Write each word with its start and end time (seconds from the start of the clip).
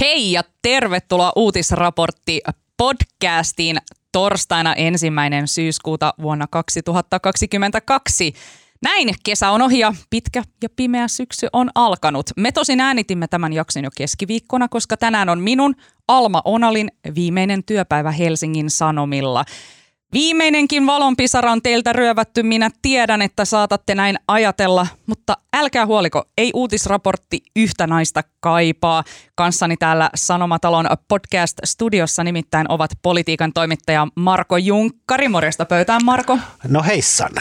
Hei 0.00 0.32
ja 0.32 0.42
tervetuloa 0.62 1.32
uutisraportti 1.36 2.40
podcastiin 2.76 3.76
torstaina 4.12 4.74
ensimmäinen 4.74 5.48
syyskuuta 5.48 6.14
vuonna 6.22 6.46
2022. 6.50 8.32
Näin 8.82 9.14
kesä 9.24 9.50
on 9.50 9.62
ohi 9.62 9.78
ja 9.78 9.94
pitkä 10.10 10.42
ja 10.62 10.68
pimeä 10.76 11.08
syksy 11.08 11.46
on 11.52 11.70
alkanut. 11.74 12.30
Me 12.36 12.52
tosin 12.52 12.80
äänitimme 12.80 13.28
tämän 13.28 13.52
jakson 13.52 13.84
jo 13.84 13.90
keskiviikkona, 13.96 14.68
koska 14.68 14.96
tänään 14.96 15.28
on 15.28 15.40
minun 15.40 15.74
Alma 16.08 16.42
Onalin 16.44 16.90
viimeinen 17.14 17.64
työpäivä 17.64 18.10
Helsingin 18.10 18.70
Sanomilla– 18.70 19.44
Viimeinenkin 20.12 20.86
valonpisara 20.86 21.52
on 21.52 21.62
teiltä 21.62 21.92
ryövätty, 21.92 22.42
minä 22.42 22.70
tiedän, 22.82 23.22
että 23.22 23.44
saatatte 23.44 23.94
näin 23.94 24.18
ajatella, 24.28 24.86
mutta 25.06 25.36
älkää 25.56 25.86
huoliko, 25.86 26.24
ei 26.38 26.50
uutisraportti 26.54 27.42
yhtä 27.56 27.86
naista 27.86 28.22
kaipaa. 28.40 29.04
Kanssani 29.34 29.76
täällä 29.76 30.10
Sanomatalon 30.14 30.86
podcast-studiossa 31.08 32.24
nimittäin 32.24 32.66
ovat 32.70 32.90
politiikan 33.02 33.52
toimittaja 33.52 34.06
Marko 34.14 34.56
Junkkari. 34.56 35.28
Morjesta 35.28 35.64
pöytään, 35.64 36.04
Marko. 36.04 36.38
No 36.68 36.82
heissan, 36.82 37.32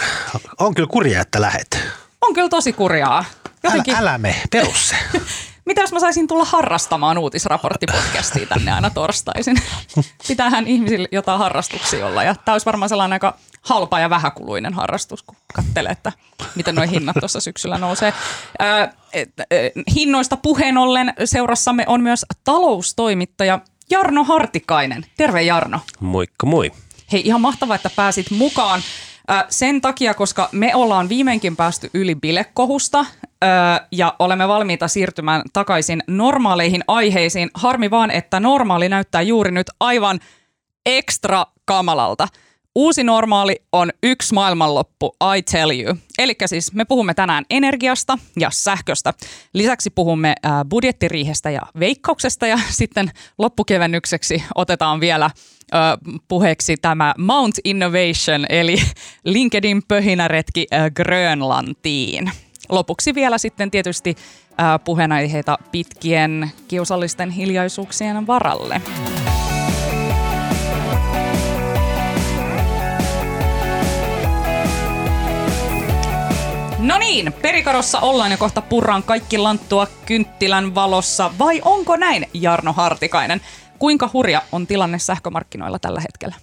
on 0.59 0.73
kyllä 0.73 0.89
kurjaa, 0.91 1.21
että 1.21 1.41
lähet. 1.41 1.79
On 2.21 2.33
kyllä 2.33 2.49
tosi 2.49 2.73
kurjaa. 2.73 3.25
Jotenkin... 3.63 3.95
Älä, 3.95 4.09
älä 4.09 4.17
me, 4.17 4.35
perus 4.51 4.89
se. 4.89 4.95
mitä 5.67 5.81
jos 5.81 5.91
mä 5.91 5.99
saisin 5.99 6.27
tulla 6.27 6.45
harrastamaan 6.45 7.17
uutisraporttipodcastia 7.17 8.47
tänne 8.47 8.71
aina 8.71 8.89
torstaisin? 8.89 9.57
Pitäähän 10.27 10.67
ihmisillä 10.67 11.07
jotain 11.11 11.39
harrastuksia 11.39 12.07
olla 12.07 12.23
ja 12.23 12.35
tämä 12.35 12.53
olisi 12.53 12.65
varmaan 12.65 12.89
sellainen 12.89 13.13
aika 13.13 13.37
halpa 13.61 13.99
ja 13.99 14.09
vähäkuluinen 14.09 14.73
harrastus, 14.73 15.23
kun 15.23 15.35
katselee, 15.53 15.91
että 15.91 16.11
miten 16.55 16.75
nuo 16.75 16.85
hinnat 16.87 17.15
tuossa 17.19 17.39
syksyllä 17.39 17.77
nousee. 17.77 18.13
Ää, 18.59 18.93
et, 19.13 19.29
et, 19.51 19.73
hinnoista 19.95 20.37
puheen 20.37 20.77
ollen 20.77 21.13
seurassamme 21.25 21.83
on 21.87 22.01
myös 22.01 22.25
taloustoimittaja 22.43 23.59
Jarno 23.89 24.23
Hartikainen. 24.23 25.05
Terve 25.17 25.41
Jarno. 25.41 25.79
Moikka 25.99 26.45
moi. 26.45 26.71
Hei, 27.11 27.21
ihan 27.25 27.41
mahtavaa, 27.41 27.75
että 27.75 27.89
pääsit 27.95 28.31
mukaan. 28.31 28.81
Sen 29.49 29.81
takia, 29.81 30.13
koska 30.13 30.49
me 30.51 30.75
ollaan 30.75 31.09
viimeinkin 31.09 31.55
päästy 31.55 31.89
yli 31.93 32.15
bilekohusta 32.15 33.05
ja 33.91 34.15
olemme 34.19 34.47
valmiita 34.47 34.87
siirtymään 34.87 35.41
takaisin 35.53 36.03
normaaleihin 36.07 36.83
aiheisiin. 36.87 37.49
Harmi 37.53 37.91
vaan, 37.91 38.11
että 38.11 38.39
normaali 38.39 38.89
näyttää 38.89 39.21
juuri 39.21 39.51
nyt 39.51 39.67
aivan 39.79 40.19
ekstra 40.85 41.45
kamalalta. 41.65 42.27
Uusi 42.75 43.03
normaali 43.03 43.55
on 43.71 43.91
yksi 44.03 44.33
maailmanloppu, 44.33 45.15
I 45.37 45.41
tell 45.41 45.71
you. 45.71 45.95
Eli 46.17 46.35
siis 46.45 46.73
me 46.73 46.85
puhumme 46.85 47.13
tänään 47.13 47.45
energiasta 47.49 48.17
ja 48.39 48.49
sähköstä. 48.51 49.13
Lisäksi 49.53 49.89
puhumme 49.89 50.35
budjettiriihestä 50.69 51.49
ja 51.49 51.61
veikkauksesta 51.79 52.47
ja 52.47 52.59
sitten 52.79 53.11
loppukevennykseksi 53.37 54.43
otetaan 54.55 54.99
vielä 54.99 55.29
puheeksi 56.27 56.77
tämä 56.77 57.13
Mount 57.17 57.55
Innovation 57.63 58.45
eli 58.49 58.77
LinkedIn 59.23 59.81
pöhinäretki 59.87 60.67
Grönlantiin. 60.95 62.31
Lopuksi 62.69 63.15
vielä 63.15 63.37
sitten 63.37 63.71
tietysti 63.71 64.15
puheenaiheita 64.85 65.57
pitkien 65.71 66.51
kiusallisten 66.67 67.29
hiljaisuuksien 67.29 68.27
varalle. 68.27 68.81
No 76.79 76.97
niin, 76.97 77.33
perikarossa 77.41 77.99
ollaan 77.99 78.31
ja 78.31 78.37
kohta 78.37 78.61
purraan 78.61 79.03
kaikki 79.03 79.37
lanttua 79.37 79.87
kynttilän 80.05 80.75
valossa. 80.75 81.31
Vai 81.39 81.61
onko 81.65 81.95
näin, 81.95 82.27
Jarno 82.33 82.73
Hartikainen? 82.73 83.41
Kuinka 83.79 84.09
hurja 84.13 84.41
on 84.51 84.67
tilanne 84.67 84.99
sähkömarkkinoilla 84.99 85.79
tällä 85.79 86.01
hetkellä? 86.01 86.35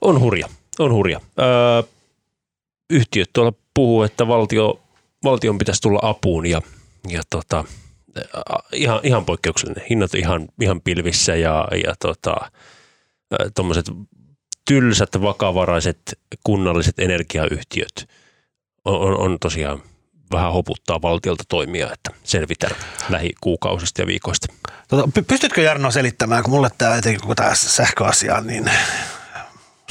On 0.00 0.20
hurja, 0.20 0.48
on 0.78 0.92
hurja. 0.92 1.20
Öö, 1.40 1.82
yhtiöt 2.90 3.30
tuolla 3.32 3.52
puhuu, 3.74 4.02
että 4.02 4.28
valtio, 4.28 4.80
valtion 5.24 5.58
pitäisi 5.58 5.82
tulla 5.82 5.98
apuun 6.02 6.46
ja, 6.46 6.62
ja 7.08 7.22
tota, 7.30 7.64
ihan, 8.72 9.00
ihan 9.02 9.24
poikkeuksellinen. 9.24 9.84
Hinnat 9.90 10.14
ihan, 10.14 10.48
ihan 10.60 10.80
pilvissä 10.80 11.36
ja, 11.36 11.68
ja 11.84 11.94
tota, 11.98 12.36
tuommoiset 13.54 13.86
tylsät, 14.68 15.22
vakavaraiset 15.22 16.18
kunnalliset 16.44 16.98
energiayhtiöt 16.98 18.08
on, 18.84 19.00
on, 19.00 19.18
on 19.18 19.38
tosiaan 19.40 19.82
vähän 20.34 20.52
hoputtaa 20.52 21.02
valtiolta 21.02 21.44
toimia, 21.48 21.92
että 21.92 22.10
selvitään 22.24 22.76
lähikuukausista 23.08 24.02
ja 24.02 24.06
viikoista. 24.06 24.46
Tota, 24.88 25.22
pystytkö 25.28 25.62
Jarno 25.62 25.90
selittämään, 25.90 26.42
kun 26.42 26.50
mulle 26.50 26.70
tämä 26.78 26.96
etenkin 26.96 27.20
koko 27.20 27.34
tämä 27.34 27.54
sähköasia 27.54 28.36
on 28.36 28.46
niin 28.46 28.70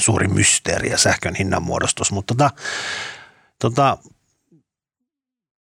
suuri 0.00 0.28
mysteeri 0.28 0.90
ja 0.90 0.98
sähkön 0.98 1.34
hinnanmuodostus, 1.34 2.12
mutta 2.12 2.34
tota, 2.34 2.50
tota, 3.58 3.98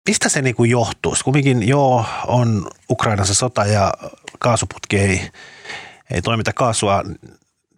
mistä 0.09 0.29
se 0.29 0.43
niinku 0.43 0.65
johtuu? 0.65 1.17
Kumminkin 1.25 1.69
joo, 1.69 2.05
on 2.27 2.71
Ukrainassa 2.91 3.35
sota 3.35 3.65
ja 3.65 3.95
kaasuputki 4.39 4.99
ei, 4.99 5.31
ei 6.11 6.23
toimita 6.23 6.53
kaasua, 6.53 7.03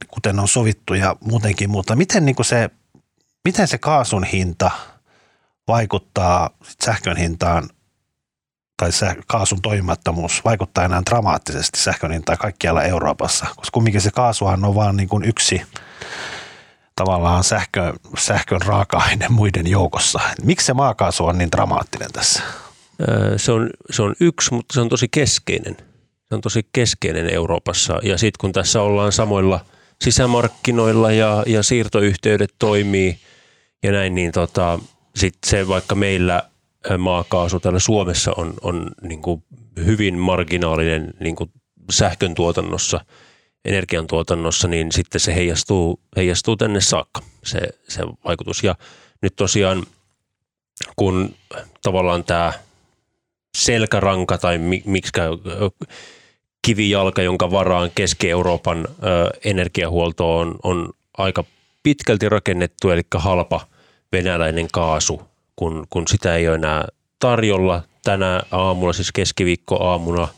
kuten 0.08 0.38
on 0.40 0.48
sovittu 0.48 0.94
ja 0.94 1.16
muutenkin, 1.20 1.70
mutta 1.70 1.96
miten, 1.96 2.24
niinku 2.24 2.44
se, 2.44 2.70
miten 3.44 3.68
se 3.68 3.78
kaasun 3.78 4.24
hinta– 4.24 4.70
vaikuttaa 5.68 6.50
sähkön 6.84 7.16
hintaan 7.16 7.68
tai 8.76 8.90
kaasun 9.26 9.62
toimimattomuus 9.62 10.44
vaikuttaa 10.44 10.84
enää 10.84 11.02
dramaattisesti 11.10 11.78
sähkön 11.78 12.12
hintaan 12.12 12.38
kaikkialla 12.38 12.82
Euroopassa, 12.82 13.46
koska 13.56 13.74
kumminkin 13.74 14.00
se 14.00 14.10
kaasuhan 14.10 14.64
on 14.64 14.74
vain 14.74 14.96
niin 14.96 15.08
kuin 15.08 15.24
yksi 15.24 15.62
tavallaan 16.96 17.44
sähkö, 17.44 17.92
sähkön 18.18 18.62
raaka-aine 18.62 19.28
muiden 19.28 19.66
joukossa. 19.66 20.20
Miksi 20.44 20.66
se 20.66 20.74
maakaasu 20.74 21.24
on 21.24 21.38
niin 21.38 21.52
dramaattinen 21.52 22.12
tässä? 22.12 22.42
Se 23.36 23.52
on, 23.52 23.70
se 23.90 24.02
on 24.02 24.14
yksi, 24.20 24.54
mutta 24.54 24.74
se 24.74 24.80
on 24.80 24.88
tosi 24.88 25.08
keskeinen. 25.08 25.76
Se 26.28 26.34
on 26.34 26.40
tosi 26.40 26.68
keskeinen 26.72 27.34
Euroopassa 27.34 27.98
ja 28.02 28.18
sitten 28.18 28.38
kun 28.40 28.52
tässä 28.52 28.82
ollaan 28.82 29.12
samoilla 29.12 29.64
sisämarkkinoilla 30.02 31.12
ja, 31.12 31.42
ja 31.46 31.62
siirtoyhteydet 31.62 32.54
toimii 32.58 33.18
ja 33.82 33.92
näin, 33.92 34.14
niin 34.14 34.32
tota, 34.32 34.78
sitten 35.16 35.50
se 35.50 35.68
vaikka 35.68 35.94
meillä 35.94 36.42
maakaasu 36.98 37.60
täällä 37.60 37.78
Suomessa 37.78 38.32
on, 38.36 38.54
on 38.62 38.90
niin 39.02 39.22
kuin 39.22 39.42
hyvin 39.76 40.18
marginaalinen 40.18 41.14
niin 41.20 41.36
kuin 41.36 41.50
sähkön 41.90 42.34
tuotannossa, 42.34 43.04
energiantuotannossa, 43.64 44.68
niin 44.68 44.92
sitten 44.92 45.20
se 45.20 45.34
heijastuu, 45.34 46.00
heijastuu 46.16 46.56
tänne 46.56 46.80
saakka 46.80 47.20
se, 47.44 47.60
se 47.88 48.02
vaikutus. 48.24 48.64
Ja 48.64 48.74
nyt 49.22 49.36
tosiaan 49.36 49.86
kun 50.96 51.34
tavallaan 51.82 52.24
tämä 52.24 52.52
selkäranka 53.56 54.38
tai 54.38 54.58
miksi 54.84 55.12
kivijalka, 56.62 57.22
jonka 57.22 57.50
varaan 57.50 57.90
Keski-Euroopan 57.94 58.88
energiahuolto 59.44 60.38
on, 60.38 60.58
on 60.62 60.90
aika 61.18 61.44
pitkälti 61.82 62.28
rakennettu, 62.28 62.90
eli 62.90 63.02
halpa– 63.14 63.66
venäläinen 64.12 64.68
kaasu, 64.72 65.22
kun, 65.56 65.86
kun 65.90 66.08
sitä 66.08 66.36
ei 66.36 66.48
ole 66.48 66.54
enää 66.54 66.88
tarjolla. 67.18 67.82
Tänä 68.04 68.42
aamulla, 68.50 68.92
siis 68.92 69.12
keskiviikko 69.12 69.84
aamuna, 69.84 70.28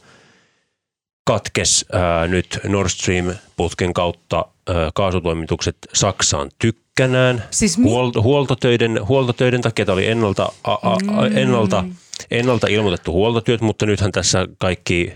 katkes 1.24 1.84
ää, 1.92 2.28
nyt 2.28 2.58
Nord 2.64 2.88
Stream-putken 2.88 3.92
kautta 3.92 4.44
ää, 4.68 4.90
kaasutoimitukset 4.94 5.76
Saksaan 5.92 6.50
tykkänään. 6.58 7.44
Siis 7.50 7.78
mi- 7.78 7.90
Huolto, 7.90 8.22
huoltotöiden, 8.22 9.08
huoltotöiden 9.08 9.60
takia 9.60 9.84
tämä 9.84 9.94
oli 9.94 10.08
ennalta, 10.08 10.52
a, 10.64 10.72
a, 10.72 10.96
mm. 11.02 11.36
ennalta, 11.36 11.84
ennalta 12.30 12.66
ilmoitettu 12.66 13.12
huoltotyöt, 13.12 13.60
mutta 13.60 13.86
nythän 13.86 14.12
tässä 14.12 14.48
kaikki 14.58 15.12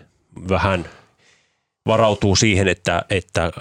vähän– 0.49 0.85
varautuu 1.89 2.37
siihen, 2.37 2.69
että, 2.69 3.03
että 3.11 3.53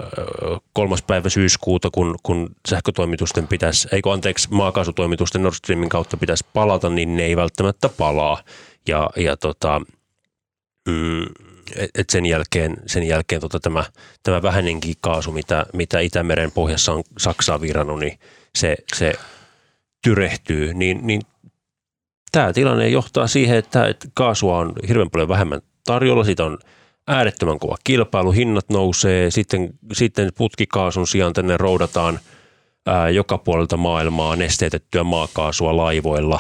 kolmas 0.74 1.02
päivä 1.02 1.30
syyskuuta, 1.30 1.90
kun, 1.92 2.16
kun 2.24 2.56
sähkötoimitusten 2.70 3.48
pitäisi, 3.48 3.88
eikö 3.92 4.12
anteeksi, 4.12 4.48
maakaasutoimitusten 4.52 5.44
Nord 5.44 5.56
Streamin 5.56 5.90
kautta 5.90 6.18
pitäisi 6.18 6.46
palata, 6.54 6.90
niin 6.90 7.18
ne 7.18 7.24
ei 7.24 7.36
välttämättä 7.36 7.90
palaa. 7.90 8.44
Ja, 8.88 9.10
ja 9.16 9.38
tota, 9.38 9.82
mm, 10.88 11.26
et 11.96 12.10
sen 12.10 12.26
jälkeen, 12.26 12.78
sen 12.86 13.04
jälkeen 13.04 13.42
tota 13.42 13.60
tämä, 13.60 13.84
tämä 14.24 14.42
vähänenkin 14.42 14.96
kaasu, 15.02 15.32
mitä, 15.32 15.66
mitä 15.74 16.00
Itämeren 16.00 16.52
pohjassa 16.52 16.94
on 16.94 17.04
Saksaa 17.18 17.62
virannut, 17.62 18.00
niin 18.00 18.20
se, 18.56 18.76
se 18.96 19.14
tyrehtyy, 20.04 20.74
niin, 20.74 21.00
niin 21.08 21.22
tämä 22.32 22.54
tilanne 22.54 22.90
johtaa 22.90 23.28
siihen, 23.28 23.58
että, 23.58 23.88
että 23.88 24.08
kaasua 24.14 24.58
on 24.58 24.74
hirveän 24.88 25.10
paljon 25.10 25.30
vähemmän 25.30 25.62
tarjolla, 25.86 26.24
siitä 26.24 26.46
on– 26.46 26.58
äärettömän 27.08 27.60
kova 27.60 27.76
kilpailu, 27.84 28.32
hinnat 28.32 28.70
nousee, 28.70 29.32
sitten, 29.32 29.70
sitten 29.94 30.32
putkikaasun 30.38 31.08
sijaan 31.08 31.34
tänne 31.34 31.58
roudataan 31.58 32.20
ää, 32.86 33.10
joka 33.10 33.38
puolelta 33.38 33.78
maailmaa 33.78 34.36
nesteytettyä 34.36 35.04
maakaasua 35.04 35.78
laivoilla. 35.78 36.40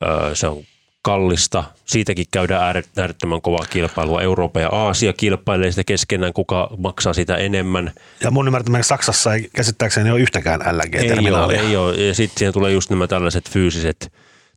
Ää, 0.00 0.34
se 0.34 0.46
on 0.46 0.62
kallista. 1.02 1.64
Siitäkin 1.84 2.26
käydään 2.30 2.82
äärettömän 2.96 3.42
kovaa 3.42 3.66
kilpailua. 3.70 4.22
Eurooppa 4.22 4.60
ja 4.60 4.68
Aasia 4.68 5.12
kilpailee 5.12 5.70
sitä 5.70 5.84
keskenään, 5.84 6.32
kuka 6.32 6.70
maksaa 6.78 7.12
sitä 7.12 7.36
enemmän. 7.36 7.92
Ja 8.20 8.30
mun 8.30 8.46
ymmärtämään 8.46 8.84
Saksassa 8.84 9.34
ei 9.34 9.50
käsittääkseni 9.56 10.10
ole 10.10 10.20
yhtäkään 10.20 10.60
LNG-terminaalia. 10.60 11.60
Ei 11.60 11.76
ole, 11.76 11.90
ei 11.92 12.00
ole. 12.00 12.06
Ja 12.06 12.14
sitten 12.14 12.38
siihen 12.38 12.52
tulee 12.52 12.72
just 12.72 12.90
nämä 12.90 13.06
tällaiset 13.06 13.50
fyysiset 13.50 14.12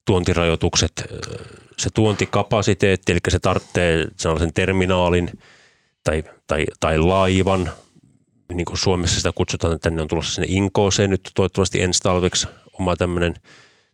tuontirajoitukset, 0.05 1.05
se 1.77 1.89
tuontikapasiteetti, 1.93 3.11
eli 3.11 3.19
se 3.29 3.39
tarvitsee 3.39 4.05
sellaisen 4.17 4.53
terminaalin 4.53 5.31
tai, 6.03 6.23
tai, 6.47 6.65
tai 6.79 6.99
laivan, 6.99 7.71
niin 8.53 8.65
kuin 8.65 8.77
Suomessa 8.77 9.17
sitä 9.17 9.31
kutsutaan, 9.35 9.73
että 9.73 9.89
tänne 9.89 10.01
on 10.01 10.07
tulossa 10.07 10.33
sinne 10.33 10.47
Inkooseen 10.49 11.09
nyt 11.09 11.31
toivottavasti 11.35 11.81
ensi 11.81 11.99
talveksi 12.03 12.47
oma 12.79 12.95
tämmöinen 12.95 13.33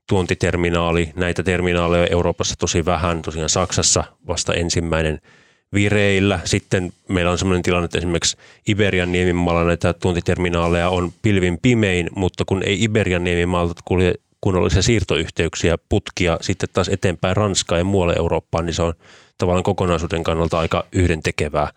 tuontiterminaali. 0.07 1.11
Näitä 1.15 1.43
terminaaleja 1.43 2.07
Euroopassa 2.07 2.55
tosi 2.59 2.85
vähän, 2.85 3.21
tosiaan 3.21 3.49
Saksassa 3.49 4.03
vasta 4.27 4.53
ensimmäinen 4.53 5.19
vireillä. 5.73 6.39
Sitten 6.45 6.93
meillä 7.07 7.31
on 7.31 7.37
sellainen 7.37 7.63
tilanne, 7.63 7.85
että 7.85 7.97
esimerkiksi 7.97 8.37
Iberian 8.67 9.11
niemimaalla 9.11 9.63
näitä 9.63 9.93
tuontiterminaaleja 9.93 10.89
on 10.89 11.13
pilvin 11.21 11.59
pimein, 11.61 12.09
mutta 12.15 12.43
kun 12.45 12.63
ei 12.63 12.83
Iberian 12.83 13.23
niemimaalta 13.23 13.81
kulje 13.85 14.13
kunnollisia 14.41 14.81
siirtoyhteyksiä, 14.81 15.77
putkia 15.89 16.37
sitten 16.41 16.69
taas 16.73 16.89
eteenpäin 16.89 17.37
Ranskaan 17.37 17.81
ja 17.81 17.85
muualle 17.85 18.15
Eurooppaan, 18.17 18.65
niin 18.65 18.73
se 18.73 18.81
on 18.81 18.93
tavallaan 19.37 19.63
kokonaisuuden 19.63 20.23
kannalta 20.23 20.59
aika 20.59 20.85
yhdentekevää, 20.91 21.71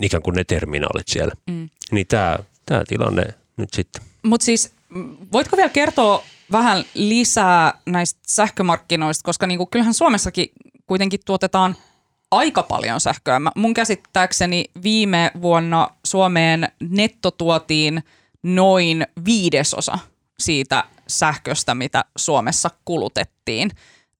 ikään 0.00 0.22
kuin 0.22 0.34
ne 0.34 0.44
terminaalit 0.44 1.08
siellä. 1.08 1.34
Mm. 1.50 1.68
Niin 1.90 2.06
tämä, 2.06 2.38
tämä 2.66 2.84
tilanne 2.88 3.24
nyt 3.56 3.74
sitten. 3.74 4.02
Mutta 4.22 4.44
siis 4.44 4.72
voitko 5.32 5.56
vielä 5.56 5.68
kertoa 5.68 6.24
vähän 6.52 6.84
lisää 6.94 7.74
näistä 7.86 8.20
sähkömarkkinoista, 8.26 9.24
koska 9.24 9.46
niinku, 9.46 9.66
kyllähän 9.66 9.94
Suomessakin 9.94 10.48
kuitenkin 10.86 11.20
tuotetaan 11.26 11.76
aika 12.30 12.62
paljon 12.62 13.00
sähköä. 13.00 13.40
Mä, 13.40 13.50
mun 13.56 13.74
käsittääkseni 13.74 14.64
viime 14.82 15.30
vuonna 15.42 15.88
Suomeen 16.06 16.68
nettotuotiin 16.88 18.02
noin 18.42 19.06
viidesosa 19.24 19.98
siitä 20.38 20.84
sähköstä, 21.08 21.74
mitä 21.74 22.04
Suomessa 22.16 22.70
kulutettiin. 22.84 23.70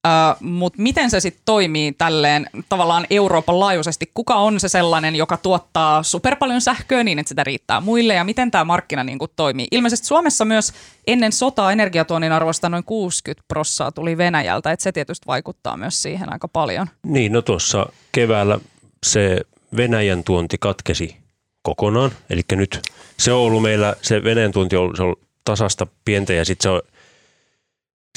Uh, 0.06 0.42
Mutta 0.46 0.82
miten 0.82 1.10
se 1.10 1.20
sitten 1.20 1.42
toimii 1.44 1.92
tälleen 1.92 2.46
tavallaan 2.68 3.06
Euroopan 3.10 3.60
laajuisesti? 3.60 4.10
Kuka 4.14 4.34
on 4.34 4.60
se 4.60 4.68
sellainen, 4.68 5.16
joka 5.16 5.36
tuottaa 5.36 6.02
super 6.02 6.36
paljon 6.36 6.60
sähköä 6.60 7.04
niin, 7.04 7.18
että 7.18 7.28
sitä 7.28 7.44
riittää 7.44 7.80
muille 7.80 8.14
ja 8.14 8.24
miten 8.24 8.50
tämä 8.50 8.64
markkina 8.64 9.04
niin 9.04 9.18
toimii? 9.36 9.66
Ilmeisesti 9.70 10.06
Suomessa 10.06 10.44
myös 10.44 10.72
ennen 11.06 11.32
sotaa 11.32 11.72
energiatuonnin 11.72 12.32
arvosta 12.32 12.68
noin 12.68 12.84
60 12.84 13.44
prossaa 13.48 13.92
tuli 13.92 14.18
Venäjältä, 14.18 14.72
että 14.72 14.82
se 14.82 14.92
tietysti 14.92 15.26
vaikuttaa 15.26 15.76
myös 15.76 16.02
siihen 16.02 16.32
aika 16.32 16.48
paljon. 16.48 16.86
Niin, 17.06 17.32
no 17.32 17.42
tuossa 17.42 17.86
keväällä 18.12 18.58
se 19.06 19.40
Venäjän 19.76 20.24
tuonti 20.24 20.56
katkesi 20.60 21.16
kokonaan, 21.62 22.10
eli 22.30 22.42
nyt 22.52 22.80
se 23.18 23.32
on 23.32 23.40
ollut 23.40 23.62
meillä, 23.62 23.94
se 24.02 24.24
Venäjän 24.24 24.52
tuonti 24.52 24.76
on, 24.76 24.96
se 24.96 25.02
on 25.02 25.16
tasasta 25.44 25.86
pientä 26.04 26.32
ja 26.32 26.44
sitten 26.44 26.62
se 26.62 26.68
on 26.68 26.82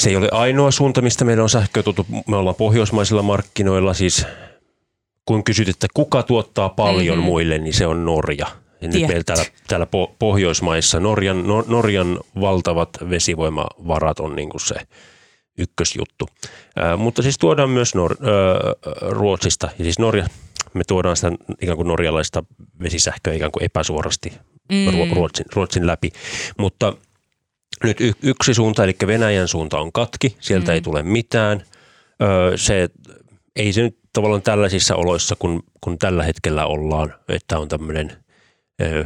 se 0.01 0.09
ei 0.09 0.15
ole 0.15 0.29
ainoa 0.31 0.71
suunta, 0.71 1.01
mistä 1.01 1.25
meillä 1.25 1.43
on 1.43 1.49
sähköä 1.49 1.83
tuttu. 1.83 2.05
Me 2.27 2.35
ollaan 2.35 2.55
pohjoismaisilla 2.55 3.21
markkinoilla, 3.21 3.93
siis 3.93 4.25
kun 5.25 5.43
kysyt, 5.43 5.69
että 5.69 5.87
kuka 5.93 6.23
tuottaa 6.23 6.69
paljon 6.69 7.17
mm-hmm. 7.17 7.25
muille, 7.25 7.57
niin 7.57 7.73
se 7.73 7.87
on 7.87 8.05
Norja. 8.05 8.47
Ja 8.81 8.87
nyt 8.87 9.07
meillä 9.07 9.23
täällä, 9.23 9.45
täällä 9.67 9.87
Pohjoismaissa 10.19 10.99
Norjan, 10.99 11.47
no, 11.47 11.65
Norjan 11.67 12.19
valtavat 12.39 12.89
vesivoimavarat 13.09 14.19
on 14.19 14.35
niin 14.35 14.49
kuin 14.49 14.61
se 14.61 14.75
ykkösjuttu. 15.57 16.29
Ää, 16.75 16.97
mutta 16.97 17.21
siis 17.21 17.37
tuodaan 17.37 17.69
myös 17.69 17.95
Nor- 17.95 18.17
ää, 18.21 19.09
Ruotsista, 19.09 19.69
ja 19.77 19.83
siis 19.83 19.99
Norja, 19.99 20.27
me 20.73 20.83
tuodaan 20.87 21.15
sitä 21.15 21.31
ikään 21.61 21.77
kuin 21.77 21.87
norjalaista 21.87 22.43
vesisähköä 22.83 23.33
ikään 23.33 23.51
kuin 23.51 23.63
epäsuorasti 23.63 24.33
mm. 24.71 25.11
Ruotsin, 25.15 25.45
Ruotsin 25.53 25.87
läpi. 25.87 26.11
Mutta 26.57 26.93
nyt 27.83 28.01
y- 28.01 28.13
yksi 28.23 28.53
suunta, 28.53 28.83
eli 28.83 28.95
Venäjän 29.07 29.47
suunta 29.47 29.79
on 29.79 29.91
katki, 29.91 30.35
sieltä 30.39 30.71
mm. 30.71 30.73
ei 30.73 30.81
tule 30.81 31.03
mitään. 31.03 31.63
Öö, 32.21 32.57
se, 32.57 32.89
ei 33.55 33.73
se 33.73 33.81
nyt 33.81 33.97
tavallaan 34.13 34.41
tällaisissa 34.41 34.95
oloissa, 34.95 35.35
kun, 35.39 35.63
kun 35.81 35.97
tällä 35.97 36.23
hetkellä 36.23 36.65
ollaan, 36.65 37.13
että 37.29 37.59
on 37.59 37.67
tämmöinen 37.67 38.17
öö, 38.81 39.05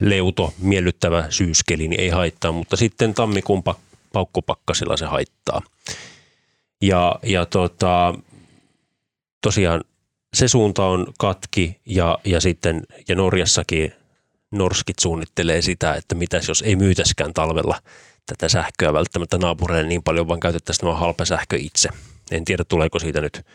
leuto, 0.00 0.54
miellyttävä 0.58 1.26
syyskeli, 1.30 1.88
niin 1.88 2.00
ei 2.00 2.08
haittaa, 2.08 2.52
mutta 2.52 2.76
sitten 2.76 3.14
tammikuun 3.14 3.62
pak- 3.62 3.80
paukkupakkasilla 4.12 4.96
se 4.96 5.06
haittaa. 5.06 5.62
Ja, 6.82 7.18
ja 7.22 7.46
tota, 7.46 8.14
tosiaan 9.42 9.84
se 10.34 10.48
suunta 10.48 10.84
on 10.84 11.06
katki 11.18 11.80
ja, 11.86 12.18
ja 12.24 12.40
sitten 12.40 12.82
ja 13.08 13.14
Norjassakin 13.14 13.92
norskit 14.50 14.98
suunnittelee 14.98 15.62
sitä, 15.62 15.94
että 15.94 16.14
mitäs 16.14 16.48
jos 16.48 16.62
ei 16.62 16.76
myytäskään 16.76 17.34
talvella 17.34 17.78
tätä 18.26 18.48
sähköä 18.48 18.92
välttämättä 18.92 19.38
naapureille 19.38 19.88
niin 19.88 20.02
paljon, 20.02 20.28
vaan 20.28 20.40
käytettäisiin 20.40 20.80
tämä 20.80 20.94
halpa 20.94 21.24
sähkö 21.24 21.56
itse. 21.56 21.88
En 22.30 22.44
tiedä, 22.44 22.64
tuleeko 22.64 22.98
siitä 22.98 23.20
nyt, 23.20 23.46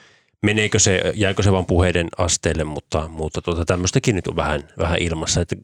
meneekö 0.41 0.79
se, 0.79 1.13
jääkö 1.15 1.43
se 1.43 1.51
vain 1.51 1.65
puheiden 1.65 2.07
asteelle, 2.17 2.63
mutta, 2.63 3.07
mutta 3.07 3.41
tuota, 3.41 3.65
tämmöistäkin 3.65 4.15
nyt 4.15 4.27
on 4.27 4.35
vähän, 4.35 4.69
vähän 4.77 4.99
ilmassa. 4.99 5.41
Että 5.41 5.55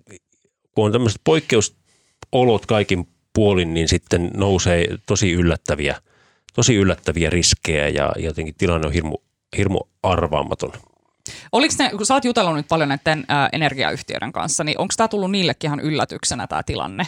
kun 0.71 0.85
on 0.85 0.91
tämmöiset 0.91 1.21
poikkeusolot 1.23 2.65
kaikin 2.67 3.07
puolin, 3.33 3.73
niin 3.73 3.89
sitten 3.89 4.31
nousee 4.33 4.97
tosi 5.05 5.31
yllättäviä, 5.31 6.01
tosi 6.53 6.75
yllättäviä 6.75 7.29
riskejä 7.29 7.87
ja 7.87 8.13
jotenkin 8.17 8.55
tilanne 8.57 8.87
on 8.87 8.93
hirmu, 8.93 9.17
hirmu 9.57 9.79
arvaamaton. 10.03 10.71
Oliko 11.51 11.73
ne, 11.79 11.89
kun 11.89 12.05
sä 12.05 12.13
oot 12.13 12.25
jutellut 12.25 12.55
nyt 12.55 12.67
paljon 12.67 12.89
näiden 12.89 13.25
ää, 13.27 13.49
energiayhtiöiden 13.53 14.31
kanssa, 14.31 14.63
niin 14.63 14.79
onko 14.79 14.93
tämä 14.97 15.07
tullut 15.07 15.31
niillekin 15.31 15.67
ihan 15.67 15.79
yllätyksenä 15.79 16.47
tämä 16.47 16.63
tilanne? 16.63 17.07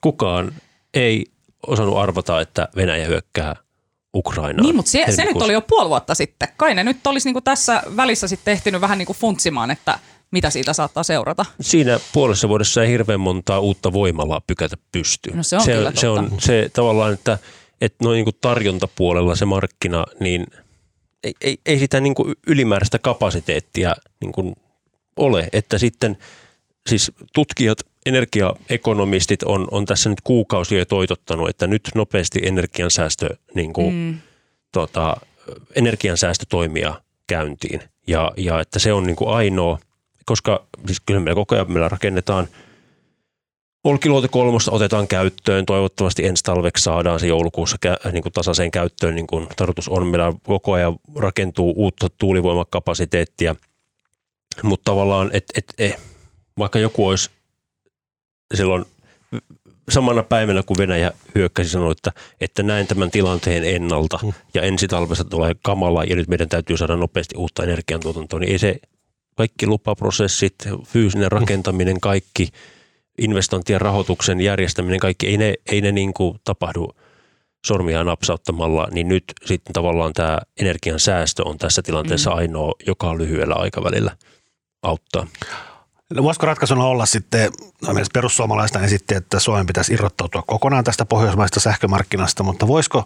Kukaan 0.00 0.52
ei 0.94 1.26
osannut 1.66 1.98
arvata, 1.98 2.40
että 2.40 2.68
Venäjä 2.76 3.06
hyökkää 3.06 3.56
Ukrainaan. 4.14 4.66
Niin, 4.66 4.76
mutta 4.76 4.90
se, 4.90 5.04
se 5.10 5.24
nyt 5.24 5.42
oli 5.42 5.52
jo 5.52 5.60
puoli 5.60 5.88
vuotta 5.88 6.14
sitten. 6.14 6.48
Kai 6.56 6.74
ne 6.74 6.84
nyt 6.84 7.06
olisi 7.06 7.28
niinku 7.28 7.40
tässä 7.40 7.82
välissä 7.96 8.28
sitten 8.28 8.52
ehtinyt 8.52 8.80
vähän 8.80 8.98
niinku 8.98 9.14
funtsimaan, 9.14 9.70
että 9.70 9.98
mitä 10.30 10.50
siitä 10.50 10.72
saattaa 10.72 11.02
seurata. 11.02 11.44
Siinä 11.60 12.00
puolessa 12.12 12.48
vuodessa 12.48 12.82
ei 12.82 12.88
hirveän 12.88 13.20
montaa 13.20 13.60
uutta 13.60 13.92
voimalaa 13.92 14.40
pykätä 14.46 14.76
pystyyn. 14.92 15.36
No 15.36 15.42
se 15.42 15.56
on 15.56 15.62
se, 15.62 15.72
kyllä 15.72 15.92
se 15.94 16.08
on 16.08 16.30
se 16.38 16.70
tavallaan, 16.72 17.12
että, 17.12 17.38
että 17.80 18.04
noin 18.04 18.24
niin 18.24 18.34
tarjontapuolella 18.40 19.36
se 19.36 19.44
markkina, 19.44 20.06
niin– 20.20 20.46
ei, 21.24 21.34
ei, 21.40 21.58
ei 21.66 21.78
sitä 21.78 22.00
niin 22.00 22.14
kuin 22.14 22.34
ylimääräistä 22.46 22.98
kapasiteettia 22.98 23.94
niin 24.20 24.32
kuin 24.32 24.56
ole, 25.16 25.48
että 25.52 25.78
sitten 25.78 26.18
siis 26.88 27.12
tutkijat, 27.34 27.78
energiaekonomistit 28.06 29.42
on, 29.42 29.68
on 29.70 29.84
tässä 29.84 30.10
nyt 30.10 30.20
kuukausia 30.20 30.78
jo 30.78 30.84
toitottanut, 30.84 31.48
että 31.48 31.66
nyt 31.66 31.90
nopeasti 31.94 32.40
energiansäästö, 32.42 33.36
niin 33.54 33.72
kuin, 33.72 33.94
mm. 33.94 34.18
tota, 34.72 35.16
energiansäästötoimia 35.74 37.02
käyntiin 37.26 37.82
ja, 38.06 38.32
ja 38.36 38.60
että 38.60 38.78
se 38.78 38.92
on 38.92 39.04
niin 39.06 39.16
kuin 39.16 39.30
ainoa, 39.30 39.78
koska 40.26 40.66
siis 40.86 41.00
kyllä 41.00 41.20
meillä 41.20 41.38
koko 41.40 41.54
ajan 41.54 41.72
meillä 41.72 41.88
rakennetaan– 41.88 42.48
Olkiluoto 43.84 44.28
kolmosta 44.28 44.72
otetaan 44.72 45.08
käyttöön. 45.08 45.66
Toivottavasti 45.66 46.26
ensi 46.26 46.44
talveksi 46.44 46.84
saadaan 46.84 47.20
se 47.20 47.26
joulukuussa 47.26 47.76
kä- 47.86 48.12
niin 48.12 48.22
kuin 48.22 48.32
tasaiseen 48.32 48.70
käyttöön, 48.70 49.14
niin 49.14 49.26
kuin 49.26 49.46
tarkoitus 49.56 49.88
on. 49.88 50.06
Meillä 50.06 50.32
koko 50.42 50.72
ajan 50.72 50.96
rakentuu 51.16 51.74
uutta 51.76 52.08
tuulivoimakapasiteettia, 52.18 53.54
mutta 54.62 54.90
tavallaan, 54.90 55.30
että 55.32 55.52
et, 55.58 55.74
et, 55.78 56.00
vaikka 56.58 56.78
joku 56.78 57.06
olisi 57.06 57.30
silloin 58.54 58.84
samana 59.88 60.22
päivänä, 60.22 60.62
kun 60.62 60.78
Venäjä 60.78 61.12
hyökkäsi, 61.34 61.70
sanoi, 61.70 61.92
että, 61.92 62.12
että 62.40 62.62
näin 62.62 62.86
tämän 62.86 63.10
tilanteen 63.10 63.64
ennalta 63.64 64.18
mm. 64.22 64.32
ja 64.54 64.62
ensi 64.62 64.88
talvesta 64.88 65.24
tulee 65.24 65.54
kamala 65.62 66.04
ja 66.04 66.16
nyt 66.16 66.28
meidän 66.28 66.48
täytyy 66.48 66.76
saada 66.76 66.96
nopeasti 66.96 67.36
uutta 67.36 67.64
energiantuotantoa, 67.64 68.40
niin 68.40 68.52
ei 68.52 68.58
se 68.58 68.80
kaikki 69.36 69.66
lupaprosessit, 69.66 70.54
fyysinen 70.84 71.32
rakentaminen, 71.32 72.00
kaikki– 72.00 72.48
investointien 73.18 73.80
rahoituksen 73.80 74.40
järjestäminen, 74.40 75.00
kaikki 75.00 75.26
ei 75.26 75.36
ne, 75.36 75.54
ei 75.70 75.80
ne 75.80 75.92
niin 75.92 76.14
kuin 76.14 76.38
tapahdu 76.44 76.90
sormia 77.66 78.04
napsauttamalla, 78.04 78.88
niin 78.92 79.08
nyt 79.08 79.24
sitten 79.44 79.72
tavallaan 79.72 80.12
tämä 80.12 80.38
energian 80.60 81.00
säästö 81.00 81.42
on 81.48 81.58
tässä 81.58 81.82
tilanteessa 81.82 82.30
mm. 82.30 82.36
ainoa, 82.36 82.72
joka 82.86 83.18
lyhyellä 83.18 83.54
aikavälillä 83.54 84.16
auttaa. 84.82 85.26
No 86.14 86.22
voisiko 86.22 86.46
ratkaisuna 86.46 86.84
olla 86.84 87.06
sitten, 87.06 87.50
no 87.82 87.94
perussuomalaista 88.14 88.80
esitti, 88.80 89.14
että 89.14 89.40
Suomen 89.40 89.66
pitäisi 89.66 89.92
irrottautua 89.92 90.42
kokonaan 90.42 90.84
tästä 90.84 91.04
pohjoismaista 91.04 91.60
sähkömarkkinasta, 91.60 92.42
mutta 92.42 92.68
voisiko 92.68 93.04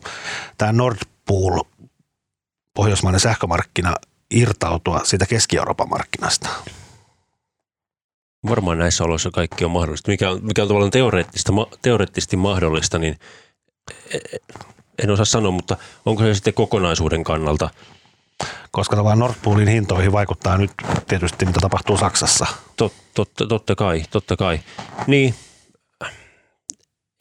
tämä 0.59 0.73
Nord 0.73 0.99
Pool, 1.27 1.61
pohjoismainen 2.75 3.21
sähkömarkkina, 3.21 3.95
irtautua 4.31 5.01
siitä 5.05 5.27
Keski-Euroopan 5.27 5.89
markkinasta? 5.89 6.49
Varmaan 8.49 8.79
näissä 8.79 9.05
oloissa 9.05 9.31
kaikki 9.31 9.65
on 9.65 9.71
mahdollista. 9.71 10.11
Mikä 10.11 10.31
on, 10.31 10.41
mikä 10.43 10.63
on 10.63 10.69
tavallaan 10.69 10.91
teoreettista, 10.91 11.53
teoreettisesti 11.83 12.37
mahdollista, 12.37 12.99
niin 12.99 13.19
e, 14.11 14.17
e, 14.17 14.39
en 15.03 15.11
osaa 15.11 15.25
sanoa, 15.25 15.53
mutta 15.53 15.77
onko 16.07 16.23
se 16.23 16.35
sitten 16.35 16.55
kokonaisuuden 16.55 17.25
kannalta? 17.25 17.71
Koska 18.71 18.97
tavallaan 18.97 19.19
Nord 19.19 19.35
Poolin 19.43 19.69
hintoihin 19.69 20.13
vaikuttaa 20.13 20.59
nyt 20.59 20.71
tietysti, 21.09 21.47
mitä 21.47 21.61
tapahtuu 21.61 21.97
Saksassa. 21.97 22.47
Tot, 22.77 22.93
totta, 23.15 23.47
totta 23.47 23.75
kai, 23.75 24.03
totta 24.11 24.37
kai. 24.37 24.61
Niin, 25.07 25.35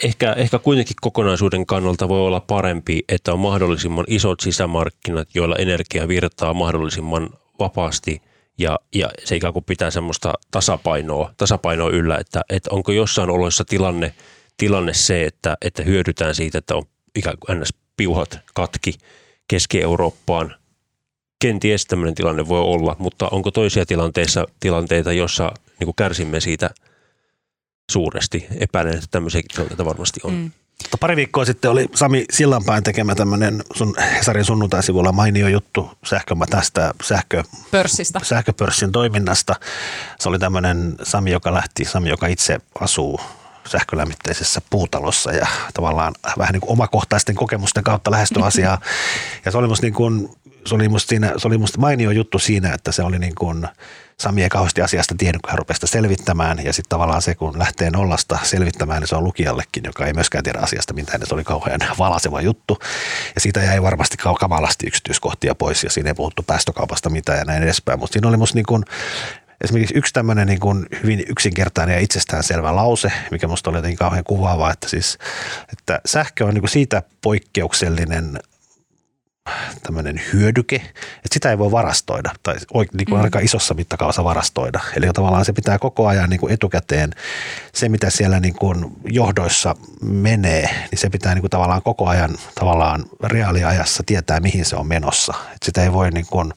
ehkä, 0.03 0.33
ehkä 0.33 0.59
kuitenkin 0.59 0.95
kokonaisuuden 1.01 1.65
kannalta 1.65 2.09
voi 2.09 2.19
olla 2.19 2.39
parempi, 2.39 3.03
että 3.09 3.33
on 3.33 3.39
mahdollisimman 3.39 4.05
isot 4.07 4.39
sisämarkkinat, 4.39 5.27
joilla 5.35 5.55
energia 5.55 6.07
virtaa 6.07 6.53
mahdollisimman 6.53 7.29
vapaasti 7.59 8.21
ja, 8.57 8.79
ja 8.95 9.09
se 9.23 9.35
ikään 9.35 9.53
kuin 9.53 9.65
pitää 9.65 9.91
semmoista 9.91 10.33
tasapainoa, 10.51 11.33
tasapainoa 11.37 11.89
yllä, 11.89 12.17
että, 12.17 12.41
että 12.49 12.69
onko 12.73 12.91
jossain 12.91 13.29
oloissa 13.29 13.65
tilanne, 13.65 14.13
tilanne 14.57 14.93
se, 14.93 15.25
että, 15.25 15.57
että 15.61 15.83
hyödytään 15.83 16.35
siitä, 16.35 16.57
että 16.57 16.75
on 16.75 16.83
ikään 17.15 17.37
kuin 17.39 17.59
ns. 17.59 17.73
piuhat 17.97 18.39
katki 18.53 18.93
Keski-Eurooppaan. 19.47 20.55
Kenties 21.39 21.85
tämmöinen 21.85 22.15
tilanne 22.15 22.47
voi 22.47 22.61
olla, 22.61 22.95
mutta 22.99 23.27
onko 23.31 23.51
toisia 23.51 23.85
tilanteissa, 23.85 24.45
tilanteita, 24.59 25.13
jossa 25.13 25.51
niin 25.79 25.95
kärsimme 25.95 26.39
siitä 26.39 26.69
suuresti? 27.91 28.47
Epäilen, 28.59 28.93
että 28.93 29.07
tämmöisiä 29.11 29.41
tilanteita 29.53 29.85
varmasti 29.85 30.19
on. 30.23 30.33
Mm. 30.33 30.51
Mutta 30.81 30.97
pari 30.97 31.15
viikkoa 31.15 31.45
sitten 31.45 31.71
oli 31.71 31.87
Sami 31.95 32.25
Sillanpäin 32.31 32.83
tekemä 32.83 33.15
tämmöinen 33.15 33.63
sun 33.73 33.95
Hesarin 34.15 34.45
sunnuntaisivulla 34.45 35.11
mainio 35.11 35.47
juttu 35.47 35.91
sähkö, 36.05 36.35
tästä 36.49 36.93
sähkö, 37.03 37.43
Pörssistä. 37.71 38.19
sähköpörssin 38.23 38.91
toiminnasta. 38.91 39.55
Se 40.19 40.29
oli 40.29 40.39
tämmöinen 40.39 40.95
Sami, 41.03 41.31
joka 41.31 41.53
lähti, 41.53 41.85
Sami, 41.85 42.09
joka 42.09 42.27
itse 42.27 42.59
asuu 42.79 43.19
sähkölämmitteisessä 43.67 44.61
puutalossa 44.69 45.31
ja 45.31 45.47
tavallaan 45.73 46.13
vähän 46.37 46.53
niin 46.53 46.61
kuin 46.61 46.71
omakohtaisten 46.71 47.35
kokemusten 47.35 47.83
kautta 47.83 48.11
lähestyi 48.11 48.43
asiaa. 48.43 48.79
Ja 49.45 49.51
se 49.51 49.57
oli 49.57 49.67
musta, 49.67 49.85
niin 49.85 49.93
kuin, 49.93 50.29
se 50.65 50.75
oli 50.75 50.89
musta, 50.89 51.09
siinä, 51.09 51.33
se 51.37 51.47
oli 51.47 51.57
musta 51.57 51.79
mainio 51.79 52.11
juttu 52.11 52.39
siinä, 52.39 52.73
että 52.73 52.91
se 52.91 53.03
oli 53.03 53.19
niin 53.19 53.35
kuin, 53.35 53.67
Sami 54.23 54.43
ei 54.43 54.49
kauheasti 54.49 54.81
asiasta 54.81 55.15
tiennyt, 55.17 55.41
kun 55.41 55.49
hän 55.49 55.57
rupesi 55.57 55.77
sitä 55.77 55.87
selvittämään. 55.87 56.65
Ja 56.65 56.73
sitten 56.73 56.89
tavallaan 56.89 57.21
se, 57.21 57.35
kun 57.35 57.59
lähtee 57.59 57.89
nollasta 57.89 58.39
selvittämään, 58.43 59.01
niin 59.01 59.07
se 59.07 59.15
on 59.15 59.23
lukijallekin, 59.23 59.83
joka 59.85 60.05
ei 60.05 60.13
myöskään 60.13 60.43
tiedä 60.43 60.59
asiasta 60.59 60.93
mitään. 60.93 61.19
Niin 61.19 61.27
se 61.27 61.33
oli 61.33 61.43
kauhean 61.43 61.79
valaseva 61.99 62.41
juttu. 62.41 62.77
Ja 63.35 63.41
siitä 63.41 63.59
jäi 63.59 63.81
varmasti 63.81 64.17
kamalasti 64.39 64.87
yksityiskohtia 64.87 65.55
pois 65.55 65.83
ja 65.83 65.89
siinä 65.89 66.09
ei 66.09 66.13
puhuttu 66.13 66.43
päästökaupasta 66.43 67.09
mitään 67.09 67.39
ja 67.39 67.45
näin 67.45 67.63
edespäin. 67.63 67.99
Mutta 67.99 68.13
siinä 68.13 68.27
oli 68.27 68.37
musta 68.37 68.55
niin 68.55 68.65
kuin, 68.65 68.83
esimerkiksi 69.63 69.97
yksi 69.97 70.13
tämmöinen 70.13 70.47
niin 70.47 70.59
kuin 70.59 70.85
hyvin 71.03 71.23
yksinkertainen 71.29 71.93
ja 71.93 71.99
itsestäänselvä 71.99 72.75
lause, 72.75 73.11
mikä 73.31 73.47
musta 73.47 73.69
oli 73.69 73.77
jotenkin 73.77 73.97
kauhean 73.97 74.23
kuvaava, 74.23 74.71
että, 74.71 74.89
siis, 74.89 75.17
että 75.71 76.01
sähkö 76.05 76.45
on 76.45 76.53
niin 76.53 76.61
kuin 76.61 76.69
siitä 76.69 77.03
poikkeuksellinen 77.21 78.39
tämmöinen 79.83 80.21
hyödyke, 80.33 80.75
että 80.75 81.33
sitä 81.33 81.49
ei 81.49 81.57
voi 81.57 81.71
varastoida 81.71 82.31
tai 82.43 82.55
niin 82.73 83.05
kuin 83.05 83.19
mm. 83.19 83.23
aika 83.23 83.39
isossa 83.39 83.73
mittakaavassa 83.73 84.23
varastoida. 84.23 84.79
Eli 84.95 85.07
tavallaan 85.13 85.45
se 85.45 85.53
pitää 85.53 85.79
koko 85.79 86.07
ajan 86.07 86.29
niin 86.29 86.39
kuin 86.39 86.53
etukäteen, 86.53 87.11
se 87.73 87.89
mitä 87.89 88.09
siellä 88.09 88.39
niin 88.39 88.53
kuin 88.53 88.85
johdoissa 89.05 89.75
menee, 90.01 90.69
niin 90.91 90.99
se 90.99 91.09
pitää 91.09 91.33
niin 91.33 91.41
kuin 91.41 91.51
tavallaan 91.51 91.81
koko 91.81 92.07
ajan 92.07 92.37
tavallaan 92.55 93.05
reaaliajassa 93.23 94.03
tietää, 94.05 94.39
mihin 94.39 94.65
se 94.65 94.75
on 94.75 94.87
menossa. 94.87 95.33
että 95.45 95.65
sitä 95.65 95.83
ei 95.83 95.93
voi 95.93 96.11
niin 96.11 96.27
kuin, 96.29 96.53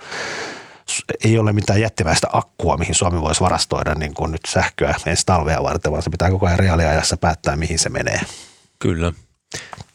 ei 1.24 1.38
ole 1.38 1.52
mitään 1.52 1.80
jättimäistä 1.80 2.26
akkua, 2.32 2.76
mihin 2.76 2.94
Suomi 2.94 3.20
voisi 3.20 3.40
varastoida 3.40 3.94
niin 3.94 4.14
kuin 4.14 4.32
nyt 4.32 4.42
sähköä 4.48 4.94
ensi 5.06 5.26
talvea 5.26 5.62
varten, 5.62 5.92
vaan 5.92 6.02
se 6.02 6.10
pitää 6.10 6.30
koko 6.30 6.46
ajan 6.46 6.58
reaaliajassa 6.58 7.16
päättää, 7.16 7.56
mihin 7.56 7.78
se 7.78 7.88
menee. 7.88 8.20
Kyllä. 8.78 9.12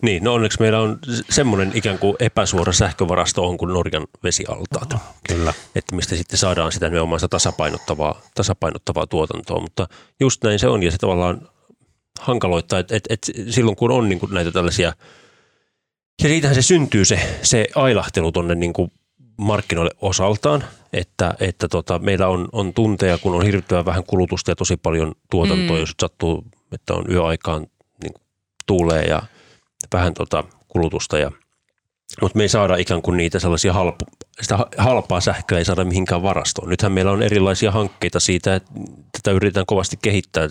Niin, 0.01 0.23
no 0.23 0.33
onneksi 0.33 0.59
meillä 0.59 0.79
on 0.79 0.99
semmoinen 1.29 1.71
ikään 1.73 1.99
kuin 1.99 2.15
epäsuora 2.19 2.73
sähkövarasto 2.73 3.47
on 3.47 3.57
kuin 3.57 3.73
Norjan 3.73 4.07
vesialtaat. 4.23 4.95
Kyllä. 5.27 5.53
Että 5.75 5.95
mistä 5.95 6.15
sitten 6.15 6.39
saadaan 6.39 6.71
sitä 6.71 6.89
nimenomaan 6.89 7.19
sitä 7.19 7.27
tasapainottavaa, 7.27 8.21
tasapainottavaa 8.35 9.07
tuotantoa, 9.07 9.61
mutta 9.61 9.87
just 10.19 10.43
näin 10.43 10.59
se 10.59 10.67
on 10.67 10.83
ja 10.83 10.91
se 10.91 10.97
tavallaan 10.97 11.47
hankaloittaa, 12.19 12.79
että, 12.79 12.95
että, 12.95 13.13
että 13.13 13.31
silloin 13.49 13.77
kun 13.77 13.91
on 13.91 14.09
niin 14.09 14.19
kuin 14.19 14.33
näitä 14.33 14.51
tällaisia, 14.51 14.93
ja 16.23 16.29
siitähän 16.29 16.55
se 16.55 16.61
syntyy 16.61 17.05
se, 17.05 17.39
se 17.41 17.67
ailahtelu 17.75 18.31
tuonne 18.31 18.55
niin 18.55 18.73
kuin 18.73 18.91
markkinoille 19.37 19.91
osaltaan, 20.01 20.63
että, 20.93 21.33
että 21.39 21.67
tota, 21.67 21.99
meillä 21.99 22.27
on, 22.27 22.49
on 22.51 22.73
tunteja, 22.73 23.17
kun 23.17 23.35
on 23.35 23.45
hirvittävän 23.45 23.85
vähän 23.85 24.03
kulutusta 24.03 24.51
ja 24.51 24.55
tosi 24.55 24.77
paljon 24.77 25.15
tuotantoa, 25.31 25.75
mm. 25.75 25.79
jos 25.79 25.93
sattuu, 26.01 26.45
että 26.71 26.93
on 26.93 27.05
yöaikaan 27.11 27.67
niin 28.03 28.13
tuulee 28.67 29.03
ja 29.03 29.21
vähän 29.93 30.13
tota 30.13 30.43
kulutusta. 30.67 31.17
Ja, 31.17 31.31
mutta 32.21 32.37
me 32.37 32.43
ei 32.43 32.49
saada 32.49 32.75
ikään 32.75 33.01
kuin 33.01 33.17
niitä 33.17 33.39
sellaisia 33.39 33.73
halpa, 33.73 34.05
sitä 34.41 34.59
halpaa 34.77 35.21
sähköä 35.21 35.57
ei 35.57 35.65
saada 35.65 35.85
mihinkään 35.85 36.23
varastoon. 36.23 36.69
Nythän 36.69 36.91
meillä 36.91 37.11
on 37.11 37.23
erilaisia 37.23 37.71
hankkeita 37.71 38.19
siitä, 38.19 38.55
että 38.55 38.71
tätä 39.11 39.31
yritetään 39.31 39.65
kovasti 39.65 39.97
kehittää, 40.01 40.47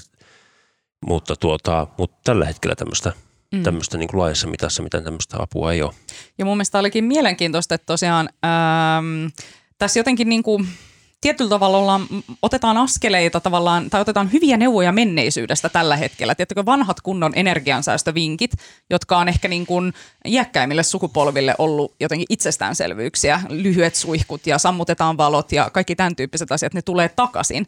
mutta, 1.06 1.36
tuota, 1.36 1.86
mutta 1.98 2.16
tällä 2.24 2.44
hetkellä 2.44 2.76
tämmöistä 2.76 3.12
mm. 3.52 3.62
tämmöistä 3.62 3.98
niin 3.98 4.08
kuin 4.08 4.20
laajassa 4.20 4.48
mitassa, 4.48 4.82
mitä 4.82 5.00
tämmöistä 5.00 5.36
apua 5.42 5.72
ei 5.72 5.82
ole. 5.82 5.94
Ja 6.38 6.44
mun 6.44 6.56
mielestä 6.56 6.78
olikin 6.78 7.04
mielenkiintoista, 7.04 7.74
että 7.74 7.86
tosiaan 7.86 8.28
ähm, 8.44 9.26
tässä 9.78 10.00
jotenkin 10.00 10.28
niin 10.28 10.42
kuin– 10.42 10.68
tietyllä 11.20 11.48
tavalla 11.48 11.78
ollaan, 11.78 12.06
otetaan 12.42 12.76
askeleita 12.76 13.40
tavallaan, 13.40 13.90
tai 13.90 14.00
otetaan 14.00 14.32
hyviä 14.32 14.56
neuvoja 14.56 14.92
menneisyydestä 14.92 15.68
tällä 15.68 15.96
hetkellä. 15.96 16.34
Tiedättekö 16.34 16.66
vanhat 16.66 17.00
kunnon 17.00 17.32
energiansäästövinkit, 17.36 18.52
jotka 18.90 19.18
on 19.18 19.28
ehkä 19.28 19.48
niin 19.48 19.66
kuin 19.66 19.92
iäkkäimmille 20.24 20.82
sukupolville 20.82 21.54
ollut 21.58 21.94
jotenkin 22.00 22.26
itsestäänselvyyksiä. 22.30 23.40
Lyhyet 23.48 23.94
suihkut 23.94 24.46
ja 24.46 24.58
sammutetaan 24.58 25.16
valot 25.16 25.52
ja 25.52 25.70
kaikki 25.70 25.96
tämän 25.96 26.16
tyyppiset 26.16 26.52
asiat, 26.52 26.74
ne 26.74 26.82
tulee 26.82 27.08
takaisin. 27.08 27.66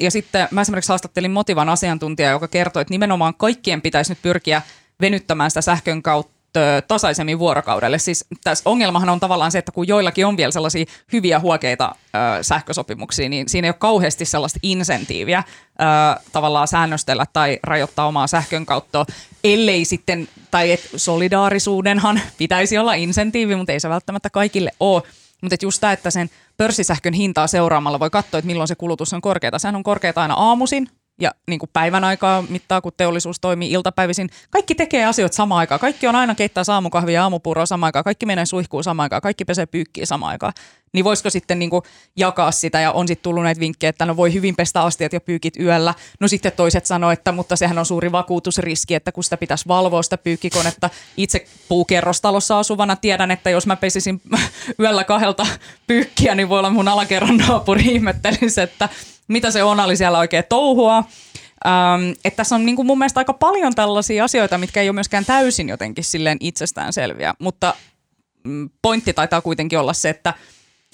Ja 0.00 0.10
sitten 0.10 0.48
mä 0.50 0.60
esimerkiksi 0.60 0.92
haastattelin 0.92 1.30
Motivan 1.30 1.68
asiantuntijaa, 1.68 2.32
joka 2.32 2.48
kertoi, 2.48 2.82
että 2.82 2.94
nimenomaan 2.94 3.34
kaikkien 3.34 3.82
pitäisi 3.82 4.12
nyt 4.12 4.22
pyrkiä 4.22 4.62
venyttämään 5.00 5.50
sitä 5.50 5.60
sähkön 5.60 6.02
kautta 6.02 6.39
tasaisemmin 6.88 7.38
vuorokaudelle. 7.38 7.98
Siis 7.98 8.24
tässä 8.44 8.70
ongelmahan 8.70 9.08
on 9.08 9.20
tavallaan 9.20 9.52
se, 9.52 9.58
että 9.58 9.72
kun 9.72 9.88
joillakin 9.88 10.26
on 10.26 10.36
vielä 10.36 10.52
sellaisia 10.52 10.84
hyviä 11.12 11.40
huokeita 11.40 11.94
ö, 11.94 12.42
sähkösopimuksia, 12.42 13.28
niin 13.28 13.48
siinä 13.48 13.66
ei 13.66 13.70
ole 13.70 13.76
kauheasti 13.78 14.24
sellaista 14.24 14.58
insentiiviä 14.62 15.42
ö, 15.48 16.20
tavallaan 16.32 16.68
säännöstellä 16.68 17.26
tai 17.32 17.58
rajoittaa 17.62 18.06
omaa 18.06 18.26
sähkön 18.26 18.66
kautta, 18.66 19.06
ellei 19.44 19.84
sitten, 19.84 20.28
tai 20.50 20.72
et 20.72 20.90
solidaarisuudenhan 20.96 22.20
pitäisi 22.38 22.78
olla 22.78 22.94
insentiivi, 22.94 23.56
mutta 23.56 23.72
ei 23.72 23.80
se 23.80 23.88
välttämättä 23.88 24.30
kaikille 24.30 24.70
ole. 24.80 25.02
Mutta 25.42 25.56
just 25.62 25.80
tämä, 25.80 25.92
että 25.92 26.10
sen 26.10 26.30
pörssisähkön 26.56 27.14
hintaa 27.14 27.46
seuraamalla 27.46 28.00
voi 28.00 28.10
katsoa, 28.10 28.38
että 28.38 28.46
milloin 28.46 28.68
se 28.68 28.74
kulutus 28.74 29.12
on 29.12 29.20
korkeata. 29.20 29.58
Sehän 29.58 29.76
on 29.76 29.82
korkeata 29.82 30.22
aina 30.22 30.34
aamuisin, 30.34 30.88
ja 31.20 31.30
niin 31.48 31.58
kuin 31.58 31.70
päivän 31.72 32.04
aikaa 32.04 32.44
mittaa, 32.48 32.80
kun 32.80 32.92
teollisuus 32.96 33.40
toimii 33.40 33.72
iltapäivisin. 33.72 34.30
Kaikki 34.50 34.74
tekee 34.74 35.04
asioita 35.04 35.36
samaan 35.36 35.58
aikaan. 35.58 35.80
Kaikki 35.80 36.06
on 36.06 36.16
aina 36.16 36.34
keittää 36.34 36.64
saamukahvia 36.64 37.14
ja 37.14 37.22
aamupuuroa 37.22 37.66
samaan 37.66 37.88
aikaan. 37.88 38.04
Kaikki 38.04 38.26
menee 38.26 38.46
suihkuun 38.46 38.84
samaan 38.84 39.04
aikaan. 39.04 39.22
Kaikki 39.22 39.44
pesee 39.44 39.66
pyykkiä 39.66 40.06
samaan 40.06 40.30
aikaan. 40.30 40.52
Niin 40.92 41.04
voisiko 41.04 41.30
sitten 41.30 41.58
niin 41.58 41.70
kuin 41.70 41.82
jakaa 42.16 42.52
sitä 42.52 42.80
ja 42.80 42.92
on 42.92 43.08
sitten 43.08 43.22
tullut 43.22 43.42
näitä 43.42 43.60
vinkkejä, 43.60 43.88
että 43.88 44.06
no 44.06 44.16
voi 44.16 44.32
hyvin 44.32 44.56
pestä 44.56 44.82
astiat 44.82 45.12
ja 45.12 45.20
pyykit 45.20 45.56
yöllä. 45.60 45.94
No 46.20 46.28
sitten 46.28 46.52
toiset 46.52 46.86
sanoo, 46.86 47.10
että 47.10 47.32
mutta 47.32 47.56
sehän 47.56 47.78
on 47.78 47.86
suuri 47.86 48.12
vakuutusriski, 48.12 48.94
että 48.94 49.12
kun 49.12 49.24
sitä 49.24 49.36
pitäisi 49.36 49.68
valvoa 49.68 50.02
sitä 50.02 50.18
pyykkikonetta. 50.18 50.90
Itse 51.16 51.46
puukerrostalossa 51.68 52.58
asuvana 52.58 52.96
tiedän, 52.96 53.30
että 53.30 53.50
jos 53.50 53.66
mä 53.66 53.76
pesisin 53.76 54.22
yöllä 54.80 55.04
kahdelta 55.04 55.46
pyykkiä, 55.86 56.34
niin 56.34 56.48
voi 56.48 56.58
olla 56.58 56.70
mun 56.70 56.88
alakerran 56.88 57.36
naapuri 57.36 57.84
ihmettelisi, 57.84 58.60
että 58.60 58.88
mitä 59.30 59.50
se 59.50 59.62
on, 59.62 59.80
oli 59.80 59.96
siellä 59.96 60.18
oikein 60.18 60.44
touhua. 60.48 61.04
Ähm, 61.66 62.10
että 62.24 62.36
tässä 62.36 62.54
on 62.54 62.66
niin 62.66 62.76
kuin 62.76 62.86
mun 62.86 62.98
mielestä 62.98 63.20
aika 63.20 63.32
paljon 63.32 63.74
tällaisia 63.74 64.24
asioita, 64.24 64.58
mitkä 64.58 64.80
ei 64.80 64.88
ole 64.88 64.94
myöskään 64.94 65.24
täysin 65.24 65.68
jotenkin 65.68 66.04
silleen 66.04 66.38
itsestäänselviä, 66.40 67.34
mutta 67.38 67.74
mm, 68.44 68.70
pointti 68.82 69.12
taitaa 69.12 69.40
kuitenkin 69.40 69.78
olla 69.78 69.92
se, 69.92 70.08
että, 70.08 70.34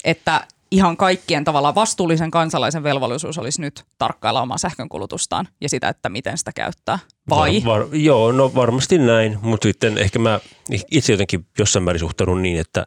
että 0.03 0.47
ihan 0.71 0.97
kaikkien 0.97 1.43
tavalla 1.43 1.75
vastuullisen 1.75 2.31
kansalaisen 2.31 2.83
velvollisuus 2.83 3.37
olisi 3.37 3.61
nyt 3.61 3.83
tarkkailla 3.97 4.41
omaa 4.41 4.57
sähkönkulutustaan 4.57 5.47
ja 5.61 5.69
sitä, 5.69 5.89
että 5.89 6.09
miten 6.09 6.37
sitä 6.37 6.51
käyttää. 6.55 6.99
Vai? 7.29 7.61
Var, 7.65 7.81
var, 7.81 7.95
joo, 7.95 8.31
no 8.31 8.55
varmasti 8.55 8.97
näin, 8.97 9.37
mutta 9.41 9.67
sitten 9.67 9.97
ehkä 9.97 10.19
mä 10.19 10.39
itse 10.91 11.13
jotenkin 11.13 11.45
jossain 11.59 11.83
määrin 11.83 11.99
suhtaudun 11.99 12.41
niin, 12.41 12.59
että, 12.59 12.85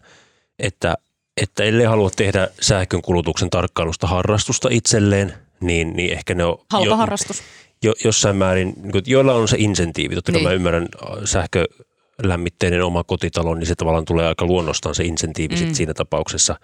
että 0.59 0.95
että 1.42 1.64
ellei 1.64 1.87
halua 1.87 2.11
tehdä 2.16 2.49
sähkönkulutuksen 2.61 3.50
tarkkailusta 3.50 4.06
harrastusta 4.06 4.68
itselleen, 4.73 5.35
niin, 5.61 5.92
niin 5.97 6.12
ehkä 6.12 6.35
ne 6.35 6.44
on... 6.44 6.59
Halpa 6.70 6.87
jo, 6.87 6.97
harrastus. 6.97 7.42
Jo, 7.82 7.94
jossain 8.04 8.37
määrin, 8.37 8.73
niin 8.76 9.02
joilla 9.06 9.35
on 9.35 9.49
se 9.49 9.56
insentiivi. 9.59 10.14
Totta 10.14 10.32
niin. 10.32 10.42
mä 10.42 10.52
ymmärrän 10.52 10.88
äh, 11.04 11.16
sähkölämmitteinen 11.25 12.85
oma 12.85 13.04
kotitalo, 13.04 13.54
niin 13.54 13.66
se 13.66 13.75
tavallaan 13.75 14.04
tulee 14.04 14.26
aika 14.26 14.47
luonnostaan 14.47 14.94
se 14.94 15.04
insentiivi 15.04 15.56
mm. 15.56 15.75
siinä 15.75 15.94
tapauksessa. 15.94 16.56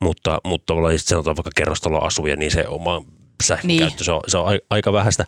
Mutta, 0.00 0.40
mutta 0.44 0.66
tavallaan 0.66 0.98
sanotaan 0.98 1.36
vaikka 1.36 1.50
kerrostaloasuja, 1.56 2.36
niin 2.36 2.50
se 2.50 2.68
oma 2.68 3.02
sähkökäyttö, 3.44 3.84
niin. 3.84 4.04
se, 4.04 4.12
on, 4.12 4.20
se 4.28 4.38
on 4.38 4.58
aika 4.70 4.92
vähäistä. 4.92 5.26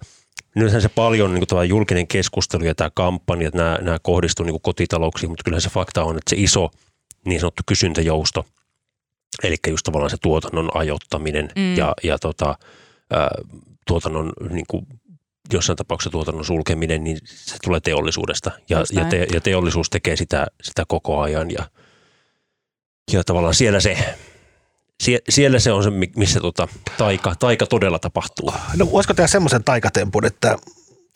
nythän 0.55 0.83
se 0.83 0.89
paljon 0.89 1.35
niin 1.35 1.45
kuin, 1.49 1.69
julkinen 1.69 2.07
keskustelu 2.07 2.65
ja 2.65 2.75
tämä 2.75 2.91
kampanja, 2.95 3.51
nämä, 3.55 3.79
nämä 3.81 3.99
kohdistuu 4.03 4.47
niin 4.47 4.61
kotitalouksiin, 4.63 5.31
mutta 5.31 5.45
kyllähän 5.45 5.61
se 5.61 5.71
fakta 5.71 6.05
on, 6.05 6.17
että 6.17 6.31
se 6.31 6.37
iso 6.39 6.71
niin 7.25 7.41
sanottu 7.41 7.63
kysyntäjousto, 7.67 8.45
eli 9.43 9.57
just 9.69 9.85
tavallaan 9.85 10.11
se 10.11 10.17
tuotannon 10.23 10.71
ajoittaminen 10.75 11.51
mm. 11.57 11.77
ja, 11.77 11.95
ja 12.03 12.19
tota, 12.19 12.59
ää, 13.11 13.31
tuotannon 13.87 14.33
niin 14.51 14.67
kuin 14.69 14.87
jossain 15.53 15.77
tapauksessa 15.77 16.11
tuotannon 16.11 16.45
sulkeminen, 16.45 17.05
niin 17.05 17.19
se 17.25 17.57
tulee 17.65 17.81
teollisuudesta 17.81 18.51
ja, 18.69 18.85
ja, 18.93 19.05
te, 19.05 19.27
ja 19.33 19.41
teollisuus 19.41 19.91
tekee 19.91 20.17
sitä, 20.17 20.47
sitä 20.63 20.85
koko 20.89 21.21
ajan 21.21 21.51
ja, 21.51 21.71
ja 23.13 23.25
tavallaan 23.25 23.55
siellä 23.55 23.81
se, 23.81 23.97
sie, 25.03 25.19
siellä 25.29 25.59
se 25.59 25.73
on 25.73 25.83
se, 25.83 25.91
missä 26.17 26.41
tota, 26.41 26.69
taika, 26.99 27.35
taika 27.35 27.67
todella 27.67 27.99
tapahtuu. 27.99 28.55
No 28.77 28.91
voisiko 28.93 29.15
tehdä 29.15 29.29
semmoisen 29.29 29.65
taikatempun, 29.65 30.27
että 30.27 30.57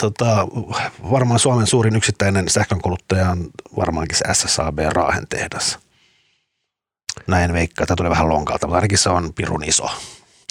tota, 0.00 0.48
varmaan 1.10 1.40
Suomen 1.40 1.66
suurin 1.66 1.96
yksittäinen 1.96 2.48
sähkönkuluttaja 2.48 3.30
on 3.30 3.50
varmaankin 3.76 4.18
se 4.18 4.24
SSAB 4.32 4.78
Raahen 4.92 5.26
tehdas. 5.28 5.78
Näin 7.26 7.52
veikkaa, 7.52 7.86
tämä 7.86 7.96
tulee 7.96 8.10
vähän 8.10 8.28
lonkalta, 8.28 8.66
mutta 8.66 8.76
ainakin 8.76 8.98
se 8.98 9.10
on 9.10 9.32
pirun 9.34 9.64
iso. 9.64 9.90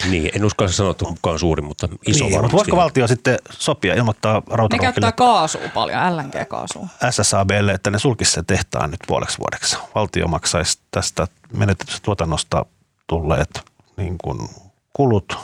Niin, 0.09 0.31
en 0.35 0.45
uskalla 0.45 0.71
sanoa, 0.71 0.91
että 0.91 1.05
kukaan 1.05 1.39
suuri, 1.39 1.61
mutta 1.61 1.89
iso 2.07 2.25
niin, 2.25 2.35
varmasti. 2.35 2.57
Voisiko 2.57 2.77
valtio 2.77 3.07
sitten 3.07 3.39
sopia, 3.49 3.93
ilmoittaa 3.93 4.41
Ne 4.71 4.79
käyttää 4.79 5.11
kaasua 5.11 5.61
paljon, 5.73 6.17
LNG-kaasua. 6.17 6.87
SSABlle, 7.09 7.71
että 7.71 7.89
ne 7.89 7.99
sulkisi 7.99 8.31
sen 8.31 8.45
tehtaan 8.45 8.91
nyt 8.91 8.99
puoleksi 9.07 9.37
vuodeksi. 9.37 9.77
Valtio 9.95 10.27
maksaisi 10.27 10.79
tästä 10.91 11.27
menetetystä 11.53 11.99
tuotannosta 12.03 12.65
tulleet 13.07 13.61
niin 13.97 14.15
kuin 14.23 14.49
kulut 14.93 15.37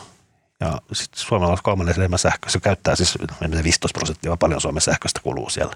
ja 0.59 0.81
sitten 0.93 1.21
Suomella 1.21 1.51
on 1.51 1.57
kolmannen 1.63 1.95
enemmän 1.97 2.19
sähköä. 2.19 2.49
Se 2.49 2.59
käyttää 2.59 2.95
siis 2.95 3.17
15 3.63 3.99
prosenttia, 3.99 4.37
paljon 4.37 4.61
Suomen 4.61 4.81
sähköstä 4.81 5.19
kuluu 5.23 5.49
siellä. 5.49 5.75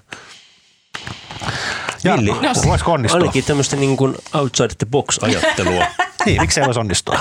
Ja, 2.04 2.16
Villi, 2.16 2.30
no, 2.30 2.52
voisiko 2.66 2.92
onnistua? 2.92 3.20
Ainakin 3.20 3.44
tämmöistä 3.44 3.76
niin 3.76 3.96
kuin 3.96 4.14
outside 4.34 4.74
the 4.78 4.86
box 4.90 5.18
ajattelua. 5.22 5.86
niin, 6.26 6.40
miksi 6.40 6.60
ei 6.60 6.66
voisi 6.66 6.80
onnistua? 6.80 7.18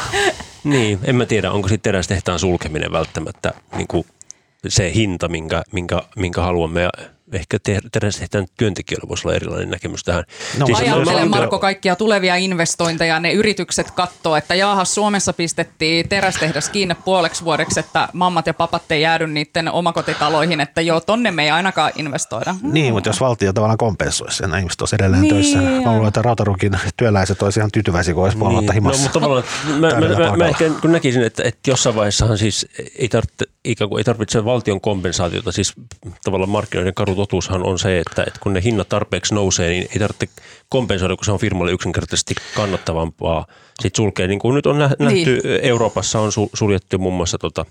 niin, 0.64 1.00
en 1.04 1.16
mä 1.16 1.26
tiedä, 1.26 1.52
onko 1.52 1.68
sitten 1.68 1.92
terästehtaan 1.92 2.40
sulkeminen 2.40 2.92
välttämättä 2.92 3.54
niin 3.76 3.88
kuin 3.88 4.06
se 4.68 4.94
hinta, 4.94 5.28
minkä, 5.28 5.64
minkä, 5.72 6.02
minkä 6.16 6.42
haluamme 6.42 6.90
ehkä 7.32 7.58
tehdään 7.92 8.46
työntekijöillä 8.58 9.10
voisi 9.10 9.28
olla 9.28 9.36
erilainen 9.36 9.70
näkemys 9.70 10.04
tähän. 10.04 10.24
No, 10.58 10.66
siis 10.66 10.80
Ajattelen 10.80 11.30
Marko 11.30 11.60
kaikkia 11.60 11.96
tulevia 11.96 12.36
investointeja, 12.36 13.20
ne 13.20 13.32
yritykset 13.32 13.92
katsoo, 13.92 14.36
että 14.36 14.56
jaahas 14.56 14.96
Suomessa 14.96 15.34
pistettiin 15.34 16.10
terästehdas 16.10 16.70
kiinni 16.70 16.96
puoleksi 16.96 17.46
vuodeksi, 17.46 17.80
että 17.80 18.10
mammat 18.14 18.48
ja 18.48 18.54
papat 18.54 18.92
ei 18.92 19.02
jäädy 19.02 19.28
niiden 19.28 19.72
omakotitaloihin, 19.72 20.62
että 20.62 20.82
joo, 20.82 21.00
tonne 21.00 21.32
me 21.32 21.44
ei 21.44 21.50
ainakaan 21.50 21.92
investoida. 21.96 22.56
Niin, 22.62 22.94
mutta 22.94 23.10
jos 23.10 23.22
valtio 23.22 23.54
tavallaan 23.54 23.78
kompensoisi 23.78 24.38
sen, 24.38 24.56
ihmiset 24.56 24.82
olisi 24.82 24.96
edelleen 24.96 25.22
niin, 25.22 25.34
töissä. 25.34 25.58
Mä 25.58 25.92
luulen, 25.92 26.08
että 26.08 26.22
Rautarukin 26.22 26.80
työläiset 26.98 27.42
olisivat 27.42 27.62
ihan 27.62 27.72
tyytyväisiä, 27.72 28.14
kun 28.14 28.24
olisi 28.24 28.38
niin. 28.38 28.74
himassa. 28.74 29.00
No, 29.00 29.04
mutta 29.04 29.20
tavallaan, 29.20 29.46
mä, 29.80 29.88
mä, 29.88 30.30
mä, 30.30 30.38
mä, 30.38 30.48
ehkä 30.48 30.70
kun 30.82 30.92
näkisin, 30.92 31.24
että, 31.24 31.44
että 31.44 31.72
jossain 31.72 31.96
vaiheessahan 31.96 32.38
siis 32.38 32.68
ei, 33.00 33.10
tarvitse, 33.10 33.46
ikään 33.66 33.90
kuin 33.90 34.00
ei 34.00 34.04
tarvitse 34.04 34.46
valtion 34.46 34.82
kompensaatiota, 34.82 35.52
siis 35.52 35.74
tavallaan 36.24 36.50
markkinoiden 36.50 36.94
karu 36.94 37.16
totuushan 37.16 37.64
on 37.64 37.80
se, 37.80 38.00
että, 38.00 38.24
että 38.28 38.40
kun 38.40 38.54
ne 38.54 38.64
hinnat 38.64 38.90
tarpeeksi 38.90 39.34
nousee, 39.34 39.70
niin 39.70 39.88
ei 39.94 40.00
tarvitse 40.00 40.30
kompensoida, 40.70 41.16
kun 41.16 41.26
se 41.26 41.32
on 41.32 41.40
firmalle 41.40 41.72
yksinkertaisesti 41.72 42.36
kannattavampaa 42.56 43.46
sitten 43.82 44.04
sulkea. 44.04 44.28
Niin 44.28 44.40
kuin 44.40 44.56
nyt 44.56 44.66
on 44.66 44.80
nähty, 44.80 45.06
niin. 45.08 45.28
Euroopassa 45.62 46.20
on 46.20 46.32
suljettu 46.54 46.98
muun 46.98 47.14
muassa 47.14 47.38
tota, 47.38 47.66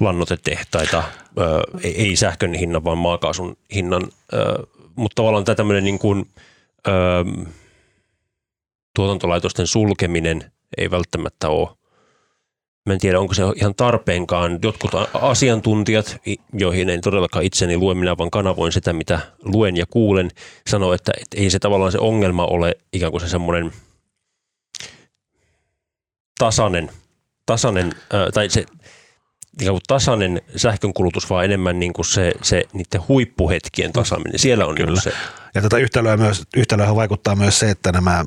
lannotetehtaita, 0.00 1.02
ö, 1.38 1.60
ei 1.82 2.16
sähkön 2.16 2.54
hinnan, 2.54 2.84
vaan 2.84 2.98
maakaasun 2.98 3.56
hinnan, 3.74 4.02
ö, 4.32 4.66
mutta 4.96 5.14
tavallaan 5.14 5.44
tämä 5.44 5.56
tämmöinen 5.56 5.84
niin 5.84 5.98
kuin, 5.98 6.28
ö, 6.88 6.92
tuotantolaitosten 8.94 9.66
sulkeminen 9.66 10.52
ei 10.78 10.90
välttämättä 10.90 11.48
ole 11.48 11.79
Mä 12.86 12.92
en 12.92 13.00
tiedä, 13.00 13.20
onko 13.20 13.34
se 13.34 13.42
ihan 13.56 13.74
tarpeenkaan. 13.74 14.58
Jotkut 14.62 14.90
asiantuntijat, 15.14 16.16
joihin 16.52 16.90
en 16.90 17.00
todellakaan 17.00 17.44
itseni 17.44 17.76
lue, 17.76 17.94
minä 17.94 18.18
vaan 18.18 18.30
kanavoin 18.30 18.72
sitä, 18.72 18.92
mitä 18.92 19.20
luen 19.44 19.76
ja 19.76 19.86
kuulen, 19.90 20.30
sanoo, 20.70 20.92
että, 20.92 21.12
että 21.20 21.36
ei 21.36 21.50
se 21.50 21.58
tavallaan 21.58 21.92
se 21.92 21.98
ongelma 21.98 22.44
ole 22.44 22.76
ikään 22.92 23.12
kuin 23.12 23.20
se 23.20 23.28
semmoinen 23.28 23.72
tasainen, 26.38 26.90
tasainen 27.46 27.92
tai 28.34 28.50
se 28.50 28.64
ikään 29.60 29.74
kuin 29.74 29.82
tasainen 29.86 30.42
sähkönkulutus, 30.56 31.30
vaan 31.30 31.44
enemmän 31.44 31.80
niin 31.80 31.92
kuin 31.92 32.04
se, 32.04 32.32
se 32.42 32.64
niiden 32.72 33.08
huippuhetkien 33.08 33.92
tasaaminen. 33.92 34.38
Siellä 34.38 34.66
on 34.66 34.74
Kyllä. 34.74 35.00
se. 35.00 35.12
Ja 35.54 35.62
tätä 35.62 35.76
yhtälöä, 35.76 36.16
myös, 36.16 36.42
yhtälöä 36.56 36.94
vaikuttaa 36.94 37.36
myös 37.36 37.58
se, 37.58 37.70
että 37.70 37.92
nämä 37.92 38.24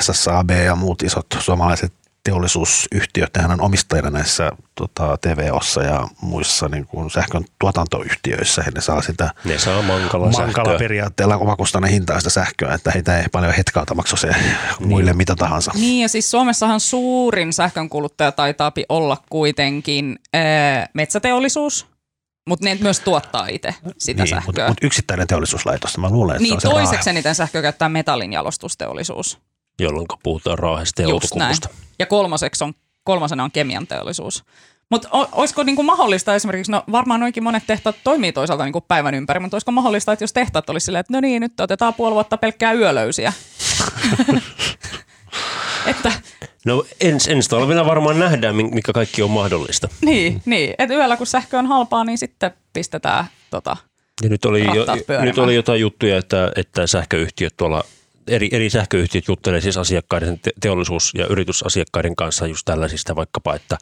SSAB 0.00 0.50
ja 0.50 0.76
muut 0.76 1.02
isot 1.02 1.26
suomalaiset 1.38 1.92
teollisuusyhtiöt, 2.24 3.30
nehän 3.36 3.50
on 3.50 3.60
omistajina 3.60 4.10
näissä 4.10 4.50
tota, 4.74 5.18
TVOssa 5.20 5.82
ja 5.82 6.08
muissa 6.20 6.68
niin 6.68 6.86
kuin 6.86 7.10
sähkön 7.10 7.44
tuotantoyhtiöissä. 7.60 8.62
He 8.62 8.70
ne 8.70 8.80
saa 8.80 9.02
sitä 9.02 9.30
ne 9.44 9.58
saa 9.58 9.82
mankala, 9.82 10.30
mankala 10.30 10.78
periaatteella 10.78 11.36
omakustanne 11.36 11.90
hintaista 11.90 12.30
sähköä, 12.30 12.74
että 12.74 12.90
heitä 12.90 13.18
ei 13.18 13.26
paljon 13.32 13.54
hetkaalta 13.54 13.94
maksa 13.94 14.16
se 14.16 14.28
niin. 14.28 14.88
muille 14.88 15.12
mitä 15.12 15.36
tahansa. 15.36 15.72
Niin 15.74 16.02
ja 16.02 16.08
siis 16.08 16.30
Suomessahan 16.30 16.80
suurin 16.80 17.52
sähkönkuluttaja 17.52 18.32
taitaa 18.32 18.72
olla 18.88 19.16
kuitenkin 19.30 20.18
ää, 20.34 20.88
metsäteollisuus, 20.94 21.86
mutta 22.48 22.64
ne 22.64 22.78
myös 22.80 23.00
tuottaa 23.00 23.46
itse 23.46 23.74
sitä 23.98 24.22
niin, 24.22 24.30
sähköä. 24.30 24.46
Mutta 24.46 24.68
mut 24.68 24.78
yksittäinen 24.82 25.26
teollisuuslaitos, 25.26 25.98
mä 25.98 26.10
luulen, 26.10 26.36
että 26.36 26.42
niin, 26.42 26.60
se 26.60 26.68
on 26.68 26.74
toiseksi 26.74 27.10
eniten 27.10 27.34
sähköä 27.34 27.62
käyttää 27.62 27.88
metallinjalostusteollisuus 27.88 29.38
jolloin 29.80 30.06
puhutaan 30.22 30.58
Raahesta 30.58 31.02
ja. 31.02 31.08
Ja 32.00 32.06
kolmoseksi 32.06 32.64
on, 32.64 32.74
kolmosena 33.04 33.44
on 33.44 33.50
kemian 33.50 33.86
teollisuus. 33.86 34.44
Mutta 34.90 35.08
olisiko 35.32 35.62
niinku 35.62 35.82
mahdollista 35.82 36.34
esimerkiksi, 36.34 36.72
no 36.72 36.84
varmaan 36.92 37.20
noinkin 37.20 37.42
monet 37.42 37.62
tehtaat 37.66 37.96
toimii 38.04 38.32
toisaalta 38.32 38.64
niinku 38.64 38.80
päivän 38.80 39.14
ympäri, 39.14 39.40
mutta 39.40 39.54
olisiko 39.54 39.72
mahdollista, 39.72 40.12
että 40.12 40.22
jos 40.22 40.32
tehtaat 40.32 40.70
olisi 40.70 40.84
silleen, 40.84 41.00
että 41.00 41.12
no 41.12 41.20
niin, 41.20 41.40
nyt 41.40 41.60
otetaan 41.60 41.94
puoli 41.94 42.14
vuotta 42.14 42.36
pelkkää 42.36 42.72
yölöysiä. 42.72 43.32
että, 45.86 46.12
no 46.66 46.84
ens, 47.00 47.28
ensi 47.28 47.50
talvena 47.50 47.86
varmaan 47.86 48.18
nähdään, 48.18 48.56
mikä 48.56 48.92
kaikki 48.92 49.22
on 49.22 49.30
mahdollista. 49.30 49.88
Niin, 50.00 50.42
niin. 50.44 50.74
että 50.78 50.94
yöllä 50.94 51.16
kun 51.16 51.26
sähkö 51.26 51.58
on 51.58 51.66
halpaa, 51.66 52.04
niin 52.04 52.18
sitten 52.18 52.50
pistetään 52.72 53.24
tota, 53.50 53.76
ja 54.22 54.28
nyt 54.28 54.44
oli, 54.44 54.64
jo, 54.64 54.86
nyt 55.20 55.38
oli 55.38 55.54
jotain 55.54 55.80
juttuja, 55.80 56.18
että, 56.18 56.52
että 56.56 56.86
sähköyhtiöt 56.86 57.54
tuolla 57.56 57.84
eri, 58.26 58.48
eri 58.52 58.70
sähköyhtiöt 58.70 59.28
juttelee 59.28 59.60
siis 59.60 59.76
asiakkaiden, 59.76 60.40
teollisuus- 60.60 61.12
ja 61.14 61.26
yritysasiakkaiden 61.26 62.16
kanssa 62.16 62.46
just 62.46 62.64
tällaisista 62.64 63.16
vaikkapa, 63.16 63.54
että, 63.54 63.78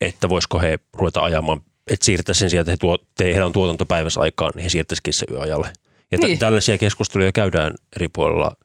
että 0.00 0.28
voisiko 0.28 0.58
he 0.58 0.78
ruveta 0.92 1.20
ajamaan, 1.20 1.60
että 1.90 2.04
siirtää 2.04 2.34
sen 2.34 2.50
sijaan, 2.50 2.62
että 2.62 2.72
he 2.72 2.76
tuo, 2.76 2.98
heillä 3.20 3.46
on 3.46 3.52
tuotantopäivässä 3.52 4.20
aikaan, 4.20 4.52
niin 4.54 4.62
he 4.62 4.68
siirtäisikin 4.68 5.14
se 5.14 5.26
yöajalle. 5.30 5.72
Ja 6.12 6.18
niin. 6.18 6.36
t- 6.36 6.40
tällaisia 6.40 6.78
keskusteluja 6.78 7.32
käydään 7.32 7.74
eri 7.96 8.08
puolilla 8.08 8.56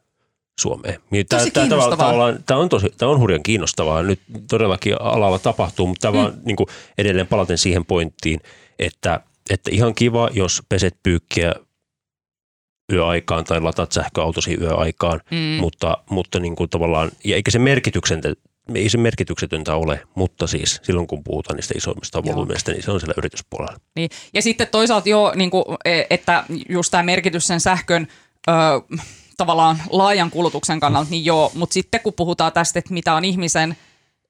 Suomeen. 0.60 1.02
Niin 1.10 1.26
tosi 1.28 1.52
tämä, 1.52 1.68
tämä, 1.68 1.84
tämä, 2.46 2.60
on 2.60 2.70
tosi, 2.70 2.88
tämä 2.98 3.12
on 3.12 3.20
hurjan 3.20 3.44
kiinnostavaa. 3.44 4.04
Nyt 4.04 4.20
todellakin 4.50 5.02
alalla 5.02 5.40
tapahtuu, 5.40 5.88
mutta 5.88 6.12
tämä 6.12 6.28
mm. 6.28 6.38
niin 6.46 6.56
kuin 6.56 6.68
edelleen 6.98 7.28
palaten 7.28 7.58
siihen 7.58 7.86
pointtiin, 7.86 8.40
että, 8.80 9.20
että 9.50 9.70
ihan 9.74 9.96
kiva, 9.96 10.30
jos 10.34 10.64
peset 10.70 10.96
pyykkiä 11.04 11.54
yöaikaan 12.94 13.44
tai 13.44 13.62
latat 13.62 13.92
sähköautosi 13.92 14.58
yöaikaan, 14.62 15.22
mm. 15.32 15.38
mutta, 15.38 15.98
mutta 16.10 16.40
niin 16.40 16.56
kuin 16.56 16.70
tavallaan, 16.70 17.12
ja 17.24 17.36
eikä 17.36 17.52
se 17.52 17.60
merkityksen, 17.60 18.22
ei 18.76 18.90
se 18.90 18.98
merkityksetöntä 18.98 19.76
ole, 19.76 20.02
mutta 20.16 20.48
siis 20.48 20.80
silloin 20.84 21.08
kun 21.08 21.24
puhutaan 21.24 21.56
niistä 21.56 21.74
isoimmista 21.78 22.24
volyymeista, 22.24 22.72
niin 22.72 22.84
se 22.84 22.92
on 22.92 23.00
siellä 23.00 23.14
yrityspuolella. 23.18 23.80
Niin. 23.96 24.10
Ja 24.34 24.42
sitten 24.42 24.68
toisaalta 24.72 25.10
jo, 25.10 25.34
niin 25.36 25.52
kuin, 25.52 25.66
e, 25.86 26.04
että 26.10 26.44
just 26.70 26.92
tämä 26.92 27.04
merkitys 27.04 27.48
sen 27.48 27.60
sähkön 27.60 28.08
ö, 28.50 28.52
tavallaan 29.38 29.78
laajan 29.90 30.32
kulutuksen 30.32 30.80
kannalta, 30.80 31.10
niin 31.10 31.26
joo, 31.26 31.52
mutta 31.56 31.74
sitten 31.74 32.02
kun 32.02 32.14
puhutaan 32.14 32.54
tästä, 32.54 32.80
että 32.80 32.94
mitä 32.94 33.14
on 33.14 33.26
ihmisen 33.26 33.78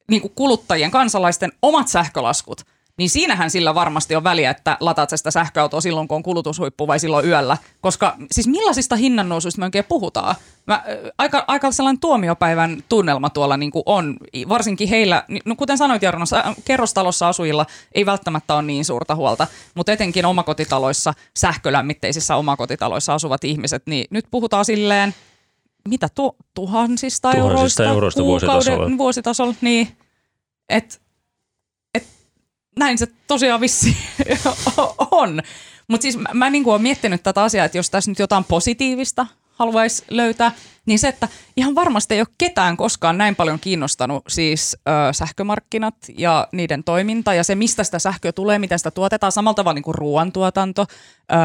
niin 0.09 0.21
kuin 0.21 0.33
kuluttajien, 0.35 0.91
kansalaisten 0.91 1.51
omat 1.61 1.87
sähkölaskut– 1.87 2.61
niin 2.97 3.09
siinähän 3.09 3.51
sillä 3.51 3.75
varmasti 3.75 4.15
on 4.15 4.23
väliä, 4.23 4.51
että 4.51 4.77
lataat 4.79 5.09
sitä 5.09 5.31
sähköautoa 5.31 5.81
silloin, 5.81 6.07
kun 6.07 6.15
on 6.15 6.23
kulutushuippu 6.23 6.87
vai 6.87 6.99
silloin 6.99 7.25
yöllä. 7.25 7.57
Koska 7.81 8.15
siis 8.31 8.47
millaisista 8.47 8.95
hinnannousuista 8.95 9.59
me 9.59 9.65
oikein 9.65 9.85
puhutaan? 9.89 10.35
Mä, 10.67 10.83
aika, 11.17 11.45
aika 11.47 11.71
sellainen 11.71 11.99
tuomiopäivän 11.99 12.83
tunnelma 12.89 13.29
tuolla 13.29 13.57
niin 13.57 13.71
kuin 13.71 13.83
on, 13.85 14.17
varsinkin 14.49 14.89
heillä, 14.89 15.23
no 15.45 15.55
kuten 15.55 15.77
sanoit 15.77 16.01
Jarno, 16.01 16.25
kerrostalossa 16.65 17.27
asujilla 17.27 17.65
ei 17.91 18.05
välttämättä 18.05 18.53
ole 18.55 18.61
niin 18.61 18.85
suurta 18.85 19.15
huolta, 19.15 19.47
mutta 19.75 19.91
etenkin 19.91 20.25
omakotitaloissa, 20.25 21.13
sähkölämmitteisissä 21.37 22.35
omakotitaloissa 22.35 23.13
asuvat 23.13 23.43
ihmiset, 23.43 23.83
niin 23.85 24.05
nyt 24.09 24.25
puhutaan 24.31 24.65
silleen, 24.65 25.15
mitä 25.89 26.07
tu, 26.15 26.35
tuhansista, 26.53 27.31
tuhansista 27.31 27.33
euroista, 27.33 27.83
euroista 27.83 28.23
vuositasolla. 28.23 28.97
vuositasolla, 28.97 29.55
niin, 29.61 29.87
että 30.69 31.04
näin 32.79 32.97
se 32.97 33.07
tosiaan 33.27 33.61
vissi 33.61 33.97
on. 35.11 35.41
Mutta 35.87 36.01
siis 36.01 36.17
mä, 36.17 36.29
mä 36.33 36.49
niin 36.49 36.67
olen 36.67 36.81
miettinyt 36.81 37.23
tätä 37.23 37.43
asiaa, 37.43 37.65
että 37.65 37.77
jos 37.77 37.89
tässä 37.89 38.11
nyt 38.11 38.19
jotain 38.19 38.43
positiivista 38.43 39.27
haluaisi 39.55 40.03
löytää, 40.09 40.51
niin 40.85 40.99
se, 40.99 41.07
että 41.07 41.27
ihan 41.57 41.75
varmasti 41.75 42.13
ei 42.13 42.21
ole 42.21 42.27
ketään 42.37 42.77
koskaan 42.77 43.17
näin 43.17 43.35
paljon 43.35 43.59
kiinnostanut 43.59 44.23
siis 44.27 44.77
ö, 44.87 45.13
sähkömarkkinat 45.13 45.95
ja 46.17 46.47
niiden 46.51 46.83
toiminta 46.83 47.33
ja 47.33 47.43
se, 47.43 47.55
mistä 47.55 47.83
sitä 47.83 47.99
sähköä 47.99 48.31
tulee, 48.31 48.59
miten 48.59 48.79
sitä 48.79 48.91
tuotetaan, 48.91 49.31
samalla 49.31 49.55
tavalla 49.55 49.73
niin 49.73 49.83
kuin 49.83 49.95
ruoantuotanto 49.95 50.81
ö, 50.81 51.35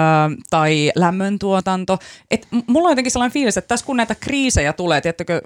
tai 0.50 0.92
lämmöntuotanto. 0.94 1.98
Et 2.30 2.48
mulla 2.66 2.88
on 2.88 2.92
jotenkin 2.92 3.10
sellainen 3.10 3.32
fiilis, 3.32 3.56
että 3.56 3.68
tässä 3.68 3.86
kun 3.86 3.96
näitä 3.96 4.14
kriisejä 4.14 4.72
tulee, 4.72 5.00
tiettäkö, 5.00 5.40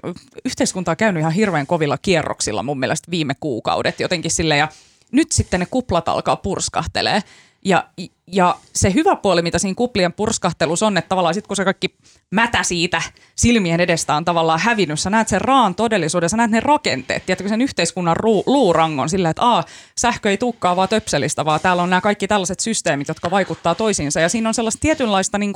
yhteiskunta 0.45 0.91
on 0.91 0.97
käynyt 0.97 1.21
ihan 1.21 1.33
hirveän 1.33 1.67
kovilla 1.67 1.97
kierroksilla 1.97 2.63
mun 2.63 2.79
mielestä 2.79 3.11
viime 3.11 3.35
kuukaudet 3.39 3.99
jotenkin 3.99 4.31
sille 4.31 4.57
ja 4.57 4.67
nyt 5.11 5.31
sitten 5.31 5.59
ne 5.59 5.65
kuplat 5.65 6.09
alkaa 6.09 6.35
purskahtelee. 6.35 7.23
Ja, 7.65 7.89
ja 8.27 8.55
se 8.75 8.93
hyvä 8.93 9.15
puoli, 9.15 9.41
mitä 9.41 9.59
siinä 9.59 9.75
kuplien 9.75 10.13
purskahtelussa 10.13 10.87
on, 10.87 10.97
että 10.97 11.09
tavallaan 11.09 11.33
sitten 11.33 11.47
kun 11.47 11.55
se 11.55 11.63
kaikki 11.63 11.95
mätä 12.31 12.63
siitä 12.63 13.01
silmien 13.35 13.79
edestä 13.79 14.15
on 14.15 14.25
tavallaan 14.25 14.59
hävinnyt, 14.59 14.99
sä 14.99 15.09
näet 15.09 15.27
sen 15.27 15.41
raan 15.41 15.75
todellisuuden, 15.75 16.29
sä 16.29 16.37
näet 16.37 16.51
ne 16.51 16.59
rakenteet, 16.59 17.25
tiedätkö 17.25 17.49
sen 17.49 17.61
yhteiskunnan 17.61 18.17
ruu, 18.17 18.43
luurangon 18.45 19.09
sillä, 19.09 19.29
että 19.29 19.57
a, 19.57 19.63
sähkö 19.97 20.29
ei 20.29 20.37
tukkaa 20.37 20.75
vaan 20.75 20.89
töpselistä, 20.89 21.45
vaan 21.45 21.59
täällä 21.59 21.83
on 21.83 21.89
nämä 21.89 22.01
kaikki 22.01 22.27
tällaiset 22.27 22.59
systeemit, 22.59 23.07
jotka 23.07 23.31
vaikuttaa 23.31 23.75
toisiinsa. 23.75 24.19
Ja 24.19 24.29
siinä 24.29 24.49
on 24.49 24.55
sellaista 24.55 24.81
tietynlaista 24.81 25.37
niin 25.37 25.53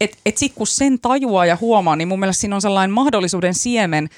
että 0.00 0.16
et 0.26 0.36
sitten 0.36 0.58
kun 0.58 0.66
sen 0.66 1.00
tajuaa 1.00 1.46
ja 1.46 1.58
huomaa, 1.60 1.96
niin 1.96 2.08
mun 2.08 2.20
mielestä 2.20 2.40
siinä 2.40 2.56
on 2.56 2.62
sellainen 2.62 2.94
mahdollisuuden 2.94 3.54
siemen 3.54 4.08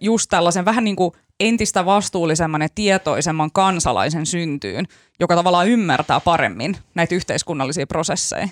just 0.00 0.26
tällaisen 0.30 0.64
vähän 0.64 0.84
niin 0.84 0.96
kuin 0.96 1.12
entistä 1.48 1.84
vastuullisemman 1.84 2.62
ja 2.62 2.68
tietoisemman 2.74 3.52
kansalaisen 3.52 4.26
syntyyn, 4.26 4.86
joka 5.20 5.34
tavallaan 5.34 5.68
ymmärtää 5.68 6.20
paremmin 6.20 6.76
näitä 6.94 7.14
yhteiskunnallisia 7.14 7.86
prosesseja. 7.86 8.48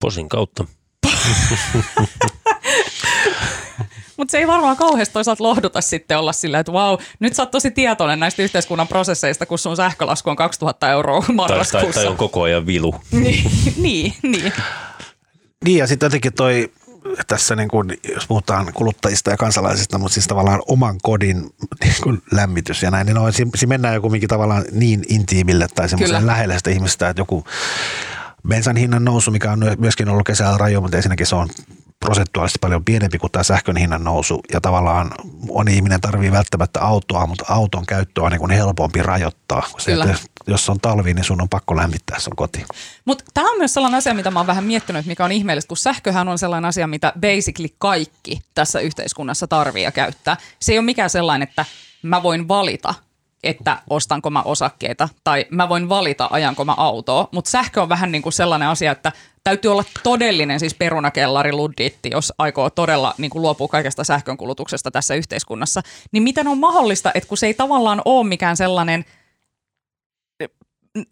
Posin 0.00 0.28
kautta. 0.28 0.64
Mutta 4.16 4.32
se 4.32 4.38
ei 4.38 4.46
varmaan 4.46 4.76
kauheasti 4.76 5.12
toisaalta 5.12 5.44
lohduta 5.44 5.80
sitten 5.80 6.18
olla 6.18 6.32
silleen, 6.32 6.60
että 6.60 6.72
vau, 6.72 6.98
nyt 7.18 7.34
sä 7.34 7.42
oot 7.42 7.50
tosi 7.50 7.70
tietoinen 7.70 8.20
näistä 8.20 8.42
yhteiskunnan 8.42 8.88
prosesseista, 8.88 9.46
kun 9.46 9.58
sun 9.58 9.76
sähkölasku 9.76 10.30
on 10.30 10.36
2000 10.36 10.90
euroa 10.90 11.24
marraskuussa. 11.32 11.78
Tai, 11.78 11.92
tai, 11.92 12.02
tai 12.02 12.06
on 12.06 12.16
koko 12.16 12.42
ajan 12.42 12.66
vilu. 12.66 12.94
niin, 13.10 13.50
niin, 13.76 14.14
niin. 14.22 14.52
Niin 15.64 15.78
ja 15.78 15.86
sitten 15.86 16.06
jotenkin 16.06 16.32
toi 16.32 16.72
tässä, 17.26 17.56
niin 17.56 17.68
kuin, 17.68 18.00
jos 18.14 18.26
puhutaan 18.26 18.72
kuluttajista 18.72 19.30
ja 19.30 19.36
kansalaisista, 19.36 19.98
mutta 19.98 20.14
siis 20.14 20.26
tavallaan 20.26 20.62
oman 20.68 20.98
kodin 21.02 21.36
niin 21.84 21.94
kuin 22.02 22.22
lämmitys 22.32 22.82
ja 22.82 22.90
näin, 22.90 23.06
niin 23.06 23.18
on, 23.18 23.32
siinä, 23.32 23.50
siinä 23.54 23.68
mennään 23.68 23.94
joku 23.94 24.10
tavallaan 24.28 24.64
niin 24.72 25.02
intiimille 25.08 25.66
tai 25.74 25.88
semmoisen 25.88 26.26
lähelle 26.26 26.58
sitä 26.58 26.70
ihmistä, 26.70 27.08
että 27.08 27.20
joku 27.20 27.44
bensan 28.48 28.76
hinnan 28.76 29.04
nousu, 29.04 29.30
mikä 29.30 29.52
on 29.52 29.60
myöskin 29.78 30.08
ollut 30.08 30.26
kesällä 30.26 30.58
rajo, 30.58 30.80
mutta 30.80 30.96
ensinnäkin 30.96 31.26
se 31.26 31.36
on 31.36 31.48
prosentuaalisesti 32.00 32.58
paljon 32.60 32.84
pienempi 32.84 33.18
kuin 33.18 33.32
tämä 33.32 33.42
sähkön 33.42 33.76
hinnan 33.76 34.04
nousu 34.04 34.40
ja 34.52 34.60
tavallaan 34.60 35.10
moni 35.24 35.74
ihminen 35.74 36.00
tarvii 36.00 36.32
välttämättä 36.32 36.80
autoa, 36.80 37.26
mutta 37.26 37.44
auton 37.48 37.86
käyttö 37.86 38.22
on 38.22 38.32
niin 38.32 38.50
helpompi 38.50 39.02
rajoittaa. 39.02 39.62
Se, 39.78 39.92
että 39.92 40.14
jos 40.46 40.68
on 40.68 40.80
talvi, 40.80 41.14
niin 41.14 41.24
sun 41.24 41.40
on 41.40 41.48
pakko 41.48 41.76
lämmittää 41.76 42.18
sun 42.18 42.36
koti. 42.36 42.64
Mutta 43.04 43.24
tämä 43.34 43.50
on 43.50 43.58
myös 43.58 43.74
sellainen 43.74 43.98
asia, 43.98 44.14
mitä 44.14 44.30
mä 44.30 44.38
oon 44.38 44.46
vähän 44.46 44.64
miettinyt, 44.64 45.06
mikä 45.06 45.24
on 45.24 45.32
ihmeellistä, 45.32 45.68
kun 45.68 45.76
sähköhän 45.76 46.28
on 46.28 46.38
sellainen 46.38 46.68
asia, 46.68 46.86
mitä 46.86 47.12
basically 47.20 47.68
kaikki 47.78 48.40
tässä 48.54 48.80
yhteiskunnassa 48.80 49.46
tarvii 49.46 49.82
ja 49.82 49.92
käyttää. 49.92 50.36
Se 50.60 50.72
ei 50.72 50.78
ole 50.78 50.84
mikään 50.84 51.10
sellainen, 51.10 51.48
että 51.48 51.64
mä 52.02 52.22
voin 52.22 52.48
valita, 52.48 52.94
että 53.42 53.82
ostanko 53.90 54.30
mä 54.30 54.42
osakkeita 54.42 55.08
tai 55.24 55.46
mä 55.50 55.68
voin 55.68 55.88
valita, 55.88 56.28
ajanko 56.30 56.64
mä 56.64 56.74
autoa. 56.76 57.28
Mutta 57.32 57.50
sähkö 57.50 57.82
on 57.82 57.88
vähän 57.88 58.12
niin 58.12 58.22
kuin 58.22 58.32
sellainen 58.32 58.68
asia, 58.68 58.92
että 58.92 59.12
täytyy 59.44 59.70
olla 59.70 59.84
todellinen 60.02 60.60
siis 60.60 60.74
perunakellari 60.74 61.52
ludditti, 61.52 62.10
jos 62.12 62.32
aikoo 62.38 62.70
todella 62.70 63.14
niin 63.18 63.30
kuin 63.30 63.42
luopua 63.42 63.68
kaikesta 63.68 64.04
sähkönkulutuksesta 64.04 64.90
tässä 64.90 65.14
yhteiskunnassa. 65.14 65.82
Niin 66.12 66.22
miten 66.22 66.48
on 66.48 66.58
mahdollista, 66.58 67.10
että 67.14 67.28
kun 67.28 67.38
se 67.38 67.46
ei 67.46 67.54
tavallaan 67.54 68.02
ole 68.04 68.28
mikään 68.28 68.56
sellainen 68.56 69.04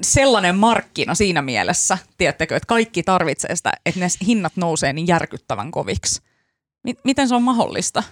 sellainen 0.02 0.56
markkina 0.56 1.14
siinä 1.14 1.42
mielessä, 1.42 1.98
tiedättekö, 2.18 2.56
että 2.56 2.66
kaikki 2.66 3.02
tarvitsee 3.02 3.56
sitä, 3.56 3.72
että 3.86 4.00
ne 4.00 4.06
hinnat 4.26 4.52
nousee 4.56 4.92
niin 4.92 5.06
järkyttävän 5.06 5.70
koviksi. 5.70 6.22
Miten 7.04 7.28
se 7.28 7.34
on 7.34 7.42
mahdollista? 7.42 8.02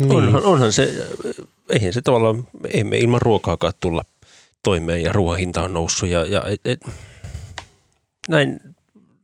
Niin. 0.00 0.12
Onhan, 0.12 0.44
onhan 0.44 0.72
se, 0.72 0.94
eihän 1.68 1.92
se 1.92 2.02
tavallaan, 2.02 2.48
ei 2.68 2.84
me 2.84 2.98
ilman 2.98 3.22
ruokaakaan 3.22 3.72
tulla 3.80 4.04
toimeen 4.62 5.02
ja 5.02 5.12
ruoan 5.12 5.38
hinta 5.38 5.62
on 5.62 5.72
noussut 5.72 6.08
ja, 6.08 6.24
ja 6.24 6.42
et, 6.46 6.60
et, 6.64 6.80
näin 8.28 8.60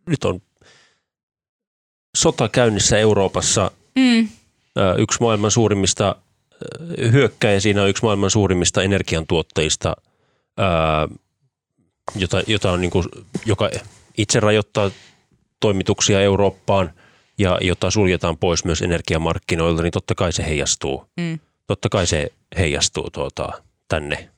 nyt 0.07 0.25
on 0.25 0.43
sota 2.17 2.49
käynnissä 2.49 2.99
Euroopassa. 2.99 3.71
Mm. 3.97 4.29
Yksi 4.99 5.21
maailman 5.21 5.51
suurimmista 5.51 6.17
hyökkäjä 7.13 7.61
siinä 7.61 7.83
on 7.83 7.89
yksi 7.89 8.03
maailman 8.03 8.31
suurimmista 8.31 8.83
energiantuottajista, 8.83 9.97
jota, 12.17 12.43
jota 12.47 12.73
on 12.73 12.81
niin 12.81 12.91
kuin, 12.91 13.07
joka 13.47 13.71
itse 14.17 14.41
rajoittaa 14.41 14.91
toimituksia 15.61 16.21
Eurooppaan 16.21 16.93
ja 17.39 17.59
jota 17.61 17.91
suljetaan 17.91 18.37
pois 18.37 18.65
myös 18.65 18.83
energiamarkkinoilta, 18.83 19.83
niin 19.83 19.93
totta 19.93 20.15
kai 20.15 20.33
se 20.33 20.45
heijastuu. 20.45 21.07
Mm. 21.17 21.39
Totta 21.67 21.89
kai 21.89 22.07
se 22.07 22.33
heijastuu 22.59 23.11
tuota, 23.11 23.63
tänne 23.89 24.29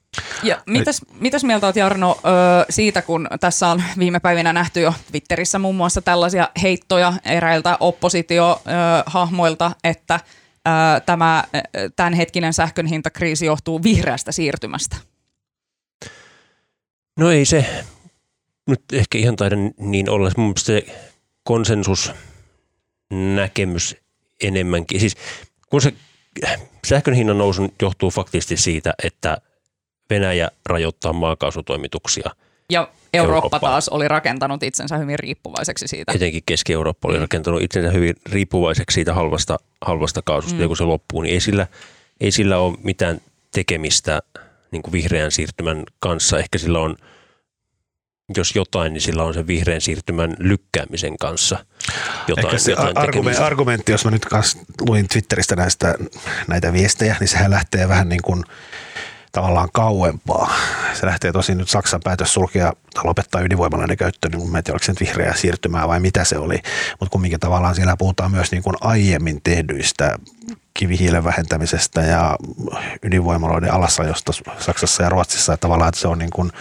ja 0.43 0.63
mitäs, 0.67 1.01
mitäs 1.21 1.45
mieltä 1.45 1.67
olet 1.67 1.77
Jarno 1.77 2.21
siitä, 2.71 3.03
kun 3.03 3.29
tässä 3.41 3.69
on 3.69 3.83
viime 3.99 4.21
päivinä 4.21 4.53
nähty 4.53 4.81
jo 4.81 4.95
Twitterissä 5.11 5.59
muun 5.59 5.75
muassa 5.75 6.03
tällaisia 6.03 6.49
heittoja 6.63 7.13
eräiltä 7.25 7.77
oppositiohahmoilta, 7.81 9.73
että 9.85 10.21
tämä 11.07 11.45
tämänhetkinen 11.97 12.53
sähkön 12.53 12.87
hintakriisi 12.87 13.47
johtuu 13.47 13.83
vihreästä 13.83 14.33
siirtymästä? 14.33 14.97
No 17.19 17.31
ei 17.31 17.45
se 17.45 17.85
nyt 18.67 18.83
ehkä 18.93 19.19
ihan 19.19 19.37
taida 19.37 19.57
niin 19.79 20.11
olla. 20.11 20.31
Mun 20.37 20.47
mielestä 20.47 20.67
se 20.67 20.87
konsensus 21.45 22.13
näkemys 23.11 23.97
enemmänkin. 24.43 25.01
Siis 25.01 25.17
kun 25.71 25.83
se 25.83 25.93
sähkön 26.87 27.15
hinnan 27.15 27.39
nousu 27.39 27.75
johtuu 27.83 28.11
faktisesti 28.11 28.57
siitä, 28.57 28.95
että 29.05 29.39
Venäjä 30.11 30.51
rajoittaa 30.67 31.13
maakaasutoimituksia. 31.13 32.31
Ja 32.71 32.89
Eurooppa, 33.13 33.37
Eurooppa 33.37 33.61
taas 33.61 33.89
oli 33.89 34.09
rakentanut 34.09 34.63
itsensä 34.63 34.99
hyvin 34.99 35.19
riippuvaiseksi 35.19 35.89
siitä. 35.89 36.13
Etenkin 36.13 36.43
Keski-Eurooppa 36.47 37.09
oli 37.09 37.17
mm. 37.17 37.21
rakentanut 37.21 37.63
itsensä 37.63 37.91
hyvin 37.91 38.15
riippuvaiseksi 38.27 38.95
siitä 38.95 39.15
halvasta, 39.15 39.59
halvasta 39.81 40.23
kaasusta. 40.25 40.57
Mm. 40.57 40.63
Ja 40.63 40.69
kun 40.69 40.77
se 40.77 40.85
loppuu, 40.85 41.23
niin 41.23 41.35
ei 41.35 41.41
sillä, 41.41 41.67
ei 42.21 42.31
sillä 42.31 42.59
ole 42.59 42.79
mitään 42.83 43.21
tekemistä 43.55 44.23
niin 44.71 44.83
kuin 44.83 44.93
vihreän 44.93 45.31
siirtymän 45.31 45.85
kanssa. 46.01 46.39
Ehkä 46.39 46.59
sillä 46.59 46.79
on, 46.79 46.97
jos 48.37 48.57
jotain, 48.57 48.93
niin 48.93 49.01
sillä 49.01 49.25
on 49.25 49.35
sen 49.35 49.47
vihreän 49.47 49.81
siirtymän 49.81 50.37
lykkäämisen 50.39 51.19
kanssa 51.19 51.65
jotain, 52.29 52.47
Ehkä 52.47 52.59
se 52.59 52.71
jotain 52.71 52.99
argumentti, 52.99 53.43
argumentti, 53.43 53.93
jos 53.93 54.05
mä 54.05 54.11
nyt 54.11 54.27
luin 54.89 55.09
Twitteristä 55.09 55.57
näistä, 55.57 55.95
näitä 56.49 56.73
viestejä, 56.73 57.17
niin 57.21 57.29
sehän 57.29 57.51
lähtee 57.51 57.89
vähän 57.89 58.09
niin 58.09 58.23
kuin– 58.23 58.45
tavallaan 59.33 59.69
kauempaa. 59.73 60.55
Se 60.95 61.07
lähtee 61.07 61.33
tosi 61.33 61.55
nyt 61.55 61.69
Saksan 61.69 62.01
päätös 62.05 62.35
sulkea 62.35 62.73
tai 62.95 63.05
lopettaa 63.05 63.41
ydinvoimalainen 63.41 63.97
käyttö, 63.97 64.29
niin 64.29 64.51
mä 64.51 64.59
en 64.59 64.65
tiedä, 64.65 64.75
oliko 64.75 64.85
se 64.85 64.93
nyt 64.93 65.01
vihreää 65.01 65.35
siirtymää 65.35 65.89
vai 65.89 66.01
mitä 66.01 66.25
se 66.25 66.39
oli, 66.39 66.59
mutta 67.01 67.13
kumminkin 67.13 67.41
tavallaan 67.41 67.75
siellä 67.75 67.97
puhutaan 67.97 68.31
myös 68.31 68.53
niin 68.53 68.63
kuin 68.63 68.77
aiemmin 68.81 69.41
tehdyistä 69.45 70.19
kivihiilen 70.75 71.25
vähentämisestä 71.25 72.01
ja 72.01 72.37
ydinvoimaloiden 73.03 73.73
alasajosta 73.73 74.33
Saksassa 74.59 75.03
ja 75.03 75.09
Ruotsissa. 75.09 75.55
Että 75.55 75.61
tavallaan 75.67 75.89
että 75.89 76.01
se 76.01 76.09
on 76.09 76.19
niin 76.19 76.31
kuin 76.31 76.53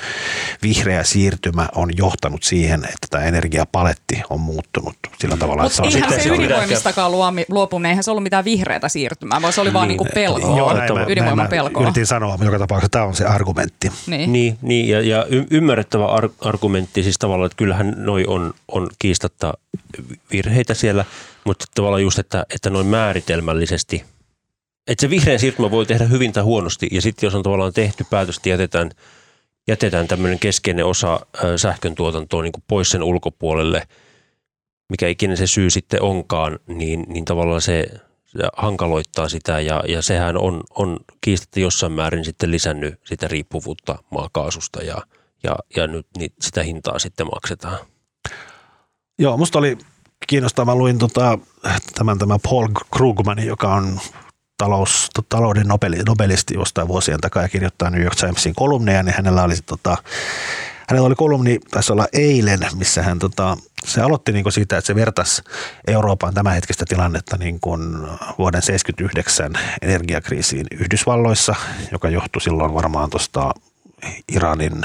vihreä 0.64 1.04
siirtymä 1.04 1.70
on 1.76 1.90
johtanut 1.98 2.44
siihen, 2.44 2.84
että 2.84 3.08
tämä 3.10 3.24
energiapaletti 3.24 4.22
on 4.30 4.40
muuttunut 4.40 4.96
sillä 5.20 5.38
tavalla. 5.38 5.64
Mutta 5.64 5.84
eihän 5.84 6.14
se, 6.14 6.20
se 6.20 6.30
ydinvoimistakaan 6.30 7.12
luopuminen, 7.50 7.90
eihän 7.90 8.04
se 8.04 8.12
ollut 8.12 8.24
mitään 8.24 8.46
vihreätä 8.46 8.90
siirtymää, 8.90 9.42
vaan 9.42 9.54
se 9.54 9.62
oli 9.62 9.68
niin. 9.68 9.74
vaan 9.74 9.88
niin 9.88 9.98
kuin 9.98 10.10
pelkoa, 10.14 10.58
Joo, 10.58 10.74
näin 10.74 10.92
ydinvoiman 11.08 11.38
näin 11.38 11.50
pelkoa. 11.50 11.84
Yritin 11.84 12.08
sanoa, 12.08 12.32
mutta 12.32 12.46
joka 12.46 12.60
tapauksessa 12.60 12.92
tämä 12.92 13.06
on 13.06 13.16
se 13.16 13.26
argumentti. 13.26 13.92
Niin, 14.08 14.34
niin, 14.34 14.58
niin 14.62 14.90
ja, 14.90 15.02
ja 15.02 15.26
ymmärrettävä 15.52 16.06
ar- 16.06 16.30
argumentti 16.42 17.04
siis 17.04 17.20
tavallaan, 17.20 17.46
että 17.46 17.58
kyllähän 17.58 17.94
noi 17.98 18.26
on, 18.28 18.54
on 18.68 18.90
kiistatta 19.00 19.54
virheitä 20.32 20.74
siellä– 20.74 21.06
mutta 21.44 21.66
tavallaan 21.76 22.02
just, 22.02 22.20
että, 22.20 22.46
että 22.56 22.70
noin 22.70 22.88
määritelmällisesti, 22.88 24.04
että 24.88 25.02
se 25.02 25.10
vihreä 25.10 25.38
siirtymä 25.38 25.72
voi 25.72 25.86
tehdä 25.86 26.06
hyvin 26.06 26.34
tai 26.34 26.44
huonosti, 26.44 26.88
ja 26.92 27.02
sitten 27.02 27.28
jos 27.28 27.36
on 27.36 27.44
tavallaan 27.44 27.74
tehty 27.74 28.06
päätös, 28.10 28.38
että 28.38 28.50
jätetään, 28.50 28.92
jätetään 29.68 30.08
tämmöinen 30.08 30.40
keskeinen 30.40 30.86
osa 30.86 31.26
sähkön 31.56 31.96
tuotantoa 31.96 32.42
niin 32.42 32.54
pois 32.68 32.90
sen 32.90 33.04
ulkopuolelle, 33.04 33.88
mikä 34.90 35.08
ikinä 35.08 35.36
se 35.36 35.48
syy 35.48 35.70
sitten 35.70 36.02
onkaan, 36.02 36.60
niin, 36.68 37.06
niin 37.08 37.26
tavallaan 37.26 37.62
se, 37.62 37.88
hankaloittaa 38.58 39.30
sitä 39.30 39.60
ja, 39.60 39.84
ja 39.88 40.02
sehän 40.02 40.38
on, 40.38 40.64
on 40.76 41.00
kiistatta 41.22 41.60
jossain 41.60 41.92
määrin 41.92 42.26
sitten 42.26 42.52
lisännyt 42.52 43.00
sitä 43.06 43.28
riippuvuutta 43.28 44.04
maakaasusta 44.10 44.84
ja, 44.84 45.02
ja, 45.44 45.56
ja 45.76 45.88
nyt 45.88 46.08
niin 46.18 46.34
sitä 46.42 46.64
hintaa 46.64 47.00
sitten 47.00 47.28
maksetaan. 47.34 47.78
Joo, 49.20 49.38
musta 49.38 49.60
oli 49.60 49.78
kiinnostavaa. 50.28 50.76
Mä 50.76 50.80
luin 50.80 50.98
tota, 50.98 51.38
tämän, 51.96 52.18
tämän 52.18 52.40
Paul 52.44 52.68
Krugmanin, 52.92 53.48
joka 53.48 53.74
on 53.74 54.00
talous, 54.58 55.10
talouden 55.30 55.68
nobelisti 56.06 56.54
jostain 56.54 56.88
vuosien 56.88 57.20
takaa 57.20 57.44
ja 57.44 57.50
kirjoittaa 57.50 57.90
New 57.90 58.02
York 58.02 58.16
Timesin 58.16 58.56
kolumneja, 58.56 59.04
niin 59.04 59.16
hänellä 59.16 59.44
oli, 59.44 59.56
tota, 59.66 59.98
hänellä 60.90 61.08
oli 61.08 61.16
kolumni, 61.16 61.60
taisi 61.72 61.94
olla 61.94 62.08
eilen, 62.14 62.60
missä 62.76 63.04
hän 63.04 63.20
tota, 63.20 63.58
se 63.86 64.02
aloitti 64.02 64.32
niin 64.32 64.52
siitä, 64.52 64.78
että 64.78 64.88
se 64.88 64.96
vertasi 64.96 65.42
Euroopan 65.88 66.34
tämänhetkistä 66.34 66.86
tilannetta 66.90 67.38
niin 67.38 67.60
kuin 67.60 67.82
vuoden 68.38 68.62
1979 68.62 69.54
energiakriisiin 69.82 70.66
Yhdysvalloissa, 70.72 71.56
joka 71.92 72.10
johtui 72.10 72.42
silloin 72.42 72.74
varmaan 72.74 73.10
tuosta 73.10 73.54
Iranin 74.32 74.82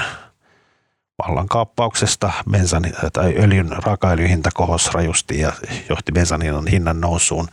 vallankaappauksesta 1.18 2.32
bensan, 2.50 2.86
tai 3.12 3.34
öljyn 3.38 3.70
raakaöljyn 3.84 4.28
hinta 4.28 4.50
kohosi 4.54 4.90
rajusti 4.92 5.40
ja 5.40 5.52
johti 5.88 6.12
bensanin 6.12 6.66
hinnan 6.66 7.00
nousuun. 7.00 7.48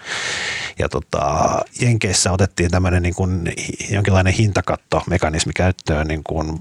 Ja 0.80 0.90
tota, 0.90 1.46
Jenkeissä 1.82 2.32
otettiin 2.32 2.72
tämmöinen 2.72 3.04
niin 3.04 3.16
kuin 3.16 3.54
jonkinlainen 3.92 4.34
hintakattomekanismi 4.34 5.54
käyttöön 5.54 6.08
niin 6.08 6.24
kuin 6.24 6.60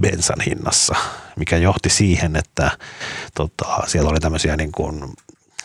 bensan 0.00 0.40
hinnassa, 0.46 0.94
mikä 1.36 1.56
johti 1.56 1.90
siihen, 1.90 2.36
että 2.36 2.70
tota, 3.34 3.66
siellä 3.86 4.10
oli 4.10 4.20
tämmöisiä 4.20 4.56
niin 4.56 4.72
kuin 4.72 5.00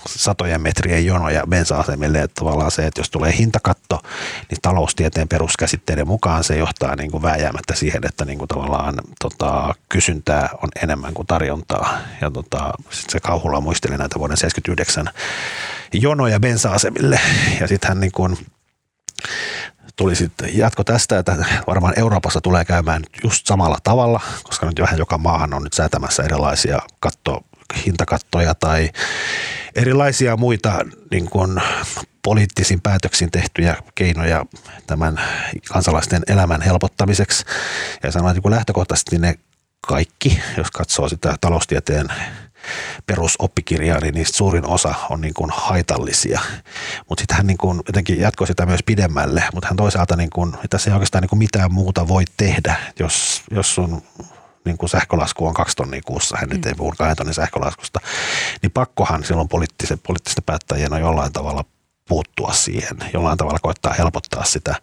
satojen 0.08 0.62
metrien 0.62 1.06
jonoja 1.06 1.48
bensa-asemille, 1.50 2.22
että 2.22 2.40
tavallaan 2.40 2.72
se, 2.72 2.88
että 2.88 3.00
jos 3.00 3.10
tulee 3.10 3.38
hintakatto, 3.38 4.02
niin 4.50 4.62
taloustieteen 4.62 5.28
peruskäsitteiden 5.28 6.08
mukaan 6.08 6.44
se 6.44 6.58
johtaa 6.58 6.96
niin 6.96 7.12
kuin 7.12 7.24
vääjäämättä 7.24 7.76
siihen, 7.76 8.02
että 8.06 8.26
niin 8.26 8.38
kuin 8.38 8.48
tavallaan 8.48 8.96
tota, 9.20 9.76
kysyntää 9.90 10.50
on 10.64 10.70
enemmän 10.84 11.14
kuin 11.14 11.28
tarjontaa. 11.28 11.98
Ja 12.22 12.32
tota, 12.32 12.74
sit 12.90 13.10
se 13.10 13.20
kauhulla 13.20 13.62
muisteli 13.62 13.98
näitä 13.98 14.20
vuoden 14.20 14.38
79 14.38 15.10
jonoja 15.94 16.40
bensa-asemille, 16.40 17.20
ja 17.60 17.68
sitten 17.68 17.88
hän 17.88 18.00
niin 18.00 18.12
kuin 18.12 18.38
tuli 19.96 20.16
sitten 20.16 20.58
jatko 20.58 20.84
tästä, 20.84 21.20
että 21.20 21.46
varmaan 21.68 22.00
Euroopassa 22.00 22.42
tulee 22.42 22.66
käymään 22.66 23.04
just 23.24 23.48
samalla 23.48 23.78
tavalla, 23.84 24.22
koska 24.44 24.66
nyt 24.66 24.80
vähän 24.80 24.98
joka 24.98 25.18
maahan 25.18 25.54
on 25.54 25.64
nyt 25.64 25.74
säätämässä 25.74 26.24
erilaisia 26.24 26.80
katto, 27.00 27.46
hintakattoja 27.86 28.56
tai 28.56 28.90
erilaisia 29.76 30.38
muita 30.38 30.80
niin 31.12 31.30
kuin 31.30 31.62
poliittisin 32.24 32.82
päätöksin 32.82 33.32
tehtyjä 33.32 33.76
keinoja 33.96 34.46
tämän 34.88 35.22
kansalaisten 35.70 36.24
elämän 36.28 36.62
helpottamiseksi. 36.62 37.46
Ja 38.04 38.12
sanoin, 38.12 38.32
että 38.32 38.42
kun 38.42 38.52
lähtökohtaisesti 38.52 39.18
ne 39.18 39.36
kaikki, 39.88 40.40
jos 40.58 40.72
katsoo 40.72 41.10
sitä 41.10 41.36
taloustieteen 41.42 42.08
perusoppikirjaa, 43.06 44.00
niin 44.00 44.14
niistä 44.14 44.38
suurin 44.38 44.68
osa 44.68 44.96
on 45.10 45.22
niin 45.22 45.34
kuin 45.34 45.52
haitallisia. 45.54 46.42
Mutta 47.10 47.22
sitten 47.22 47.38
hän 47.38 47.48
niin 47.48 47.58
kuin 47.58 47.82
jotenkin 47.88 48.20
jatkoi 48.20 48.48
sitä 48.48 48.66
myös 48.66 48.84
pidemmälle, 48.86 49.44
mutta 49.54 49.68
hän 49.68 49.78
toisaalta, 49.78 50.16
niin 50.16 50.30
kuin, 50.30 50.54
se 50.78 50.90
ei 50.90 50.94
oikeastaan 50.94 51.22
niin 51.22 51.30
kuin 51.30 51.40
mitään 51.40 51.74
muuta 51.74 52.08
voi 52.08 52.24
tehdä, 52.38 52.76
jos, 53.00 53.44
jos 53.52 53.76
sun 53.76 54.04
niin 54.66 54.78
kuin 54.78 54.90
sähkölasku 54.90 55.48
on 55.48 55.54
kaksi 55.54 55.76
tonnia 55.76 56.02
kuussa, 56.06 56.38
hän 56.38 56.50
mm. 56.50 56.56
nyt 56.56 56.66
ei 56.66 56.74
puhu 56.74 56.94
kahden 56.98 57.16
tonnin 57.16 57.34
sähkölaskusta, 57.34 58.00
niin 58.62 58.72
pakkohan 58.72 59.24
silloin 59.24 59.48
poliittisten, 59.48 60.00
poliittisten 60.00 60.44
päättäjien 60.44 60.94
on 60.94 61.02
jollain 61.02 61.34
tavalla 61.34 61.66
puuttua 62.10 62.54
siihen, 62.54 62.98
jollain 63.14 63.38
tavalla 63.38 63.60
koittaa 63.62 63.94
helpottaa 63.94 64.44
sitä 64.44 64.76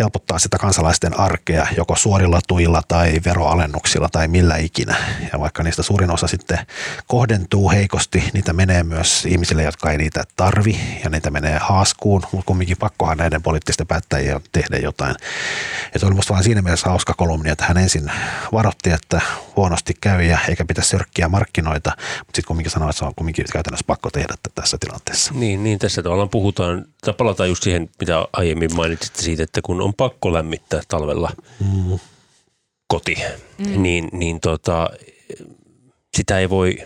helpottaa 0.00 0.38
sitä 0.38 0.58
kansalaisten 0.58 1.20
arkea 1.20 1.66
joko 1.76 1.96
suorilla 1.96 2.40
tuilla 2.48 2.82
tai 2.88 3.20
veroalennuksilla 3.24 4.08
tai 4.12 4.28
millä 4.28 4.56
ikinä. 4.56 4.96
Ja 5.32 5.40
vaikka 5.40 5.62
niistä 5.62 5.82
suurin 5.82 6.10
osa 6.10 6.26
sitten 6.26 6.58
kohdentuu 7.06 7.70
heikosti, 7.70 8.30
niitä 8.32 8.52
menee 8.52 8.82
myös 8.82 9.26
ihmisille, 9.26 9.62
jotka 9.62 9.90
ei 9.90 9.98
niitä 9.98 10.24
tarvi 10.36 10.80
ja 11.04 11.10
niitä 11.10 11.30
menee 11.30 11.58
haaskuun, 11.58 12.22
mutta 12.32 12.46
kumminkin 12.46 12.76
pakkohan 12.76 13.18
näiden 13.18 13.42
poliittisten 13.42 13.86
päättäjien 13.86 14.40
tehdä 14.52 14.76
jotain. 14.76 15.16
Ja 15.94 16.00
se 16.00 16.06
oli 16.06 16.14
musta 16.14 16.32
vaan 16.32 16.44
siinä 16.44 16.62
mielessä 16.62 16.90
hauska 16.90 17.14
kolumni, 17.14 17.50
että 17.50 17.64
hän 17.64 17.78
ensin 17.78 18.12
varoitti, 18.52 18.90
että 18.90 19.20
huonosti 19.56 19.94
käy 20.00 20.22
ja 20.22 20.38
eikä 20.48 20.64
pitäisi 20.64 20.90
sörkkiä 20.90 21.28
markkinoita, 21.28 21.90
mutta 21.96 22.24
sitten 22.24 22.44
kumminkin 22.46 22.70
sanoi, 22.70 22.90
että 22.90 22.98
se 22.98 23.04
on 23.04 23.14
kumminkin 23.14 23.44
käytännössä 23.52 23.84
pakko 23.86 24.10
tehdä 24.10 24.34
tässä 24.54 24.76
tilanteessa. 24.80 25.34
Niin, 25.34 25.64
niin 25.64 25.78
tässä 25.78 26.02
tavallaan 26.02 26.28
puhutaan, 26.28 26.84
tai 27.00 27.14
palataan 27.14 27.48
just 27.48 27.62
siihen, 27.62 27.90
mitä 28.00 28.26
aiemmin 28.32 28.76
mainitsitte 28.76 29.22
siitä, 29.22 29.42
että 29.42 29.62
kun 29.62 29.80
on 29.86 29.94
pakko 29.94 30.32
lämmittää 30.32 30.80
talvella 30.88 31.30
mm. 31.60 31.98
koti, 32.88 33.16
mm. 33.58 33.82
niin, 33.82 34.08
niin 34.12 34.40
tota, 34.40 34.90
sitä 36.16 36.38
ei 36.38 36.50
voi, 36.50 36.78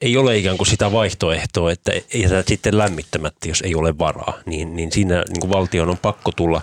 ei 0.00 0.16
ole 0.16 0.36
ikään 0.36 0.56
kuin 0.56 0.66
sitä 0.66 0.92
vaihtoehtoa, 0.92 1.72
että 1.72 1.92
jätät 2.14 2.48
sitten 2.48 2.78
lämmittämättä, 2.78 3.48
jos 3.48 3.60
ei 3.60 3.74
ole 3.74 3.98
varaa. 3.98 4.38
Niin, 4.46 4.76
niin 4.76 4.92
siinä 4.92 5.24
niin 5.28 5.40
kuin 5.40 5.50
valtion 5.50 5.88
on 5.88 5.98
pakko 5.98 6.32
tulla, 6.36 6.60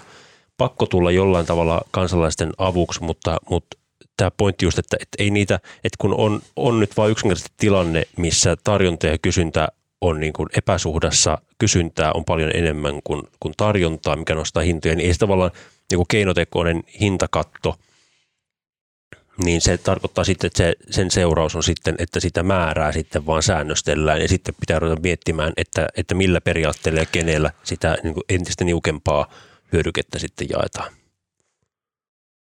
pakko 0.58 0.86
tulla 0.86 1.12
jollain 1.12 1.46
tavalla 1.46 1.82
kansalaisten 1.92 2.50
avuksi, 2.58 3.04
mutta, 3.04 3.38
mutta 3.50 3.78
tämä 4.18 4.32
pointti 4.38 4.66
just, 4.66 4.80
että, 4.80 4.98
että 5.00 5.24
ei 5.24 5.30
niitä, 5.30 5.56
että 5.56 5.98
kun 6.00 6.14
on, 6.14 6.42
on 6.56 6.80
nyt 6.80 6.98
vain 6.98 7.12
yksinkertaisesti 7.12 7.54
tilanne, 7.58 8.04
missä 8.18 8.56
tarjonta 8.64 9.08
ja 9.08 9.18
kysyntä 9.18 9.68
on 10.02 10.20
niin 10.20 10.34
kuin 10.34 10.50
epäsuhdassa, 10.58 11.38
kysyntää 11.58 12.12
on 12.14 12.26
paljon 12.26 12.52
enemmän 12.56 13.00
kuin, 13.04 13.24
kuin 13.40 13.54
tarjontaa, 13.58 14.16
mikä 14.16 14.36
nostaa 14.36 14.64
hintoja, 14.64 14.96
niin 14.96 15.08
ei 15.08 15.14
se 15.14 15.20
tavallaan 15.20 15.52
niin 15.92 15.98
kuin 15.98 16.08
keinotekoinen 16.08 16.84
hintakatto, 17.00 17.76
niin 19.44 19.62
se 19.62 19.78
tarkoittaa 19.78 20.24
sitten, 20.24 20.48
että 20.48 20.58
se, 20.58 20.76
sen 20.90 21.12
seuraus 21.12 21.56
on 21.56 21.64
sitten, 21.64 21.96
että 21.98 22.20
sitä 22.20 22.44
määrää 22.44 22.92
sitten 22.92 23.26
vaan 23.26 23.44
säännöstellään 23.44 24.22
ja 24.22 24.28
sitten 24.28 24.56
pitää 24.60 24.80
ruveta 24.80 25.02
miettimään, 25.02 25.54
että, 25.58 25.88
että 25.98 26.16
millä 26.16 26.42
periaatteella 26.42 27.00
ja 27.00 27.06
kenellä 27.06 27.52
sitä 27.64 27.98
niin 28.04 28.14
kuin 28.14 28.24
entistä 28.30 28.64
niukempaa 28.64 29.28
hyödykettä 29.74 30.20
sitten 30.20 30.48
jaetaan. 30.50 30.94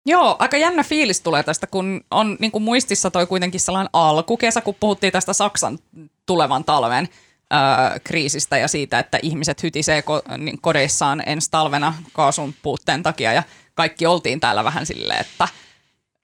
Joo, 0.06 0.36
aika 0.38 0.56
jännä 0.56 0.82
fiilis 0.82 1.20
tulee 1.20 1.42
tästä, 1.42 1.66
kun 1.66 2.04
on 2.10 2.36
niin 2.40 2.52
kuin 2.52 2.64
muistissa 2.64 3.10
toi 3.10 3.26
kuitenkin 3.26 3.60
sellainen 3.60 3.90
alkukesä, 3.92 4.60
kun 4.60 4.76
puhuttiin 4.80 5.12
tästä 5.12 5.32
Saksan 5.32 5.78
tulevan 6.26 6.64
talven 6.64 7.08
kriisistä 8.04 8.58
ja 8.58 8.68
siitä, 8.68 8.98
että 8.98 9.18
ihmiset 9.22 9.62
hytisee 9.62 10.02
niin 10.38 10.60
kodeissaan 10.60 11.22
ensi 11.26 11.50
talvena 11.50 11.94
kaasun 12.12 12.54
puutteen 12.62 13.02
takia. 13.02 13.32
Ja 13.32 13.42
kaikki 13.74 14.06
oltiin 14.06 14.40
täällä 14.40 14.64
vähän 14.64 14.86
silleen, 14.86 15.20
että 15.20 15.48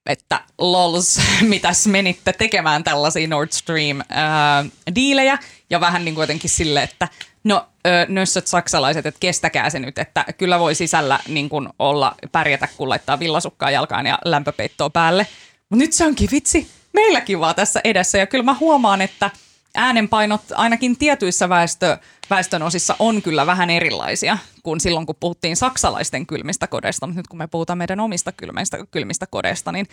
että 0.06 0.40
lols, 0.58 1.20
mitäs 1.40 1.86
menitte 1.86 2.32
tekemään 2.32 2.84
tällaisia 2.84 3.28
Nord 3.28 3.48
Stream-diilejä 3.52 5.38
ja 5.70 5.80
vähän 5.80 6.04
niin 6.04 6.14
kuin 6.14 6.22
jotenkin 6.22 6.50
silleen, 6.50 6.84
että 6.84 7.08
no 7.44 7.68
nössöt 8.08 8.46
saksalaiset, 8.46 9.06
että 9.06 9.20
kestäkää 9.20 9.70
se 9.70 9.78
nyt, 9.78 9.98
että 9.98 10.24
kyllä 10.38 10.58
voi 10.58 10.74
sisällä 10.74 11.18
niin 11.28 11.48
kuin 11.48 11.68
olla 11.78 12.14
pärjätä, 12.32 12.68
kun 12.76 12.88
laittaa 12.88 13.18
villasukkaa 13.18 13.70
jalkaan 13.70 14.06
ja 14.06 14.18
lämpöpeittoa 14.24 14.90
päälle. 14.90 15.26
Mutta 15.68 15.84
nyt 15.84 15.92
se 15.92 16.06
onkin 16.06 16.28
vitsi, 16.32 16.70
meilläkin 16.92 17.40
vaan 17.40 17.54
tässä 17.54 17.80
edessä. 17.84 18.18
Ja 18.18 18.26
kyllä 18.26 18.44
mä 18.44 18.56
huomaan, 18.60 19.00
että– 19.02 19.30
äänenpainot 19.74 20.40
ainakin 20.54 20.96
tietyissä 20.96 21.48
väestö, 21.48 21.98
väestön 22.30 22.62
osissa 22.62 22.96
on 22.98 23.22
kyllä 23.22 23.46
vähän 23.46 23.70
erilaisia 23.70 24.38
kuin 24.62 24.80
silloin, 24.80 25.06
kun 25.06 25.16
puhuttiin 25.20 25.56
saksalaisten 25.56 26.26
kylmistä 26.26 26.66
kodeista, 26.66 27.06
mutta 27.06 27.18
nyt 27.18 27.28
kun 27.28 27.38
me 27.38 27.46
puhutaan 27.46 27.78
meidän 27.78 28.00
omista 28.00 28.32
kylmistä, 28.32 28.78
kylmistä 28.90 29.26
kodeista, 29.26 29.72
niin 29.72 29.86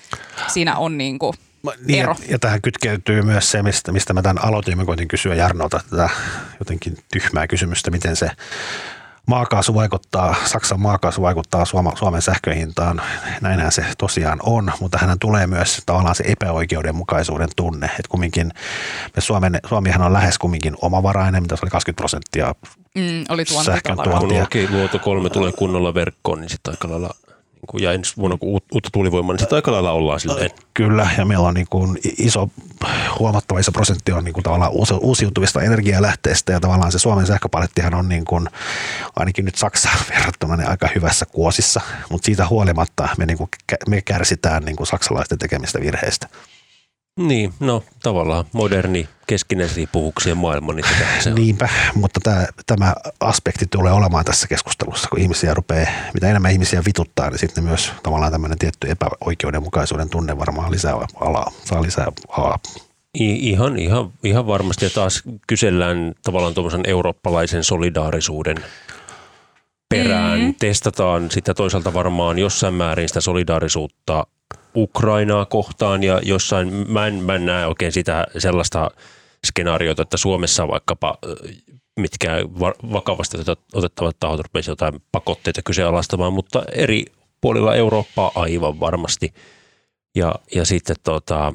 siinä 0.47 0.77
on 0.77 0.97
niin 0.97 1.19
kuin 1.19 1.33
niin, 1.85 1.99
ero. 1.99 2.15
Ja, 2.19 2.25
ja 2.31 2.39
tähän 2.39 2.61
kytkeytyy 2.61 3.21
myös 3.21 3.51
se, 3.51 3.63
mistä, 3.63 3.91
mistä 3.91 4.13
mä 4.13 4.21
tämän 4.21 4.45
aloitin. 4.45 4.77
Mä 4.77 4.85
koitin 4.85 5.07
kysyä 5.07 5.35
Jarnolta 5.35 5.81
tätä 5.89 6.09
jotenkin 6.59 6.97
tyhmää 7.13 7.47
kysymystä, 7.47 7.91
miten 7.91 8.15
se 8.15 8.31
maakaasu 9.27 9.73
vaikuttaa, 9.73 10.35
Saksan 10.45 10.79
maakaasu 10.79 11.21
vaikuttaa 11.21 11.65
Suomen 11.95 12.21
sähköhintaan. 12.21 13.01
Näinhän 13.41 13.71
se 13.71 13.85
tosiaan 13.97 14.39
on, 14.43 14.71
mutta 14.79 14.97
hän 14.97 15.19
tulee 15.19 15.47
myös 15.47 15.81
tavallaan 15.85 16.15
se 16.15 16.23
epäoikeudenmukaisuuden 16.27 17.49
tunne, 17.55 17.85
että 17.85 18.09
kumminkin 18.09 18.51
me 19.15 19.21
Suomen, 19.21 19.59
Suomihan 19.69 20.01
on 20.01 20.13
lähes 20.13 20.37
kumminkin 20.37 20.75
omavarainen, 20.81 21.43
mitä 21.43 21.55
se 21.55 21.65
oli 21.65 21.71
20 21.71 22.01
prosenttia 22.01 22.55
mm, 22.95 23.25
oli 23.29 23.45
sähkön 23.45 23.97
tuontia. 24.03 24.43
Okei, 24.43 24.67
luoto 24.71 24.99
kolme 24.99 25.29
tulee 25.29 25.51
kunnolla 25.51 25.93
verkkoon, 25.93 26.41
niin 26.41 26.49
sitten 26.49 26.73
aika 26.73 26.89
lailla 26.89 27.09
niin 27.73 27.83
ja 27.83 27.93
ensi 27.93 28.17
vuonna 28.17 28.37
kun 28.37 28.49
uutta 28.49 28.89
tuulivoimaa, 28.93 29.33
niin 29.33 29.39
sitten 29.39 29.55
aika 29.55 29.71
lailla 29.71 29.91
ollaan 29.91 30.19
silleen. 30.19 30.51
Kyllä, 30.73 31.09
ja 31.17 31.25
meillä 31.25 31.47
on 31.47 31.53
niin 31.53 31.67
kuin 31.69 31.99
iso, 32.17 32.49
huomattava 33.19 33.59
iso 33.59 33.71
prosentti 33.71 34.11
on 34.11 34.23
niin 34.23 34.33
kuin 34.33 34.43
tavallaan 34.43 34.71
uusiutuvista 35.01 35.61
energialähteistä, 35.61 36.53
ja 36.53 36.59
tavallaan 36.59 36.91
se 36.91 36.99
Suomen 36.99 37.27
sähköpalettihan 37.27 37.93
on 37.93 38.09
niin 38.09 38.25
kuin, 38.25 38.47
ainakin 39.15 39.45
nyt 39.45 39.55
Saksaan 39.55 39.99
verrattuna 40.15 40.55
niin 40.55 40.69
aika 40.69 40.89
hyvässä 40.95 41.25
kuosissa, 41.25 41.81
mutta 42.09 42.25
siitä 42.25 42.47
huolimatta 42.47 43.09
me, 43.17 43.25
niin 43.25 43.37
kuin, 43.37 43.49
me 43.89 44.01
kärsitään 44.01 44.63
niin 44.63 44.75
kuin 44.75 44.87
saksalaisten 44.87 45.37
tekemistä 45.37 45.81
virheistä. 45.81 46.27
Niin, 47.17 47.53
no 47.59 47.83
tavallaan 48.03 48.45
moderni 48.53 49.09
keskinäisriippuvuuksien 49.27 50.37
maailma, 50.37 50.73
niin 50.73 50.85
tätä 50.85 51.05
se 51.23 51.29
on. 51.29 51.35
Niinpä, 51.35 51.69
mutta 51.95 52.19
tämä, 52.23 52.47
tämä 52.65 52.95
aspekti 53.19 53.65
tulee 53.65 53.91
olemaan 53.93 54.25
tässä 54.25 54.47
keskustelussa, 54.47 55.09
kun 55.09 55.19
ihmisiä 55.19 55.53
rupeaa, 55.53 55.91
mitä 56.13 56.29
enemmän 56.29 56.51
ihmisiä 56.51 56.81
vituttaa, 56.85 57.29
niin 57.29 57.39
sitten 57.39 57.63
myös 57.63 57.91
tavallaan 58.03 58.31
tämmöinen 58.31 58.57
tietty 58.57 58.89
epäoikeudenmukaisuuden 58.89 60.09
tunne 60.09 60.37
varmaan 60.37 60.71
lisää 60.71 60.93
alaa, 61.19 61.51
saa 61.65 61.81
lisää 61.81 62.07
alaa. 62.29 62.59
I- 63.19 63.49
Ihan, 63.49 63.79
ihan, 63.79 64.11
ihan 64.23 64.47
varmasti. 64.47 64.85
Ja 64.85 64.89
taas 64.89 65.23
kysellään 65.47 66.13
tavallaan 66.23 66.53
tuommoisen 66.53 66.81
eurooppalaisen 66.87 67.63
solidaarisuuden 67.63 68.57
perään. 69.89 70.39
Mm. 70.39 70.55
Testataan 70.59 71.31
sitä 71.31 71.53
toisaalta 71.53 71.93
varmaan 71.93 72.39
jossain 72.39 72.73
määrin 72.73 73.07
sitä 73.07 73.21
solidaarisuutta 73.21 74.27
Ukrainaa 74.77 75.45
kohtaan 75.45 76.03
ja 76.03 76.21
jossain, 76.23 76.91
mä 76.91 77.07
en, 77.07 77.13
mä 77.13 77.35
en 77.35 77.45
näe 77.45 77.65
oikein 77.65 77.91
sitä 77.91 78.27
sellaista 78.37 78.91
skenaariota, 79.47 80.01
että 80.01 80.17
Suomessa 80.17 80.67
vaikkapa 80.67 81.17
mitkä 81.99 82.31
va- 82.59 82.73
vakavasti 82.93 83.37
otet- 83.37 83.65
otettavat 83.73 84.17
tahot 84.19 84.39
rupeisivat 84.39 84.71
jotain 84.71 85.01
pakotteita 85.11 85.61
kyseenalaistamaan, 85.61 86.33
mutta 86.33 86.63
eri 86.71 87.05
puolilla 87.41 87.75
Eurooppaa 87.75 88.31
aivan 88.35 88.79
varmasti. 88.79 89.33
Ja, 90.15 90.35
ja 90.55 90.65
sitten 90.65 90.95
tota, 91.03 91.53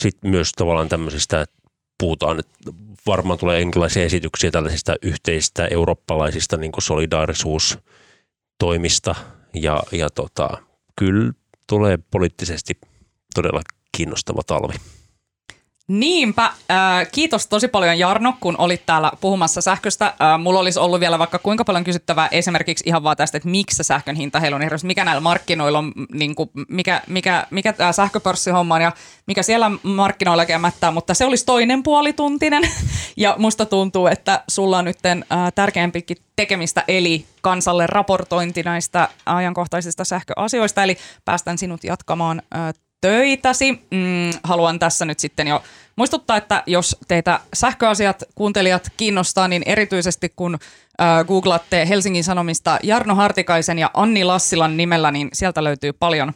sit 0.00 0.16
myös 0.24 0.52
tavallaan 0.52 0.88
tämmöisistä, 0.88 1.40
että 1.40 1.56
puhutaan, 1.98 2.38
että 2.38 2.52
varmaan 3.06 3.38
tulee 3.38 3.60
jonkinlaisia 3.60 4.04
esityksiä 4.04 4.50
tällaisista 4.50 4.94
yhteisistä 5.02 5.66
eurooppalaisista 5.66 6.56
niin 6.56 6.72
solidaarisuustoimista 6.78 9.14
ja, 9.54 9.82
ja 9.92 10.10
tota, 10.10 10.58
kyllä 10.98 11.32
tulee 11.66 11.98
poliittisesti 12.10 12.78
todella 13.34 13.62
kiinnostava 13.96 14.42
talvi. 14.46 14.74
Niinpä. 15.88 16.44
Äh, 16.44 17.06
kiitos 17.12 17.46
tosi 17.46 17.68
paljon 17.68 17.98
Jarno, 17.98 18.34
kun 18.40 18.54
olit 18.58 18.86
täällä 18.86 19.12
puhumassa 19.20 19.60
sähköstä. 19.60 20.06
Äh, 20.06 20.40
mulla 20.40 20.60
olisi 20.60 20.78
ollut 20.78 21.00
vielä 21.00 21.18
vaikka 21.18 21.38
kuinka 21.38 21.64
paljon 21.64 21.84
kysyttävää 21.84 22.28
esimerkiksi 22.30 22.84
ihan 22.86 23.02
vaan 23.02 23.16
tästä, 23.16 23.36
että 23.36 23.48
miksi 23.48 23.84
sähkön 23.84 24.16
hinta 24.16 24.40
heiluu 24.40 24.58
niin 24.58 24.64
hirveästi, 24.64 24.86
mikä 24.86 25.04
näillä 25.04 25.20
markkinoilla 25.20 25.78
on, 25.78 25.92
niin 26.12 26.34
kuin, 26.34 26.50
mikä, 26.68 27.02
mikä, 27.06 27.46
mikä 27.50 27.72
tämä 27.72 27.92
sähköpörssihomma 27.92 28.74
on 28.74 28.82
ja 28.82 28.92
mikä 29.26 29.42
siellä 29.42 29.70
markkinoilla 29.82 30.42
oikein 30.42 30.60
mättää, 30.60 30.90
mutta 30.90 31.14
se 31.14 31.24
olisi 31.24 31.46
toinen 31.46 31.82
puolituntinen. 31.82 32.62
ja 33.16 33.34
musta 33.38 33.66
tuntuu, 33.66 34.06
että 34.06 34.44
sulla 34.48 34.78
on 34.78 34.84
nyt 34.84 35.06
äh, 35.06 35.22
tärkeämpikin 35.54 36.16
tekemistä, 36.36 36.84
eli 36.88 37.26
kansalle 37.40 37.86
raportointi 37.86 38.62
näistä 38.62 39.08
ajankohtaisista 39.26 40.04
sähköasioista, 40.04 40.82
eli 40.82 40.96
päästän 41.24 41.58
sinut 41.58 41.84
jatkamaan 41.84 42.42
äh, 42.56 42.74
töitäsi. 43.04 43.72
Mm, 43.72 44.30
haluan 44.42 44.78
tässä 44.78 45.04
nyt 45.04 45.18
sitten 45.18 45.46
jo 45.46 45.62
muistuttaa, 45.96 46.36
että 46.36 46.62
jos 46.66 46.96
teitä 47.08 47.40
sähköasiat 47.54 48.24
kuuntelijat 48.34 48.90
kiinnostaa, 48.96 49.48
niin 49.48 49.62
erityisesti 49.66 50.32
kun 50.36 50.54
äh, 51.00 51.26
googlaatte 51.26 51.88
Helsingin 51.88 52.24
Sanomista 52.24 52.78
Jarno 52.82 53.14
Hartikaisen 53.14 53.78
ja 53.78 53.90
Anni 53.94 54.24
Lassilan 54.24 54.76
nimellä, 54.76 55.10
niin 55.10 55.28
sieltä 55.32 55.64
löytyy 55.64 55.92
paljon 55.92 56.32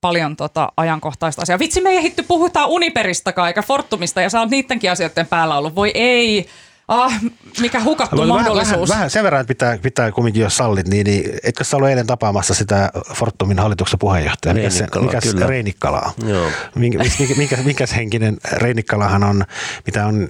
paljon 0.00 0.36
tota 0.36 0.72
ajankohtaista 0.76 1.42
asiaa. 1.42 1.58
Vitsi, 1.58 1.80
me 1.80 1.90
ei 1.90 1.96
ehditty 1.96 2.22
puhutaan 2.22 2.68
Uniperistakaan 2.68 3.48
eikä 3.48 3.62
Fortumista, 3.62 4.20
ja 4.20 4.30
sä 4.30 4.40
oot 4.40 4.50
niidenkin 4.50 4.90
asioiden 4.90 5.26
päällä 5.26 5.58
ollut. 5.58 5.74
Voi 5.74 5.90
ei, 5.94 6.46
Ah, 6.92 7.20
mikä 7.60 7.80
hukattu 7.82 8.16
Vähän, 8.16 8.28
mahdollisuus. 8.28 8.88
vähän, 8.88 8.98
vähän 8.98 9.10
sen 9.10 9.24
verran, 9.24 9.40
että 9.40 9.48
pitää, 9.48 9.78
pitää 9.78 10.12
kumminkin, 10.12 10.42
jos 10.42 10.56
sallit, 10.56 10.88
niin, 10.88 11.04
niin 11.06 11.30
etkö 11.42 11.64
sä 11.64 11.76
ollut 11.76 11.88
eilen 11.88 12.06
tapaamassa 12.06 12.54
sitä 12.54 12.90
Fortumin 13.14 13.58
hallituksen 13.58 13.98
puheenjohtajaa? 13.98 14.54
Mikäs, 14.54 14.72
se- 14.74 14.78
Reinikkalaa, 14.80 15.06
mikäs 15.06 15.24
kyllä. 15.24 15.46
Reinikkalaa? 15.46 16.12
Joo. 16.26 16.46
Minkä, 16.74 16.98
mikä, 16.98 17.34
mikä, 17.36 17.56
mikäs 17.56 17.94
henkinen 17.96 18.36
Reinikkalahan 18.52 19.24
on, 19.24 19.44
mitä 19.86 20.06
on, 20.06 20.20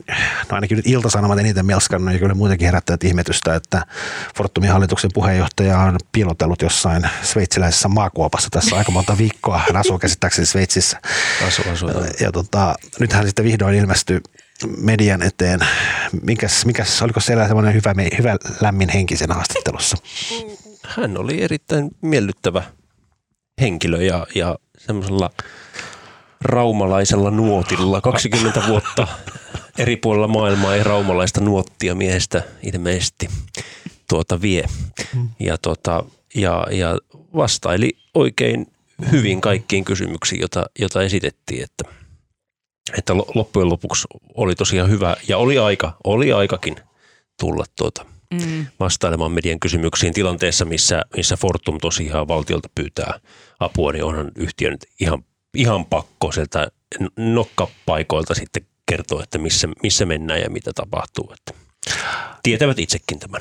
no 0.51 0.55
ainakin 0.55 0.77
nyt 0.77 0.87
Iltasanomat 0.87 1.39
eniten 1.39 1.67
melskannut 1.67 2.13
ja 2.13 2.19
kyllä 2.19 2.35
muutenkin 2.35 2.67
herättänyt 2.67 3.05
ihmetystä, 3.05 3.55
että 3.55 3.87
Fortumin 4.37 4.71
hallituksen 4.71 5.11
puheenjohtaja 5.15 5.79
on 5.79 5.99
piilotellut 6.13 6.63
jossain 6.63 7.03
sveitsiläisessä 7.23 7.89
maakuopassa 7.89 8.49
tässä 8.51 8.77
aika 8.77 8.93
monta 8.93 9.19
viikkoa. 9.19 9.59
Hän 9.67 9.77
asuu 9.77 9.99
käsittääkseni 9.99 10.47
Sveitsissä. 10.47 11.01
Asu, 11.49 11.63
asu, 11.73 11.89
joo. 11.89 12.05
Ja 12.21 12.33
tota, 12.33 12.75
nyt 12.99 13.13
hän 13.13 13.27
sitten 13.27 13.45
vihdoin 13.45 13.75
ilmestyi 13.75 14.21
median 14.79 15.23
eteen. 15.23 15.61
Mikäs, 16.23 16.67
mikäs, 16.67 17.03
oliko 17.03 17.21
siellä 17.21 17.47
semmoinen 17.47 17.75
hyvä, 17.75 17.95
hyvä 18.19 18.37
lämmin 18.61 18.89
henki 18.89 19.17
sen 19.17 19.33
haastattelussa? 19.33 19.97
Hän 20.87 21.19
oli 21.19 21.43
erittäin 21.43 21.91
miellyttävä 22.03 22.63
henkilö 23.61 24.03
ja, 24.03 24.27
ja 24.35 24.59
semmoisella 24.79 25.31
raumalaisella 26.41 27.31
nuotilla. 27.31 28.01
20 28.01 28.63
vuotta 28.69 29.09
eri 29.79 29.97
puolilla 29.97 30.29
maailmaa 30.29 30.75
ei 30.75 30.85
raumalaista 30.85 31.41
nuottia 31.41 31.95
miehestä 31.95 32.43
ilmeisesti 32.63 33.29
tuota 34.09 34.41
vie. 34.41 34.65
Ja, 35.41 35.59
tuota, 35.59 36.05
ja, 36.35 36.67
ja 36.71 36.99
vastaili 37.37 37.97
oikein 38.15 38.67
hyvin 39.11 39.41
kaikkiin 39.41 39.85
kysymyksiin, 39.85 40.41
jota, 40.41 40.67
jota 40.79 41.03
esitettiin, 41.03 41.65
että, 41.65 42.00
että 42.99 43.17
lo- 43.17 43.31
loppujen 43.35 43.69
lopuksi 43.69 44.07
oli 44.35 44.55
tosiaan 44.55 44.91
hyvä 44.91 45.17
ja 45.29 45.39
oli 45.39 45.59
aika, 45.59 45.97
oli 46.05 46.33
aikakin 46.33 46.77
tulla 47.41 47.65
tuota 47.79 48.07
Mm. 48.35 48.67
vastailemaan 48.81 49.33
median 49.33 49.61
kysymyksiin 49.61 50.13
tilanteessa, 50.15 50.65
missä, 50.65 51.03
missä 51.17 51.37
Fortum 51.37 51.79
tosiaan 51.79 52.29
valtiolta 52.29 52.69
pyytää 52.75 53.21
apua, 53.61 53.93
niin 53.93 54.05
onhan 54.05 54.31
yhtiön 54.37 54.77
ihan, 55.01 55.25
ihan 55.55 55.87
pakko 55.87 56.33
sieltä 56.33 56.69
nokkapaikoilta 57.17 58.35
sitten 58.35 58.67
kertoa, 58.87 59.23
että 59.23 59.39
missä, 59.39 59.69
missä 59.83 60.07
mennään 60.07 60.41
ja 60.41 60.51
mitä 60.51 60.71
tapahtuu. 60.75 61.33
Että 61.35 61.61
tietävät 62.43 62.79
itsekin 62.79 63.19
tämän. 63.19 63.41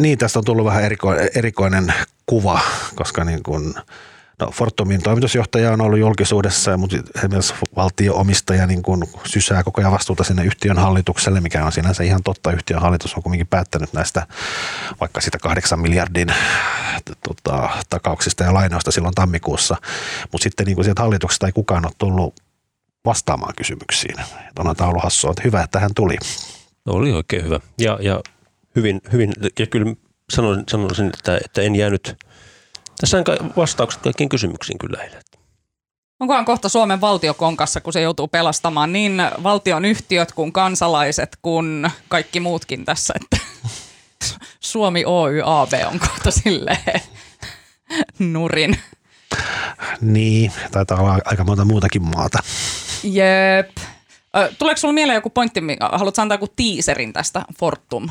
Niin, 0.00 0.18
tästä 0.18 0.38
on 0.38 0.44
tullut 0.44 0.64
vähän 0.66 0.84
eriko, 0.84 1.14
erikoinen 1.34 1.94
kuva, 2.26 2.60
koska 2.94 3.24
niin 3.24 3.42
kuin, 3.42 3.74
no 4.40 4.50
Fortumin 4.50 5.02
toimitusjohtaja 5.02 5.72
on 5.72 5.80
ollut 5.80 5.98
julkisuudessa, 5.98 6.76
mutta 6.76 6.96
myös 7.28 7.54
valtio-omistaja 7.76 8.66
niin 8.66 8.82
kuin 8.82 9.02
sysää 9.26 9.62
koko 9.62 9.80
ajan 9.80 9.92
vastuuta 9.92 10.24
sinne 10.24 10.44
yhtiön 10.44 10.78
hallitukselle, 10.78 11.40
mikä 11.40 11.64
on 11.64 11.72
sinänsä 11.72 12.02
ihan 12.02 12.22
totta. 12.22 12.52
Yhtiön 12.52 12.80
hallitus 12.80 13.14
on 13.14 13.22
kuitenkin 13.22 13.46
päättänyt 13.46 13.92
näistä 13.92 14.26
vaikka 15.00 15.20
sitä 15.20 15.38
kahdeksan 15.38 15.80
miljardin 15.80 16.28
tota, 17.28 17.68
takauksista 17.90 18.44
ja 18.44 18.54
lainoista 18.54 18.90
silloin 18.90 19.14
tammikuussa, 19.14 19.76
mutta 20.32 20.42
sitten 20.42 20.66
niin 20.66 20.74
kuin 20.74 20.84
sieltä 20.84 21.02
hallituksesta 21.02 21.46
ei 21.46 21.52
kukaan 21.52 21.86
ole 21.86 21.92
tullut 21.98 22.34
vastaamaan 23.04 23.54
kysymyksiin. 23.56 24.20
Et 24.20 24.58
onhan 24.58 24.76
tämä 24.76 24.90
ollut 24.90 25.02
hassua, 25.02 25.30
että 25.30 25.42
hyvä, 25.44 25.62
että 25.62 25.80
hän 25.80 25.90
tuli. 25.96 26.16
Oli 26.86 27.12
oikein 27.12 27.44
hyvä. 27.44 27.60
Ja, 27.78 27.98
ja 28.00 28.20
hyvin, 28.76 29.00
hyvin, 29.12 29.32
ja 29.58 29.66
kyllä 29.66 29.94
sanoisin, 30.32 30.64
sanoisin 30.68 31.06
että, 31.06 31.40
että 31.44 31.62
en 31.62 31.76
jäänyt, 31.76 32.16
tässä 33.00 33.18
on 33.18 33.24
vastaukset 33.56 34.02
kaikkiin 34.02 34.28
kysymyksiin 34.28 34.78
kyllä 34.78 35.02
eilen. 35.02 35.22
Onkohan 36.20 36.44
kohta 36.44 36.68
Suomen 36.68 37.00
valtio 37.00 37.34
konkassa, 37.34 37.80
kun 37.80 37.92
se 37.92 38.00
joutuu 38.00 38.28
pelastamaan 38.28 38.92
niin 38.92 39.22
valtion 39.42 39.84
yhtiöt 39.84 40.32
kuin 40.32 40.52
kansalaiset 40.52 41.38
kuin 41.42 41.90
kaikki 42.08 42.40
muutkin 42.40 42.84
tässä, 42.84 43.14
että 43.22 43.46
Suomi 44.60 45.04
Oy 45.04 45.42
AB 45.44 45.72
on 45.92 45.98
kohta 45.98 46.30
silleen 46.30 47.00
nurin. 48.18 48.78
Niin, 50.00 50.52
taitaa 50.72 51.00
olla 51.00 51.18
aika 51.24 51.44
monta 51.44 51.64
muutakin 51.64 52.02
maata. 52.02 52.38
Jep. 53.02 53.76
Tuleeko 54.58 54.76
sinulla 54.76 54.94
mieleen 54.94 55.14
joku 55.14 55.30
pointti, 55.30 55.60
haluatko 55.92 56.22
antaa 56.22 56.34
joku 56.34 56.48
teaserin 56.56 57.12
tästä 57.12 57.42
Fortum 57.58 58.08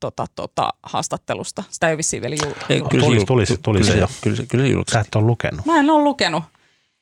tota, 0.00 0.26
tota, 0.34 0.70
haastattelusta? 0.82 1.64
Sitä 1.70 1.90
ei 1.90 1.96
vissiin 1.96 2.22
vielä 2.22 2.36
jul- 2.44 2.54
Ei, 2.68 2.80
Tulisi- 2.80 3.06
se 3.10 3.16
jul- 3.16 3.24
tulisi- 3.26 3.58
tulisi 3.62 3.90
kyllä, 3.90 4.00
jo. 4.02 4.08
Kyllä, 4.20 4.36
se- 4.36 4.46
kyllä 4.46 4.64
se 4.64 4.68
Sä 4.68 4.72
julkaistiin. 4.72 5.06
et 5.08 5.14
ole 5.14 5.24
lukenut. 5.24 5.66
Mä 5.66 5.76
en 5.76 5.90
ole 5.90 6.02
lukenut. 6.02 6.44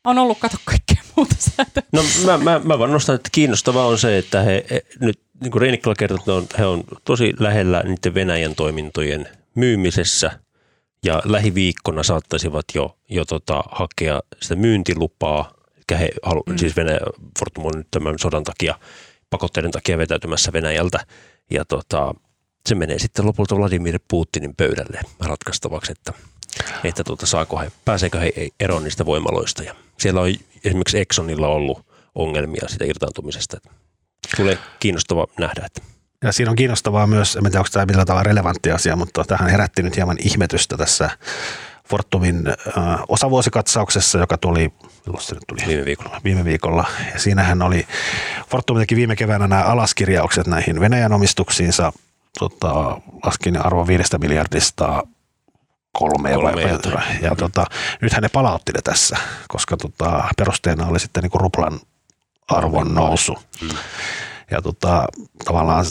On 0.04 0.18
ollut 0.18 0.38
kato 0.38 0.56
kaikkea 0.64 0.96
muuta 1.16 1.34
säätöä. 1.38 1.82
No 1.92 2.02
mä, 2.26 2.38
mä, 2.38 2.60
mä 2.64 2.78
vaan 2.78 2.92
nostan, 2.92 3.14
että 3.14 3.28
kiinnostavaa 3.32 3.86
on 3.86 3.98
se, 3.98 4.18
että 4.18 4.42
he, 4.42 4.64
he 4.70 4.82
nyt, 5.00 5.20
niin 5.42 5.50
kuin 5.52 5.62
Reinikkala 5.62 5.94
kertoi, 5.94 6.18
että 6.18 6.32
on, 6.34 6.46
he 6.58 6.66
on 6.66 6.84
tosi 7.04 7.32
lähellä 7.38 7.82
niiden 7.82 8.14
Venäjän 8.14 8.54
toimintojen 8.54 9.28
myymisessä 9.54 10.30
ja 11.04 11.22
lähiviikkona 11.24 12.02
saattaisivat 12.02 12.64
jo, 12.74 12.96
jo 13.08 13.24
tota, 13.24 13.62
hakea 13.70 14.20
sitä 14.42 14.54
myyntilupaa. 14.56 15.52
Eli 15.90 15.98
he 15.98 16.08
halu, 16.22 16.42
mm. 16.46 16.58
siis 16.58 16.76
Venäjä, 16.76 17.00
Fortum 17.38 17.64
on 17.64 17.72
nyt 17.76 17.86
tämän 17.90 18.18
sodan 18.18 18.44
takia, 18.44 18.74
pakotteiden 19.30 19.70
takia 19.70 19.98
vetäytymässä 19.98 20.52
Venäjältä 20.52 20.98
ja 21.50 21.64
tota, 21.64 22.14
se 22.68 22.74
menee 22.74 22.98
sitten 22.98 23.26
lopulta 23.26 23.56
Vladimir 23.56 23.98
Putinin 24.08 24.56
pöydälle 24.56 25.00
ratkaistavaksi, 25.20 25.92
että, 25.92 26.12
että 26.84 27.04
tuota, 27.04 27.26
saako 27.26 27.58
he, 27.58 27.72
pääseekö 27.84 28.18
he 28.18 28.32
eroon 28.60 28.84
niistä 28.84 29.06
voimaloista. 29.06 29.62
Ja 29.62 29.74
siellä 29.98 30.20
on 30.20 30.34
esimerkiksi 30.64 30.98
Exxonilla 30.98 31.48
ollut 31.48 31.86
ongelmia 32.14 32.68
sitä 32.68 32.84
irtaantumisesta. 32.84 33.60
Tulee 34.36 34.58
kiinnostava 34.80 35.26
nähdä, 35.38 35.62
että 35.66 35.80
Ja 36.22 36.32
siinä 36.32 36.50
on 36.50 36.56
kiinnostavaa 36.56 37.06
myös, 37.06 37.36
en 37.36 37.42
tiedä 37.42 37.58
onko 37.58 37.68
tämä 37.72 37.86
millä 37.86 38.04
tavalla 38.04 38.22
relevantti 38.22 38.70
asia, 38.70 38.96
mutta 38.96 39.24
tähän 39.24 39.50
herätti 39.50 39.82
nyt 39.82 39.96
hieman 39.96 40.16
ihmetystä 40.20 40.76
tässä 40.76 41.10
Fortumin 41.88 42.44
osavuosikatsauksessa, 43.08 44.18
joka 44.18 44.38
tuli, 44.38 44.72
se 45.20 45.34
nyt 45.34 45.42
tuli? 45.48 45.60
Viime 45.66 45.84
viikolla. 45.84 46.20
Viime 46.24 46.44
viikolla. 46.44 46.84
Ja 47.12 47.18
siinähän 47.18 47.62
oli, 47.62 47.86
Fortum 48.50 48.78
teki 48.78 48.96
viime 48.96 49.16
keväänä 49.16 49.48
nämä 49.48 49.62
alaskirjaukset 49.62 50.46
näihin 50.46 50.80
Venäjän 50.80 51.12
omistuksiinsa, 51.12 51.92
tota, 52.38 53.00
laskin 53.24 53.66
arvo 53.66 53.86
5 53.86 54.18
miljardista 54.18 55.02
kolme, 55.92 56.32
Kolme 56.32 56.52
vai, 56.52 56.70
jotain. 56.70 57.22
ja 57.22 57.36
tota, 57.36 57.64
nythän 58.02 58.22
ne 58.22 58.28
palautti 58.28 58.72
ne 58.72 58.82
tässä, 58.82 59.16
koska 59.48 59.76
tota, 59.76 60.24
perusteena 60.36 60.86
oli 60.86 61.00
sitten 61.00 61.22
niin 61.22 61.40
ruplan 61.40 61.80
arvon 62.48 62.94
nousu. 62.94 63.38
Ja 64.50 64.62
tota, 64.62 65.06
tavallaan 65.44 65.84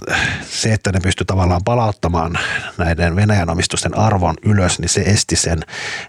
se, 0.50 0.74
että 0.74 0.92
ne 0.92 1.00
pystyi 1.00 1.26
tavallaan 1.26 1.64
palauttamaan 1.66 2.40
näiden 2.78 3.16
Venäjän 3.16 3.50
omistusten 3.50 3.98
arvon 3.98 4.36
ylös, 4.46 4.80
niin 4.80 4.90
se 4.90 5.02
esti 5.02 5.36
sen, 5.36 5.60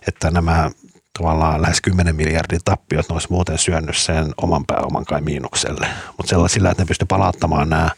että 0.09 0.31
nämä 0.31 0.71
tavallaan 1.19 1.63
lähes 1.63 1.81
10 1.81 2.17
miljardin 2.17 2.61
tappiot 2.65 3.09
ne 3.09 3.13
olisi 3.13 3.29
muuten 3.31 3.59
syönyt 3.59 3.97
sen 3.97 4.35
oman 4.37 4.67
pääoman 4.67 5.05
kai 5.05 5.21
miinukselle. 5.21 5.89
Mutta 6.17 6.31
sellaisilla, 6.31 6.71
että 6.71 6.83
ne 6.83 6.87
pystyi 6.87 7.07
palauttamaan 7.07 7.69
nämä 7.69 7.91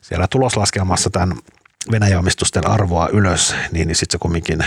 siellä 0.00 0.26
tuloslaskelmassa 0.28 1.10
tämän 1.10 1.38
Venäjän 1.90 2.18
omistusten 2.18 2.66
arvoa 2.66 3.08
ylös, 3.08 3.54
niin, 3.72 3.88
niin 3.88 3.96
sitten 3.96 4.12
se 4.12 4.18
kumminkin 4.18 4.58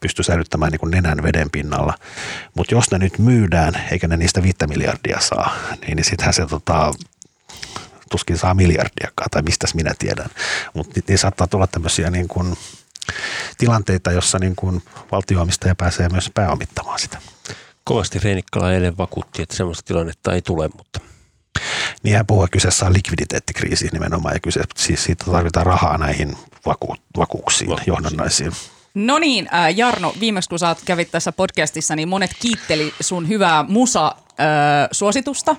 pystyy 0.00 0.22
säilyttämään 0.22 0.72
niin 0.72 0.80
kuin 0.80 0.90
nenän 0.90 1.22
veden 1.22 1.50
pinnalla. 1.50 1.94
Mutta 2.54 2.74
jos 2.74 2.90
ne 2.90 2.98
nyt 2.98 3.18
myydään, 3.18 3.74
eikä 3.90 4.08
ne 4.08 4.16
niistä 4.16 4.42
viittä 4.42 4.66
miljardia 4.66 5.20
saa, 5.20 5.56
niin, 5.80 5.96
niin 5.96 6.04
sittenhän 6.04 6.34
se 6.34 6.46
tota, 6.46 6.92
tuskin 8.10 8.38
saa 8.38 8.54
miljardiakaan, 8.54 9.30
tai 9.30 9.42
mistäs 9.42 9.74
minä 9.74 9.94
tiedän. 9.98 10.30
Mutta 10.74 11.00
niin 11.08 11.18
saattaa 11.18 11.46
tulla 11.46 11.66
tämmöisiä 11.66 12.10
niin 12.10 12.28
kuin 12.28 12.56
tilanteita, 13.58 14.12
jossa 14.12 14.38
niin 14.38 14.56
kuin 14.56 14.82
valtionomistaja 15.12 15.74
pääsee 15.74 16.08
myös 16.08 16.30
pääomittamaan 16.34 16.98
sitä. 16.98 17.18
Kovasti 17.84 18.18
Reinikkala 18.18 18.72
eilen 18.72 18.98
vakuutti, 18.98 19.42
että 19.42 19.56
sellaista 19.56 19.82
tilannetta 19.86 20.32
ei 20.34 20.42
tule, 20.42 20.70
mutta 20.76 21.00
Niin 22.02 22.16
hän 22.16 22.26
puhuu, 22.26 22.42
että 22.42 22.52
kyseessä 22.52 22.86
on 22.86 22.92
likviditeettikriisi 22.92 23.88
nimenomaan, 23.92 24.34
ja 24.34 24.40
kyse, 24.40 24.60
siis 24.76 25.04
siitä 25.04 25.24
tarvitaan 25.24 25.66
rahaa 25.66 25.98
näihin 25.98 26.36
vaku, 26.66 26.94
vakuuksiin, 27.16 27.70
Vakuuksiin. 27.70 27.92
johdannaisiin. 27.92 28.52
No 28.94 29.18
niin, 29.18 29.48
äh, 29.54 29.76
Jarno, 29.76 30.14
viimeksi 30.20 30.48
kun 30.48 30.58
sä 30.58 30.76
kävit 30.84 31.10
tässä 31.10 31.32
podcastissa, 31.32 31.96
niin 31.96 32.08
monet 32.08 32.30
kiitteli 32.40 32.94
sun 33.00 33.28
hyvää 33.28 33.62
musa-suositusta. 33.68 35.56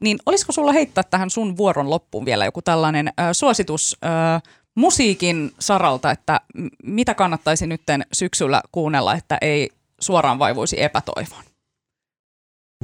Niin 0.00 0.18
olisiko 0.26 0.52
sulla 0.52 0.72
heittää 0.72 1.04
tähän 1.04 1.30
sun 1.30 1.56
vuoron 1.56 1.90
loppuun 1.90 2.24
vielä 2.24 2.44
joku 2.44 2.62
tällainen 2.62 3.08
äh, 3.08 3.28
suositus 3.32 3.96
äh, 4.04 4.42
musiikin 4.74 5.52
saralta, 5.58 6.10
että 6.10 6.40
mitä 6.82 7.14
kannattaisi 7.14 7.66
nytten 7.66 8.06
syksyllä 8.12 8.62
kuunnella, 8.72 9.14
että 9.14 9.38
ei 9.40 9.70
suoraan 10.00 10.38
vaivuisi 10.38 10.82
epätoivoon? 10.82 11.44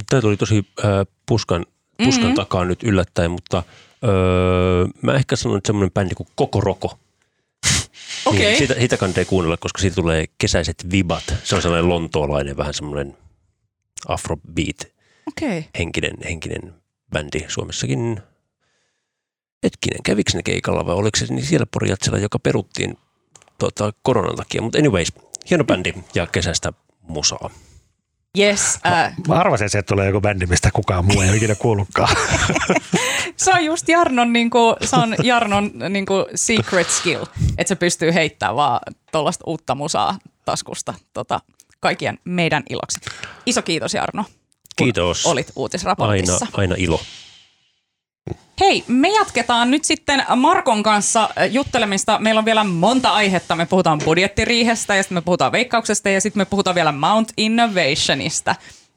Tämä 0.09 0.21
tuli 0.21 0.37
tosi 0.37 0.67
äh, 0.85 0.91
puskan, 1.25 1.65
puskan 2.03 2.25
Mhm. 2.25 2.35
takaa 2.35 2.65
nyt 2.65 2.83
yllättäen, 2.83 3.31
mutta 3.31 3.63
öö, 4.03 4.87
mä 5.01 5.13
ehkä 5.13 5.35
sanon, 5.35 5.57
että 5.57 5.67
semmoinen 5.67 5.91
bändi 5.91 6.15
kuin 6.15 6.27
Koko 6.35 6.61
Roko. 6.61 6.99
Okei. 8.25 8.39
Niin, 8.45 8.57
sitä, 8.57 8.73
sitä 8.79 8.97
kannattaa 8.97 9.25
kuunnella, 9.25 9.57
koska 9.57 9.81
siitä 9.81 9.95
tulee 9.95 10.25
kesäiset 10.37 10.85
vibat. 10.91 11.23
Se 11.43 11.55
on 11.55 11.61
sellainen 11.61 11.89
lontoolainen, 11.89 12.57
vähän 12.57 12.73
semmoinen 12.73 13.17
afrobeat 14.07 14.87
Okei. 15.27 15.65
henkinen, 15.77 16.13
henkinen 16.23 16.73
bändi 17.13 17.45
Suomessakin. 17.47 18.21
Hetkinen, 19.63 20.03
kävikö 20.03 20.31
ne 20.33 20.43
keikalla 20.43 20.85
vai 20.85 20.95
oliko 20.95 21.17
se 21.17 21.25
niin 21.29 21.45
siellä 21.45 21.65
Porjatsella, 21.65 22.17
joka 22.17 22.39
peruttiin 22.39 22.97
tota, 23.59 23.93
koronan 24.01 24.35
takia. 24.35 24.61
Mutta 24.61 24.77
anyways, 24.77 25.13
hieno 25.49 25.63
bändi 25.63 25.93
ja 26.15 26.27
kesästä 26.27 26.73
musaa. 27.01 27.49
Yes, 28.37 28.79
äh, 28.85 29.13
Mä 29.27 29.35
arvasin, 29.35 29.65
että 29.65 29.81
tulee 29.83 30.07
joku 30.07 30.21
bändi, 30.21 30.45
mistä 30.45 30.69
kukaan 30.73 31.05
muu 31.05 31.21
ei 31.21 31.29
ole 31.29 31.37
ikinä 31.37 31.55
kuullutkaan. 31.55 32.15
se 33.37 33.51
on 33.51 33.65
just 33.65 33.89
Jarnon, 33.89 34.33
niinku, 34.33 34.75
se 34.85 34.95
on 34.95 35.15
Jarnon 35.23 35.71
niinku 35.89 36.13
secret 36.35 36.89
skill, 36.89 37.25
että 37.57 37.67
se 37.69 37.75
pystyy 37.75 38.13
heittämään 38.13 38.55
vaan 38.55 38.79
tuollaista 39.11 39.43
uutta 39.47 39.75
musaa 39.75 40.17
taskusta 40.45 40.93
tota, 41.13 41.39
kaikkien 41.79 42.19
meidän 42.25 42.63
iloksi. 42.69 42.99
Iso 43.45 43.61
kiitos 43.61 43.93
Jarno, 43.93 44.25
Kiitos. 44.75 45.25
olit 45.25 45.51
uutisraportissa. 45.55 46.33
Aina, 46.33 46.57
aina 46.57 46.75
ilo. 46.77 47.01
Hei, 48.59 48.83
me 48.87 49.09
jatketaan 49.09 49.71
nyt 49.71 49.85
sitten 49.85 50.25
Markon 50.35 50.83
kanssa 50.83 51.29
äh, 51.37 51.51
juttelemista. 51.51 52.19
Meillä 52.19 52.39
on 52.39 52.45
vielä 52.45 52.63
monta 52.63 53.09
aihetta. 53.09 53.55
Me 53.55 53.65
puhutaan 53.65 53.99
budjettiriihestä 54.05 54.95
ja 54.95 55.03
sitten 55.03 55.15
me 55.15 55.21
puhutaan 55.21 55.51
veikkauksesta 55.51 56.09
ja 56.09 56.21
sitten 56.21 56.41
me 56.41 56.45
puhutaan 56.45 56.75
vielä 56.75 56.91
Mount 56.91 57.29
Innovationista. 57.37 58.55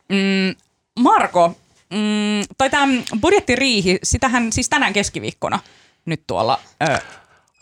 Mm, 0.09 0.55
Marko, 1.01 1.57
mm, 1.91 2.45
tai 2.59 2.71
tämä 2.71 3.03
budjettiriihi, 3.21 3.99
sitähän 4.03 4.53
siis 4.53 4.69
tänään 4.69 4.93
keskiviikkona 4.93 5.59
nyt 6.05 6.23
tuolla 6.27 6.59
ö, 6.83 6.99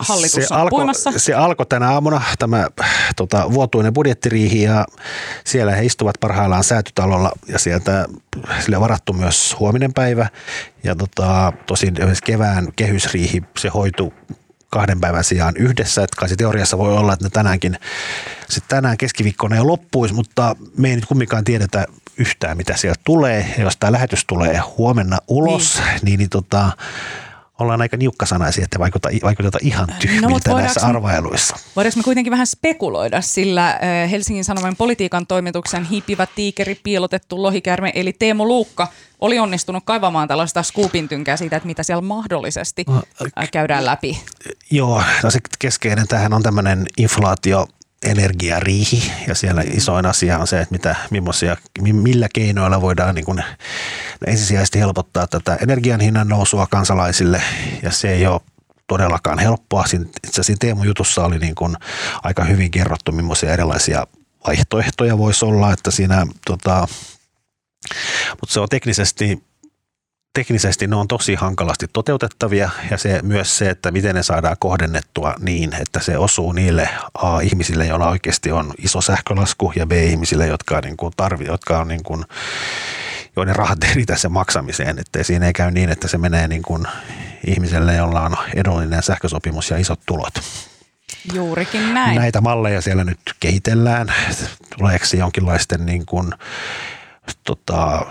hallitus 0.01 0.47
se 0.47 0.53
on 0.53 0.59
alkoi, 0.59 0.77
puimassa. 0.77 1.11
se 1.17 1.33
alkoi 1.33 1.65
tänä 1.65 1.89
aamuna 1.89 2.21
tämä 2.39 2.67
tota, 3.15 3.51
vuotuinen 3.53 3.93
budjettiriihi 3.93 4.63
ja 4.63 4.85
siellä 5.43 5.75
he 5.75 5.85
istuvat 5.85 6.15
parhaillaan 6.19 6.63
säätytalolla 6.63 7.31
ja 7.47 7.59
sieltä 7.59 8.05
sille 8.59 8.77
on 8.77 8.81
varattu 8.81 9.13
myös 9.13 9.55
huominen 9.59 9.93
päivä 9.93 10.27
ja 10.83 10.95
tota, 10.95 11.53
tosin 11.67 11.95
kevään 12.25 12.67
kehysriihi 12.75 13.43
se 13.57 13.69
hoituu 13.69 14.13
kahden 14.71 15.01
päivän 15.01 15.23
sijaan 15.23 15.57
yhdessä, 15.57 16.03
että 16.03 16.19
kai 16.19 16.29
se 16.29 16.35
teoriassa 16.35 16.77
voi 16.77 16.97
olla, 16.97 17.13
että 17.13 17.25
ne 17.25 17.29
tänäänkin, 17.29 17.77
se 18.49 18.61
tänään 18.67 18.97
keskiviikkona 18.97 19.55
jo 19.55 19.67
loppuisi, 19.67 20.13
mutta 20.13 20.55
me 20.77 20.89
ei 20.89 20.95
nyt 20.95 21.05
kumminkaan 21.05 21.43
tiedetä 21.43 21.85
yhtään, 22.17 22.57
mitä 22.57 22.77
sieltä 22.77 23.01
tulee. 23.03 23.53
Ja 23.57 23.63
jos 23.63 23.77
tämä 23.77 23.91
lähetys 23.91 24.25
tulee 24.25 24.57
huomenna 24.77 25.17
ulos, 25.27 25.77
niin, 25.77 25.99
niin, 26.03 26.17
niin 26.17 26.29
tota, 26.29 26.71
ollaan 27.61 27.81
aika 27.81 27.97
niukkasanaisia, 27.97 28.63
että 28.63 28.79
vaikuta, 28.79 29.09
vaikuteta 29.23 29.57
ihan 29.61 29.87
tyhmiltä 29.99 30.21
No, 30.21 30.27
no, 30.27 30.33
mutta 30.33 30.53
näissä 30.53 30.87
arvailuissa. 30.87 31.55
Voidaanko 31.75 31.97
me 31.97 32.03
kuitenkin 32.03 32.31
vähän 32.31 32.47
spekuloida, 32.47 33.21
sillä 33.21 33.69
äh, 33.69 34.11
Helsingin 34.11 34.45
Sanomen 34.45 34.75
politiikan 34.75 35.27
toimituksen 35.27 35.85
hiipivä 35.85 36.27
tiikeri, 36.35 36.75
piilotettu 36.75 37.43
lohikärme 37.43 37.91
eli 37.95 38.13
Teemu 38.13 38.47
Luukka 38.47 38.87
oli 39.21 39.39
onnistunut 39.39 39.83
kaivamaan 39.85 40.27
tällaista 40.27 40.63
scoopintynkää 40.63 41.37
siitä, 41.37 41.55
että 41.55 41.67
mitä 41.67 41.83
siellä 41.83 42.01
mahdollisesti 42.01 42.85
äh, 42.89 43.51
käydään 43.51 43.85
läpi. 43.85 44.21
Joo, 44.71 45.03
no 45.23 45.31
se 45.31 45.39
keskeinen 45.59 46.07
tähän 46.07 46.33
on 46.33 46.43
tämmöinen 46.43 46.85
inflaatio 46.97 47.67
energiariihi. 48.05 49.11
Ja 49.27 49.35
siellä 49.35 49.63
isoin 49.65 50.05
asia 50.05 50.37
on 50.37 50.47
se, 50.47 50.61
että 50.61 50.71
mitä, 50.71 50.95
millä 51.81 52.27
keinoilla 52.33 52.81
voidaan 52.81 53.15
niin 53.15 53.25
kuin 53.25 53.43
ensisijaisesti 54.27 54.79
helpottaa 54.79 55.27
tätä 55.27 55.55
energian 55.55 55.99
hinnan 55.99 56.27
nousua 56.27 56.67
kansalaisille. 56.67 57.41
Ja 57.83 57.91
se 57.91 58.13
ei 58.13 58.27
ole 58.27 58.41
todellakaan 58.87 59.39
helppoa. 59.39 59.83
Itse 59.85 59.97
asiassa 59.97 60.43
siinä 60.43 60.57
Teemu 60.59 60.83
jutussa 60.83 61.25
oli 61.25 61.39
niin 61.39 61.55
kuin 61.55 61.75
aika 62.23 62.43
hyvin 62.43 62.71
kerrottu, 62.71 63.11
millaisia 63.11 63.53
erilaisia 63.53 64.07
vaihtoehtoja 64.47 65.17
voisi 65.17 65.45
olla, 65.45 65.73
että 65.73 65.91
siinä 65.91 66.25
tota, 66.45 66.87
mutta 68.41 68.53
se 68.53 68.59
on 68.59 68.69
teknisesti 68.69 69.43
teknisesti 70.33 70.87
ne 70.87 70.95
on 70.95 71.07
tosi 71.07 71.35
hankalasti 71.35 71.87
toteutettavia 71.93 72.69
ja 72.91 72.97
se 72.97 73.19
myös 73.23 73.57
se, 73.57 73.69
että 73.69 73.91
miten 73.91 74.15
ne 74.15 74.23
saadaan 74.23 74.55
kohdennettua 74.59 75.35
niin, 75.39 75.73
että 75.73 75.99
se 75.99 76.17
osuu 76.17 76.51
niille 76.51 76.89
A, 77.13 77.39
ihmisille, 77.39 77.85
joilla 77.85 78.09
oikeasti 78.09 78.51
on 78.51 78.73
iso 78.77 79.01
sähkölasku 79.01 79.73
ja 79.75 79.85
B, 79.85 79.91
ihmisille, 79.91 80.47
jotka, 80.47 80.81
niin 80.81 80.97
kuin 80.97 81.13
tarvi, 81.17 81.45
jotka 81.45 81.79
on 81.79 81.87
niin 81.87 82.03
kuin, 82.03 82.25
joiden 83.35 83.55
rahat 83.55 83.83
ei 83.83 83.93
riitä 83.93 84.15
sen 84.15 84.31
maksamiseen. 84.31 84.99
Että 84.99 85.23
siinä 85.23 85.47
ei 85.47 85.53
käy 85.53 85.71
niin, 85.71 85.89
että 85.89 86.07
se 86.07 86.17
menee 86.17 86.47
niin 86.47 86.61
kuin 86.61 86.87
ihmiselle, 87.47 87.95
jolla 87.95 88.21
on 88.21 88.37
edullinen 88.55 89.03
sähkösopimus 89.03 89.69
ja 89.69 89.77
isot 89.77 89.99
tulot. 90.05 90.33
Juurikin 91.33 91.93
näin. 91.93 92.15
Näitä 92.15 92.41
malleja 92.41 92.81
siellä 92.81 93.03
nyt 93.03 93.19
kehitellään. 93.39 94.13
Tuleeko 94.77 95.05
se 95.05 95.17
jonkinlaisten 95.17 95.85
niin 95.85 96.05
kuin, 96.05 96.33
tota, 97.43 98.05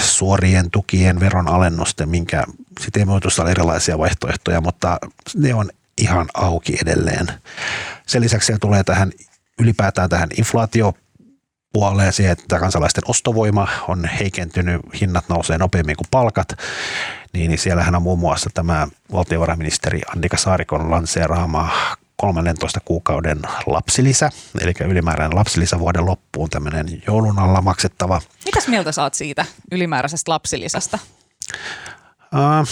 suorien 0.00 0.70
tukien 0.70 1.20
veronalennusten, 1.20 2.08
minkä 2.08 2.44
sitten 2.80 3.00
ei 3.00 3.04
muodossa 3.04 3.42
ole 3.42 3.50
erilaisia 3.50 3.98
vaihtoehtoja, 3.98 4.60
mutta 4.60 4.98
ne 5.34 5.54
on 5.54 5.70
ihan 5.98 6.28
auki 6.34 6.78
edelleen. 6.82 7.26
Sen 8.06 8.22
lisäksi 8.22 8.46
siellä 8.46 8.60
tulee 8.60 8.84
tähän 8.84 9.12
ylipäätään 9.60 10.08
tähän 10.08 10.28
inflaatio 10.38 10.94
puoleen 11.72 12.12
siihen, 12.12 12.32
että 12.32 12.58
kansalaisten 12.58 13.04
ostovoima 13.06 13.68
on 13.88 14.04
heikentynyt, 14.04 14.80
hinnat 15.00 15.28
nousee 15.28 15.58
nopeammin 15.58 15.96
kuin 15.96 16.08
palkat, 16.10 16.48
niin, 17.32 17.48
niin 17.48 17.58
siellähän 17.58 17.94
on 17.94 18.02
muun 18.02 18.18
muassa 18.18 18.50
tämä 18.54 18.88
valtiovarainministeri 19.12 20.00
Annika 20.16 20.36
Saarikon 20.36 20.90
lanseeraama 20.90 21.70
13 22.20 22.80
kuukauden 22.84 23.40
lapsilisä, 23.66 24.30
eli 24.60 24.72
ylimääräinen 24.88 25.38
lapsilisä 25.38 25.78
vuoden 25.78 26.06
loppuun, 26.06 26.50
tämmöinen 26.50 27.02
joulun 27.06 27.38
alla 27.38 27.62
maksettava. 27.62 28.20
Mitäs 28.44 28.68
mieltä 28.68 28.92
saat 28.92 29.14
siitä 29.14 29.44
ylimääräisestä 29.72 30.32
lapsilisästä? 30.32 30.98
Uh, 32.34 32.68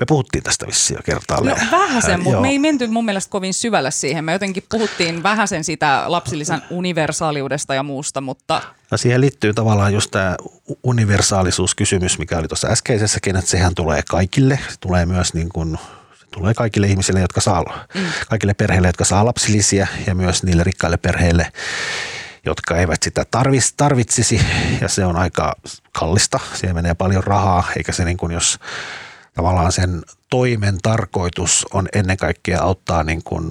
Me 0.00 0.06
puhuttiin 0.06 0.44
tästä 0.44 0.66
vissiin 0.66 0.96
jo 0.96 1.02
kertaalleen. 1.02 1.56
No 1.70 1.78
vähäsen, 1.78 2.20
mutta 2.20 2.30
Joo. 2.30 2.42
me 2.42 2.48
ei 2.48 2.58
menty 2.58 2.86
mun 2.86 3.04
mielestä 3.04 3.30
kovin 3.30 3.54
syvälle 3.54 3.90
siihen. 3.90 4.24
Me 4.24 4.32
jotenkin 4.32 4.62
puhuttiin 4.68 5.22
vähäsen 5.22 5.64
sitä 5.64 6.04
lapsilisän 6.06 6.62
universaaliudesta 6.70 7.74
ja 7.74 7.82
muusta, 7.82 8.20
mutta 8.20 8.62
No 8.90 8.96
siihen 8.96 9.20
liittyy 9.20 9.54
tavallaan 9.54 9.92
just 9.92 10.10
tämä 10.10 10.36
universaalisuuskysymys, 10.82 12.18
mikä 12.18 12.38
oli 12.38 12.48
tuossa 12.48 12.68
äskeisessäkin, 12.68 13.36
että 13.36 13.50
sehän 13.50 13.74
tulee 13.74 14.02
kaikille. 14.08 14.58
Se 14.68 14.76
tulee 14.80 15.06
myös 15.06 15.34
niin 15.34 15.48
kuin, 15.48 15.78
tulee 16.36 16.54
kaikille 16.54 16.86
ihmisille, 16.86 17.20
jotka 17.20 17.40
saa, 17.40 17.64
mm. 17.94 18.00
kaikille 18.28 18.54
perheille, 18.54 18.88
jotka 18.88 19.04
saa 19.04 19.24
lapsilisiä 19.24 19.86
ja 20.06 20.14
myös 20.14 20.42
niille 20.42 20.64
rikkaille 20.64 20.96
perheille, 20.96 21.52
jotka 22.44 22.76
eivät 22.76 23.02
sitä 23.02 23.24
tarvis, 23.30 23.74
tarvitsisi 23.76 24.40
ja 24.80 24.88
se 24.88 25.04
on 25.04 25.16
aika 25.16 25.54
kallista. 25.92 26.40
Siihen 26.54 26.76
menee 26.76 26.94
paljon 26.94 27.24
rahaa, 27.24 27.64
eikä 27.76 27.92
se 27.92 28.04
niin 28.04 28.16
kuin 28.16 28.32
jos 28.32 28.58
tavallaan 29.34 29.72
sen 29.72 30.02
toimen 30.30 30.78
tarkoitus 30.82 31.66
on 31.72 31.88
ennen 31.92 32.16
kaikkea 32.16 32.62
auttaa 32.62 33.02
niin 33.02 33.22
kuin 33.22 33.50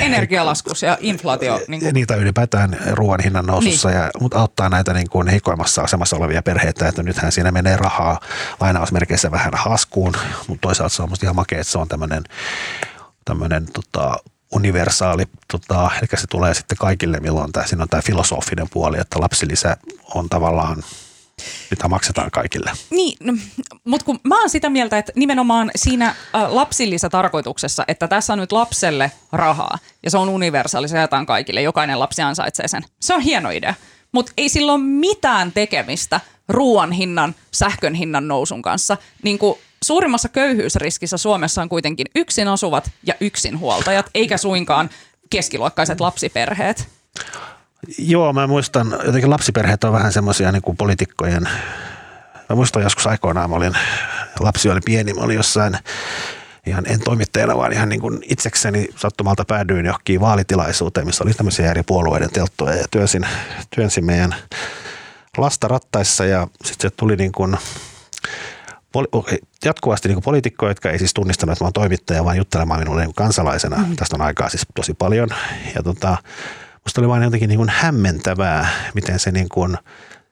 energialaskus 0.00 0.82
ja 0.82 0.98
inflaatio. 1.00 1.60
Niin 1.68 1.80
kuin, 1.80 1.94
niitä 1.94 2.16
ylipäätään 2.16 2.76
ruoan 2.90 3.20
hinnan 3.20 3.46
nousussa, 3.46 3.88
niin. 3.88 3.98
ja, 3.98 4.10
mutta 4.20 4.38
auttaa 4.38 4.68
näitä 4.68 4.92
niin 4.92 5.10
kuin 5.10 5.28
heikoimmassa 5.28 5.82
asemassa 5.82 6.16
olevia 6.16 6.42
perheitä, 6.42 6.88
että 6.88 7.02
nythän 7.02 7.32
siinä 7.32 7.52
menee 7.52 7.76
rahaa 7.76 8.20
lainausmerkeissä 8.60 9.30
vähän 9.30 9.52
haskuun, 9.54 10.14
mutta 10.48 10.68
toisaalta 10.68 10.94
se 10.94 11.02
on 11.02 11.08
musta 11.08 11.26
ihan 11.26 11.36
makea, 11.36 11.60
että 11.60 11.72
se 11.72 11.78
on 11.78 11.88
tämmöinen 11.88 12.24
tämmöinen 13.24 13.66
tota, 13.72 14.16
universaali, 14.52 15.24
tota, 15.52 15.90
eli 15.98 16.08
se 16.14 16.26
tulee 16.30 16.54
sitten 16.54 16.78
kaikille, 16.78 17.20
milloin 17.20 17.52
tämä, 17.52 17.66
siinä 17.66 17.82
on 17.82 17.88
tämä 17.88 18.02
filosofinen 18.02 18.66
puoli, 18.70 18.98
että 18.98 19.20
lapsilisä 19.20 19.76
on 20.14 20.28
tavallaan 20.28 20.82
mitä 21.70 21.88
maksetaan 21.88 22.30
kaikille. 22.30 22.72
Niin, 22.90 23.16
no, 23.20 23.32
mutta 23.84 24.04
kun 24.04 24.20
mä 24.24 24.40
oon 24.40 24.50
sitä 24.50 24.70
mieltä, 24.70 24.98
että 24.98 25.12
nimenomaan 25.16 25.70
siinä 25.76 26.06
äh, 26.06 26.14
lapsilisätarkoituksessa, 26.52 27.84
että 27.88 28.08
tässä 28.08 28.32
on 28.32 28.38
nyt 28.38 28.52
lapselle 28.52 29.12
rahaa 29.32 29.78
ja 30.02 30.10
se 30.10 30.18
on 30.18 30.28
universaali, 30.28 30.88
se 30.88 30.96
jaetaan 30.96 31.26
kaikille, 31.26 31.62
jokainen 31.62 31.98
lapsi 31.98 32.22
ansaitsee 32.22 32.68
sen. 32.68 32.82
Se 33.00 33.14
on 33.14 33.20
hieno 33.20 33.50
idea, 33.50 33.74
mutta 34.12 34.32
ei 34.36 34.48
sillä 34.48 34.72
ole 34.72 34.82
mitään 34.82 35.52
tekemistä 35.52 36.20
ruoan 36.48 36.92
hinnan, 36.92 37.34
sähkön 37.50 37.94
hinnan 37.94 38.28
nousun 38.28 38.62
kanssa. 38.62 38.96
Niin 39.22 39.38
kuin 39.38 39.58
suurimmassa 39.84 40.28
köyhyysriskissä 40.28 41.16
Suomessa 41.16 41.62
on 41.62 41.68
kuitenkin 41.68 42.06
yksin 42.14 42.48
asuvat 42.48 42.90
ja 43.06 43.14
yksinhuoltajat, 43.20 44.10
eikä 44.14 44.36
suinkaan 44.36 44.90
keskiluokkaiset 45.30 46.00
lapsiperheet. 46.00 46.88
Joo, 47.98 48.32
mä 48.32 48.46
muistan, 48.46 48.98
jotenkin 49.06 49.30
lapsiperheet 49.30 49.84
on 49.84 49.92
vähän 49.92 50.12
semmoisia 50.12 50.52
niin 50.52 50.62
kuin 50.62 50.76
poliitikkojen, 50.76 51.42
mä 52.48 52.56
muistan 52.56 52.82
joskus 52.82 53.06
aikoinaan, 53.06 53.50
mä 53.50 53.56
olin, 53.56 53.74
lapsi 54.40 54.70
oli 54.70 54.80
pieni, 54.84 55.14
mä 55.14 55.20
olin 55.20 55.36
jossain 55.36 55.78
ihan 56.66 56.84
en 56.86 57.00
toimittajana, 57.00 57.56
vaan 57.56 57.72
ihan 57.72 57.88
niin 57.88 58.00
kuin 58.00 58.18
itsekseni 58.28 58.88
sattumalta 58.96 59.44
päädyin 59.44 59.86
johonkin 59.86 60.20
vaalitilaisuuteen, 60.20 61.06
missä 61.06 61.24
oli 61.24 61.34
tämmöisiä 61.34 61.70
eri 61.70 61.82
puolueiden 61.82 62.30
telttoja 62.30 62.76
ja 62.76 62.84
työnsin, 62.90 63.26
työnsin 63.74 64.04
meidän 64.04 64.34
lasta 65.36 65.68
rattaissa 65.68 66.24
ja 66.24 66.48
sitten 66.64 66.90
se 66.90 66.96
tuli 66.96 67.16
niin 67.16 67.32
kuin 67.32 67.56
poli- 68.92 69.38
jatkuvasti 69.64 70.08
niin 70.08 70.22
poliitikkoja, 70.22 70.70
jotka 70.70 70.90
ei 70.90 70.98
siis 70.98 71.14
tunnistanut, 71.14 71.52
että 71.52 71.64
mä 71.64 71.66
oon 71.66 71.72
toimittaja, 71.72 72.24
vaan 72.24 72.36
juttelemaan 72.36 72.80
minulle 72.80 73.04
niin 73.04 73.14
kansalaisena. 73.14 73.76
Mm. 73.76 73.96
Tästä 73.96 74.16
on 74.16 74.22
aikaa 74.22 74.48
siis 74.48 74.66
tosi 74.74 74.94
paljon. 74.94 75.28
Ja 75.74 75.82
tota, 75.82 76.16
musta 76.84 77.00
oli 77.00 77.08
vain 77.08 77.22
jotenkin 77.22 77.48
niin 77.48 77.58
kuin 77.58 77.68
hämmentävää, 77.68 78.68
miten 78.94 79.18
se 79.18 79.30
niin 79.30 79.48
kuin, 79.48 79.78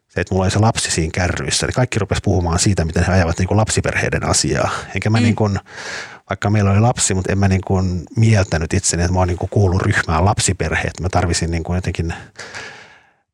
se, 0.09 0.21
että 0.21 0.35
mulla 0.35 0.45
oli 0.45 0.51
se 0.51 0.59
lapsi 0.59 0.91
siinä 0.91 1.11
kärryissä, 1.15 1.67
niin 1.67 1.75
kaikki 1.75 1.99
rupesi 1.99 2.21
puhumaan 2.25 2.59
siitä, 2.59 2.85
miten 2.85 3.05
he 3.05 3.13
ajavat 3.13 3.39
niin 3.39 3.49
kuin 3.49 3.59
lapsiperheiden 3.59 4.25
asiaa. 4.25 4.71
Enkä 4.95 5.11
mä 5.11 5.19
mm. 5.19 5.23
niin 5.23 5.37
kuin, 5.37 5.59
vaikka 6.31 6.51
meillä 6.51 6.71
oli 6.71 6.81
lapsi, 6.81 7.15
mutta 7.15 7.33
en 7.33 7.39
mä 7.39 7.49
niin 7.49 7.61
kuin 7.67 8.03
mieltänyt 8.17 8.75
itseni, 8.75 9.03
että 9.03 9.13
mä 9.13 9.19
oon 9.19 9.29
niin 9.29 9.39
kuin 9.39 9.51
kuullut 9.51 9.83
ryhmään 9.83 10.25
lapsiperheet. 10.25 11.01
Mä 11.01 11.09
tarvisin 11.09 11.51
niin 11.51 11.65
kuin 11.65 11.75
jotenkin 11.75 12.15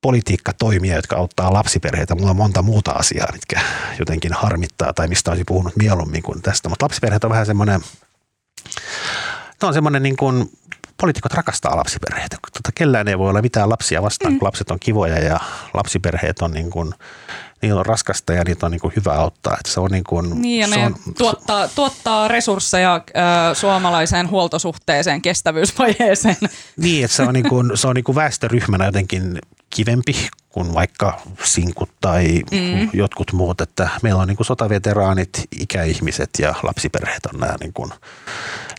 politiikkatoimia, 0.00 0.96
jotka 0.96 1.16
auttaa 1.16 1.52
lapsiperheitä. 1.52 2.14
Mulla 2.14 2.30
on 2.30 2.36
monta 2.36 2.62
muuta 2.62 2.90
asiaa, 2.90 3.32
mitkä 3.32 3.60
jotenkin 3.98 4.32
harmittaa 4.32 4.92
tai 4.92 5.08
mistä 5.08 5.30
olisi 5.30 5.44
puhunut 5.44 5.76
mieluummin 5.76 6.22
kuin 6.22 6.42
tästä. 6.42 6.68
Mutta 6.68 6.84
lapsiperheet 6.84 7.24
on 7.24 7.30
vähän 7.30 7.46
semmoinen, 7.46 7.80
tämä 9.58 9.68
on 9.68 9.74
semmoinen 9.74 10.02
niin 10.02 10.16
kuin, 10.16 10.50
poliitikot 11.00 11.34
rakastaa 11.34 11.76
lapsiperheitä. 11.76 12.36
Tota, 12.52 12.70
kellään 12.74 13.08
ei 13.08 13.18
voi 13.18 13.30
olla 13.30 13.42
mitään 13.42 13.70
lapsia 13.70 14.02
vastaan, 14.02 14.32
mm. 14.32 14.38
kun 14.38 14.46
lapset 14.46 14.70
on 14.70 14.80
kivoja 14.80 15.18
ja 15.18 15.40
lapsiperheet 15.74 16.42
on 16.42 16.50
niin 16.50 16.70
kuin, 16.70 16.92
niillä 17.62 17.80
on 17.80 17.86
raskasta 17.86 18.32
ja 18.32 18.44
niitä 18.44 18.66
on 18.66 18.72
niin 18.72 18.80
kuin 18.80 18.92
hyvä 18.96 19.12
auttaa. 19.12 19.56
Että 19.60 19.72
se 19.72 19.80
on 19.80 19.90
niin 19.90 20.04
kuin, 20.04 20.42
Niin 20.42 20.60
ja 20.60 20.68
se 20.68 20.76
ne 20.76 20.86
on, 20.86 20.96
tuottaa, 21.18 21.68
tuottaa 21.68 22.28
resursseja 22.28 22.94
äh, 22.94 23.02
suomalaiseen 23.56 24.30
huoltosuhteeseen, 24.30 25.22
kestävyysvajeeseen. 25.22 26.36
Niin, 26.76 27.04
että 27.04 27.16
se 27.16 27.22
on, 27.22 27.34
niin 27.34 27.48
kuin, 27.48 27.70
se 27.74 27.88
on 27.88 27.94
niin 27.94 28.04
kuin 28.04 28.16
väestöryhmänä 28.16 28.84
jotenkin 28.86 29.38
kivempi 29.70 30.28
kuin 30.48 30.74
vaikka 30.74 31.20
sinkut 31.44 31.90
tai 32.00 32.42
mm. 32.50 32.90
jotkut 32.92 33.32
muut, 33.32 33.60
että 33.60 33.88
meillä 34.02 34.22
on 34.22 34.28
niin 34.28 34.36
kuin 34.36 34.46
sotaveteraanit, 34.46 35.30
ikäihmiset 35.60 36.30
ja 36.38 36.54
lapsiperheet 36.62 37.26
on 37.26 37.40
nämä 37.40 37.54
niin 37.60 37.72
kuin 37.72 37.90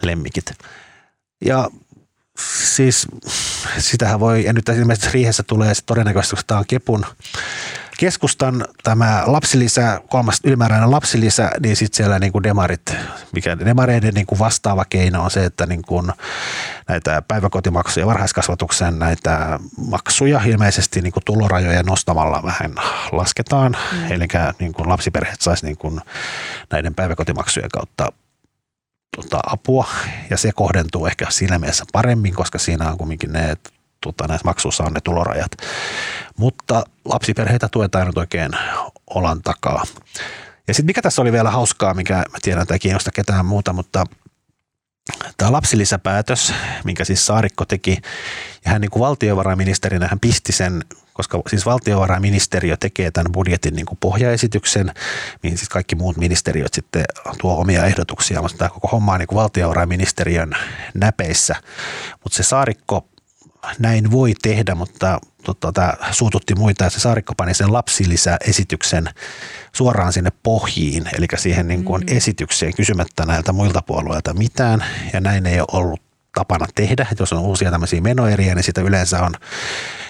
lemmikit. 0.02 0.54
Ja 1.46 1.70
siis 2.64 3.08
sitähän 3.78 4.20
voi, 4.20 4.46
ja 4.46 4.54
nyt 4.54 4.70
ilmeisesti 4.70 5.10
riihessä 5.14 5.44
tulee 5.44 5.74
sit 5.74 5.86
todennäköisesti, 5.86 6.36
koska 6.36 6.48
tämä 6.48 6.60
on 6.60 6.66
Kepun 6.68 7.06
keskustan 7.98 8.66
tämä 8.84 9.24
lapsilisä, 9.26 10.02
kolmas 10.10 10.40
ylimääräinen 10.44 10.92
lapsilisä, 10.92 11.52
niin 11.60 11.76
sitten 11.76 11.98
siellä 11.98 12.20
niin 12.20 12.32
kuin 12.32 12.44
demarit, 12.44 12.96
mikä 13.32 13.60
demareiden 13.60 14.14
niin 14.14 14.26
kuin 14.26 14.40
vastaava 14.40 14.86
keino 14.86 15.24
on 15.24 15.32
se, 15.32 15.46
että 15.46 15.66
niin 15.66 15.82
kuin 15.82 16.12
näitä 16.88 17.22
päiväkotimaksuja, 17.28 18.06
varhaiskasvatuksen 18.06 19.00
näitä 19.00 19.60
maksuja 19.88 20.42
ilmeisesti 20.46 21.02
niin 21.02 21.14
kuin 21.14 21.24
tulorajoja 21.26 21.84
nostamalla 21.84 22.44
vähän 22.44 22.76
lasketaan. 23.12 23.78
Mm. 23.92 24.12
Eli 24.12 24.28
niin 24.60 24.74
kuin 24.74 24.90
lapsiperheet 24.90 25.42
saisi 25.42 25.66
niin 25.66 25.78
kuin 25.78 26.02
näiden 26.72 26.96
päiväkotimaksujen 26.96 27.70
kautta 27.70 28.12
tota, 29.16 29.40
apua 29.46 29.88
ja 30.30 30.38
se 30.38 30.52
kohdentuu 30.52 31.06
ehkä 31.06 31.26
siinä 31.30 31.60
mielessä 31.60 31.86
paremmin, 31.94 32.34
koska 32.34 32.60
siinä 32.60 32.92
on 32.92 32.98
kumminkin 32.98 33.34
ne, 33.34 33.58
tota, 34.02 34.28
näissä 34.28 34.46
maksuissa 34.46 34.84
on 34.84 34.94
ne 34.94 35.02
tulorajat. 35.02 35.52
Mutta 36.38 36.84
lapsiperheitä 37.06 37.68
tuetaan 37.72 38.08
nyt 38.08 38.18
oikein 38.18 38.52
olan 39.16 39.42
takaa. 39.42 39.84
Ja 40.68 40.74
sitten 40.74 40.86
mikä 40.86 41.02
tässä 41.02 41.22
oli 41.22 41.32
vielä 41.32 41.52
hauskaa, 41.52 41.94
mikä 41.94 42.16
mä 42.16 42.38
tiedän, 42.42 42.62
että 42.62 42.74
ei 42.74 42.80
kiinnosta 42.80 43.12
ketään 43.12 43.46
muuta, 43.46 43.74
mutta 43.74 44.04
tämä 45.38 45.52
lapsilisäpäätös, 45.52 46.54
minkä 46.84 47.06
siis 47.06 47.26
Saarikko 47.26 47.66
teki, 47.66 47.98
ja 48.66 48.72
hän 48.72 48.82
niin 48.82 48.92
kuin 48.92 49.02
valtiovarainministerinä 49.02 50.08
hän 50.08 50.20
pisti 50.20 50.52
sen, 50.52 50.84
koska 51.18 51.42
siis 51.50 51.66
valtiovarainministeriö 51.66 52.78
tekee 52.78 53.12
tämän 53.12 53.32
budjetin 53.32 53.74
niin 53.74 53.86
kuin 53.86 53.98
pohjaesityksen, 54.00 54.92
mihin 55.44 55.58
siis 55.58 55.70
kaikki 55.70 55.96
muut 55.96 56.18
ministeriöt 56.18 56.74
sitten 56.74 57.06
tuo 57.42 57.62
omia 57.62 57.86
ehdotuksia, 57.86 58.42
mutta 58.42 58.58
tämä 58.58 58.70
koko 58.70 58.88
homma 58.88 59.14
on 59.14 59.20
niin 59.20 59.28
kuin 59.28 59.38
valtiovarainministeriön 59.38 60.52
näpeissä. 60.94 61.56
Mutta 62.24 62.38
se 62.38 62.44
Saarikko 62.44 63.08
näin 63.80 64.12
voi 64.12 64.34
tehdä, 64.42 64.76
mutta 64.76 65.20
tota, 65.44 65.72
tämä 65.72 65.94
suututti 66.12 66.56
muita, 66.56 66.86
että 66.86 67.00
se 67.00 67.02
Saarikko 67.02 67.34
pani 67.38 67.54
sen 67.54 67.74
lapsilisäesityksen 67.74 69.10
suoraan 69.74 70.14
sinne 70.14 70.32
pohjiin, 70.44 71.10
eli 71.18 71.28
siihen 71.36 71.68
niin 71.68 71.84
kuin 71.84 72.02
mm. 72.02 72.18
esitykseen 72.18 72.76
kysymättä 72.76 73.26
näiltä 73.26 73.54
muilta 73.54 73.82
puolueilta 73.82 74.34
mitään, 74.34 74.86
ja 75.14 75.22
näin 75.22 75.46
ei 75.46 75.60
ole 75.60 75.68
ollut 75.72 76.07
tapana 76.38 76.66
tehdä, 76.76 77.08
jos 77.20 77.34
on 77.34 77.40
uusia 77.40 77.72
tämmöisiä 77.72 78.02
menoeriä, 78.02 78.56
niin 78.56 78.64
sitä 78.64 78.82
yleensä 78.82 79.24
on 79.24 79.34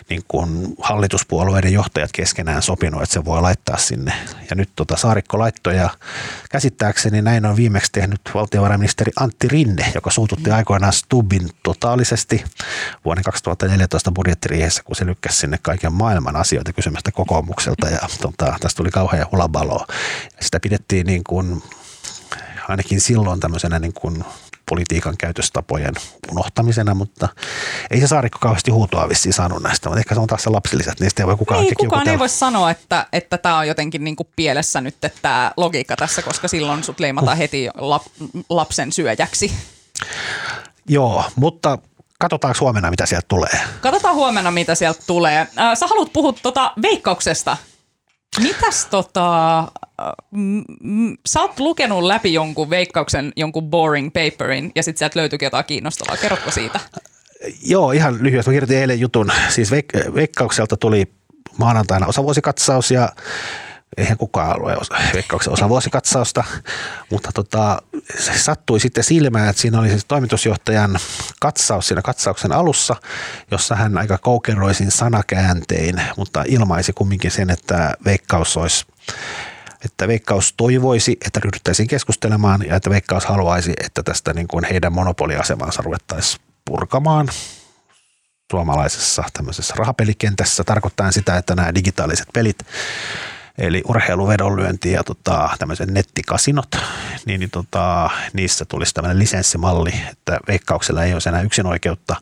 niin 0.09 0.23
kuin 0.27 0.75
hallituspuolueiden 0.81 1.73
johtajat 1.73 2.11
keskenään 2.11 2.61
sopinut, 2.61 3.03
että 3.03 3.13
se 3.13 3.25
voi 3.25 3.41
laittaa 3.41 3.77
sinne. 3.77 4.13
Ja 4.49 4.55
nyt 4.55 4.69
tota 4.75 4.97
Saarikko 4.97 5.39
laittoi 5.39 5.75
ja 5.75 5.89
käsittääkseni 6.51 7.21
näin 7.21 7.45
on 7.45 7.55
viimeksi 7.55 7.91
tehnyt 7.91 8.21
valtiovarainministeri 8.33 9.11
Antti 9.19 9.47
Rinne, 9.47 9.91
joka 9.95 10.11
suututti 10.11 10.51
aikoinaan 10.51 10.93
Stubbin 10.93 11.49
totaalisesti 11.63 12.43
vuoden 13.05 13.23
2014 13.23 14.11
budjettiriihessä, 14.11 14.83
kun 14.83 14.95
se 14.95 15.05
lykkäsi 15.05 15.37
sinne 15.37 15.59
kaiken 15.61 15.93
maailman 15.93 16.35
asioita 16.35 16.73
kysymästä 16.73 17.11
kokoomukselta 17.11 17.89
ja 17.89 17.99
tota, 18.21 18.55
tästä 18.59 18.77
tuli 18.77 18.89
kauhean 18.89 19.27
hulabaloa. 19.31 19.87
Sitä 20.41 20.59
pidettiin 20.59 21.05
niin 21.05 21.23
kuin, 21.23 21.63
ainakin 22.67 23.01
silloin 23.01 23.39
tämmöisenä 23.39 23.79
niin 23.79 23.93
kuin 23.93 24.23
politiikan 24.69 25.17
käytöstapojen 25.17 25.93
unohtamisena, 26.31 26.93
mutta 26.93 27.29
ei 27.91 27.99
se 27.99 28.07
Saarikko 28.07 28.39
kauheasti 28.41 28.71
huutoa 28.71 29.09
vissiin 29.09 29.33
saanut 29.33 29.63
näistä, 29.63 29.89
mutta 29.89 29.99
ehkä 29.99 30.15
se 30.15 30.21
on 30.21 30.27
taas 30.27 30.43
se 30.43 30.49
lapsilliset, 30.49 30.99
niistä 30.99 31.23
ei 31.23 31.27
voi 31.27 31.37
kukaan 31.37 31.63
Ei, 31.63 31.71
kukaan 31.79 32.07
ei 32.07 32.19
voi 32.19 32.29
sanoa, 32.29 32.71
että, 32.71 33.07
että 33.13 33.37
tämä 33.37 33.57
on 33.57 33.67
jotenkin 33.67 34.03
niin 34.03 34.15
kuin 34.15 34.27
pielessä 34.35 34.81
nyt 34.81 34.95
tämä 35.21 35.51
logiikka 35.57 35.95
tässä, 35.95 36.21
koska 36.21 36.47
silloin 36.47 36.83
sut 36.83 36.99
leimataan 36.99 37.37
heti 37.37 37.69
lap, 37.75 38.03
lapsen 38.49 38.91
syöjäksi. 38.91 39.51
Joo, 40.87 41.23
mutta 41.35 41.77
katsotaanko 42.19 42.57
huomenna, 42.61 42.89
mitä 42.89 43.05
sieltä 43.05 43.25
tulee. 43.27 43.59
Katsotaan 43.81 44.15
huomenna, 44.15 44.51
mitä 44.51 44.75
sieltä 44.75 45.03
tulee. 45.07 45.47
Äh, 45.59 45.77
sä 45.77 45.87
haluat 45.87 46.13
puhua 46.13 46.33
tuota 46.33 46.73
veikkauksesta. 46.81 47.57
Mitäs 48.41 48.85
tota, 48.85 49.67
m- 50.31 50.61
m- 50.83 51.15
sä 51.27 51.41
oot 51.41 51.59
lukenut 51.59 52.03
läpi 52.03 52.33
jonkun 52.33 52.69
veikkauksen, 52.69 53.33
jonkun 53.35 53.69
boring 53.69 54.09
paperin 54.13 54.71
ja 54.75 54.83
sitten 54.83 54.99
sieltä 54.99 55.19
löytyykin 55.19 55.45
jotain 55.45 55.65
kiinnostavaa. 55.65 56.17
Kerrotko 56.17 56.51
siitä? 56.51 56.79
Joo, 57.65 57.91
ihan 57.91 58.23
lyhyesti. 58.23 58.49
Mä 58.49 58.53
kirjoitin 58.53 58.77
eilen 58.77 58.99
jutun. 58.99 59.31
Siis 59.49 59.71
veik- 59.71 60.13
veikkaukselta 60.15 60.77
tuli 60.77 61.13
maanantaina 61.57 62.07
osavuosikatsaus 62.07 62.91
ja 62.91 63.09
eihän 63.97 64.17
kukaan 64.17 64.77
osa, 64.81 64.95
veikkauksen 65.13 65.53
osavuosikatsausta, 65.53 66.43
mutta 67.11 67.29
tota, 67.33 67.81
se 68.19 68.37
sattui 68.37 68.79
sitten 68.79 69.03
silmään, 69.03 69.49
että 69.49 69.61
siinä 69.61 69.79
oli 69.79 69.89
siis 69.89 70.05
toimitusjohtajan 70.05 70.99
katsaus 71.39 71.87
siinä 71.87 72.01
katsauksen 72.01 72.51
alussa, 72.51 72.95
jossa 73.51 73.75
hän 73.75 73.97
aika 73.97 74.17
koukeroisin 74.17 74.91
sanakääntein, 74.91 76.01
mutta 76.17 76.43
ilmaisi 76.47 76.93
kumminkin 76.93 77.31
sen, 77.31 77.49
että 77.49 77.93
veikkaus 78.05 78.57
olisi 78.57 78.85
että 79.85 80.07
Veikkaus 80.07 80.53
toivoisi, 80.57 81.17
että 81.25 81.39
ryhdyttäisiin 81.39 81.87
keskustelemaan 81.87 82.61
ja 82.67 82.75
että 82.75 82.89
Veikkaus 82.89 83.25
haluaisi, 83.25 83.73
että 83.85 84.03
tästä 84.03 84.33
niin 84.33 84.47
kuin 84.47 84.63
heidän 84.63 84.93
monopoliasemansa 84.93 85.81
ruvettaisiin 85.81 86.41
purkamaan 86.65 87.27
suomalaisessa 88.51 89.23
tämmöisessä 89.33 89.73
rahapelikentässä, 89.77 90.63
tarkoittaa 90.63 91.11
sitä, 91.11 91.37
että 91.37 91.55
nämä 91.55 91.75
digitaaliset 91.75 92.27
pelit, 92.33 92.57
eli 93.57 93.81
urheiluvedonlyönti 93.87 94.91
ja 94.91 95.03
tota, 95.03 95.49
tämmöiset 95.59 95.91
nettikasinot, 95.91 96.75
niin, 97.25 97.39
niin 97.39 97.49
tota, 97.49 98.09
niissä 98.33 98.65
tulisi 98.65 98.93
tämmöinen 98.93 99.19
lisenssimalli, 99.19 99.93
että 100.11 100.39
veikkauksella 100.47 101.03
ei 101.03 101.13
olisi 101.13 101.29
enää 101.29 101.41
yksin 101.41 101.65
oikeutta 101.65 102.15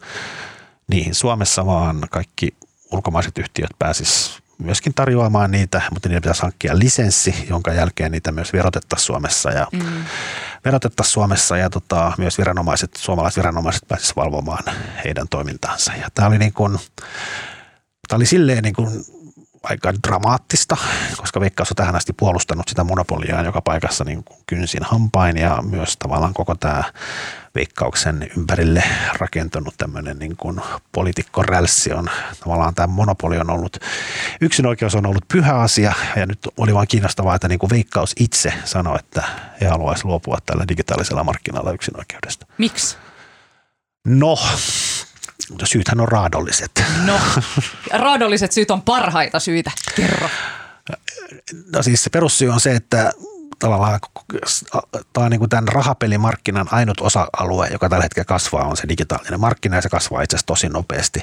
niihin 0.87 1.15
Suomessa, 1.15 1.65
vaan 1.65 2.07
kaikki 2.11 2.55
ulkomaiset 2.91 3.37
yhtiöt 3.37 3.69
pääsis 3.79 4.39
myöskin 4.57 4.93
tarjoamaan 4.93 5.51
niitä, 5.51 5.81
mutta 5.91 6.09
niitä 6.09 6.21
pitäisi 6.21 6.41
hankkia 6.41 6.79
lisenssi, 6.79 7.45
jonka 7.49 7.73
jälkeen 7.73 8.11
niitä 8.11 8.31
myös 8.31 8.53
verotettaisiin 8.53 9.05
Suomessa 9.05 9.51
ja 9.51 9.67
mm. 9.71 10.05
verotettaisiin 10.65 11.13
Suomessa 11.13 11.57
ja 11.57 11.69
tota, 11.69 12.11
myös 12.17 12.37
viranomaiset, 12.37 12.91
suomalaiset 12.97 13.37
viranomaiset 13.37 13.83
pääsisivät 13.87 14.15
valvomaan 14.15 14.63
heidän 15.05 15.27
toimintaansa. 15.29 15.91
Ja 15.93 16.09
tämä 16.13 16.27
oli 16.27 16.37
niin 16.37 16.53
kuin, 16.53 16.79
tämä 18.07 18.17
oli 18.17 18.25
silleen 18.25 18.63
niin 18.63 18.75
kuin 18.75 19.05
aika 19.69 19.93
dramaattista, 20.07 20.77
koska 21.17 21.39
Veikkaus 21.39 21.71
on 21.71 21.75
tähän 21.75 21.95
asti 21.95 22.13
puolustanut 22.13 22.67
sitä 22.67 22.83
monopoliaa 22.83 23.43
joka 23.43 23.61
paikassa 23.61 24.03
niin 24.03 24.23
kuin 24.23 24.39
kynsin 24.47 24.83
hampain 24.83 25.37
ja 25.37 25.63
myös 25.69 25.97
tavallaan 25.97 26.33
koko 26.33 26.55
tämä 26.55 26.83
Veikkauksen 27.55 28.31
ympärille 28.37 28.83
rakentunut 29.19 29.73
tämmöinen 29.77 30.19
niin 30.19 30.37
kuin 30.37 30.61
poliitikkorälssi 30.91 31.93
on 31.93 32.09
tavallaan 32.39 32.75
tämä 32.75 32.87
monopoli 32.87 33.37
on 33.37 33.49
ollut, 33.49 33.77
yksinoikeus 34.41 34.95
on 34.95 35.05
ollut 35.05 35.27
pyhä 35.27 35.55
asia 35.55 35.93
ja 36.15 36.25
nyt 36.25 36.39
oli 36.57 36.73
vain 36.73 36.87
kiinnostavaa, 36.87 37.35
että 37.35 37.47
niin 37.47 37.59
kuin 37.59 37.69
Veikkaus 37.69 38.15
itse 38.19 38.53
sanoi, 38.65 38.99
että 38.99 39.23
he 39.61 39.67
haluaisi 39.67 40.05
luopua 40.05 40.37
tällä 40.45 40.65
digitaalisella 40.67 41.23
markkinalla 41.23 41.71
yksinoikeudesta. 41.71 42.45
Miksi? 42.57 42.97
No, 44.05 44.37
syythän 45.63 45.99
on 45.99 46.07
raadolliset. 46.07 46.83
No, 47.05 47.19
raadolliset 47.93 48.51
syyt 48.51 48.71
on 48.71 48.81
parhaita 48.81 49.39
syitä. 49.39 49.71
Kerro. 49.95 50.29
No 51.73 51.83
siis 51.83 52.03
se 52.03 52.09
perussyy 52.09 52.49
on 52.49 52.59
se, 52.59 52.75
että 52.75 53.11
tavallaan 53.59 53.99
tämä 55.13 55.25
on 55.25 55.31
niin 55.31 55.39
kuin 55.39 55.49
tämän 55.49 55.67
rahapelimarkkinan 55.67 56.67
ainut 56.71 57.01
osa-alue, 57.01 57.67
joka 57.71 57.89
tällä 57.89 58.03
hetkellä 58.03 58.25
kasvaa, 58.25 58.65
on 58.65 58.77
se 58.77 58.87
digitaalinen 58.89 59.39
markkina 59.39 59.75
ja 59.75 59.81
se 59.81 59.89
kasvaa 59.89 60.21
itse 60.21 60.35
asiassa 60.35 60.45
tosi 60.45 60.69
nopeasti. 60.69 61.19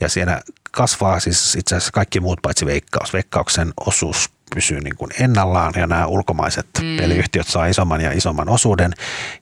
Ja 0.00 0.08
siinä 0.08 0.40
kasvaa 0.70 1.20
siis 1.20 1.56
itse 1.56 1.76
asiassa 1.76 1.92
kaikki 1.92 2.20
muut 2.20 2.38
paitsi 2.42 2.66
veikkaus. 2.66 3.12
Veikkauksen 3.12 3.72
osuus 3.86 4.30
pysyy 4.54 4.80
niin 4.80 4.96
kuin 4.96 5.10
ennallaan 5.20 5.72
ja 5.76 5.86
nämä 5.86 6.06
ulkomaiset 6.06 6.66
mm. 6.82 6.96
peliyhtiöt 6.96 7.46
saa 7.46 7.66
isomman 7.66 8.00
ja 8.00 8.12
isomman 8.12 8.48
osuuden. 8.48 8.94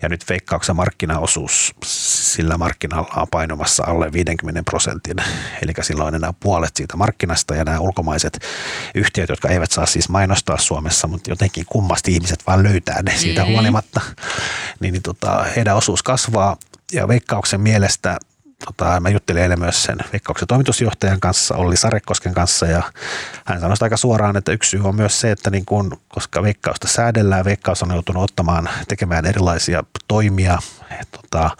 Ja 0.03 0.09
nyt 0.09 0.25
veikkauksen 0.29 0.77
markkinaosuus 0.77 1.75
sillä 1.85 2.59
markkinalla 2.59 3.15
on 3.17 3.27
painumassa 3.31 3.85
alle 3.87 4.13
50 4.13 4.63
prosentin. 4.63 5.17
Eli 5.63 5.73
silloin 5.81 6.15
enää 6.15 6.33
puolet 6.41 6.77
siitä 6.77 6.97
markkinasta 6.97 7.55
ja 7.55 7.65
nämä 7.65 7.79
ulkomaiset 7.79 8.39
yhtiöt, 8.95 9.29
jotka 9.29 9.49
eivät 9.49 9.71
saa 9.71 9.87
siis 9.87 10.09
mainostaa 10.09 10.59
Suomessa, 10.59 11.09
mutta 11.09 11.31
jotenkin 11.31 11.67
kummasti 11.67 12.13
ihmiset 12.13 12.47
vaan 12.47 12.63
löytää 12.63 13.03
ne 13.03 13.17
siitä 13.17 13.45
mm. 13.45 13.51
huolimatta, 13.51 14.01
niin, 14.81 14.93
niin 14.93 15.03
tota, 15.03 15.45
heidän 15.57 15.77
osuus 15.77 16.03
kasvaa 16.03 16.57
ja 16.93 17.09
veikkauksen 17.09 17.61
mielestä 17.61 18.19
tota, 18.67 19.01
mä 19.01 19.09
juttelin 19.09 19.43
eilen 19.43 19.61
myös 19.61 19.83
sen 19.83 19.99
Veikkauksen 20.13 20.49
toimitusjohtajan 20.49 21.21
kanssa, 21.21 21.57
Olli 21.57 21.77
Sarekosken 21.77 22.35
kanssa, 22.35 22.67
ja 22.67 22.83
hän 23.45 23.61
sanoi 23.61 23.77
aika 23.81 23.97
suoraan, 23.97 24.37
että 24.37 24.53
yksi 24.53 24.71
syy 24.71 24.81
on 24.85 24.97
myös 24.97 25.21
se, 25.21 25.31
että 25.31 25.51
niin 25.51 25.65
kun, 25.65 26.01
koska 26.09 26.43
Veikkausta 26.43 26.89
säädellään, 26.89 27.45
Veikkaus 27.45 27.83
on 27.83 27.91
joutunut 27.91 28.23
ottamaan, 28.23 28.69
tekemään 28.89 29.27
erilaisia 29.27 29.85
toimia 30.09 30.59
tota, 31.11 31.51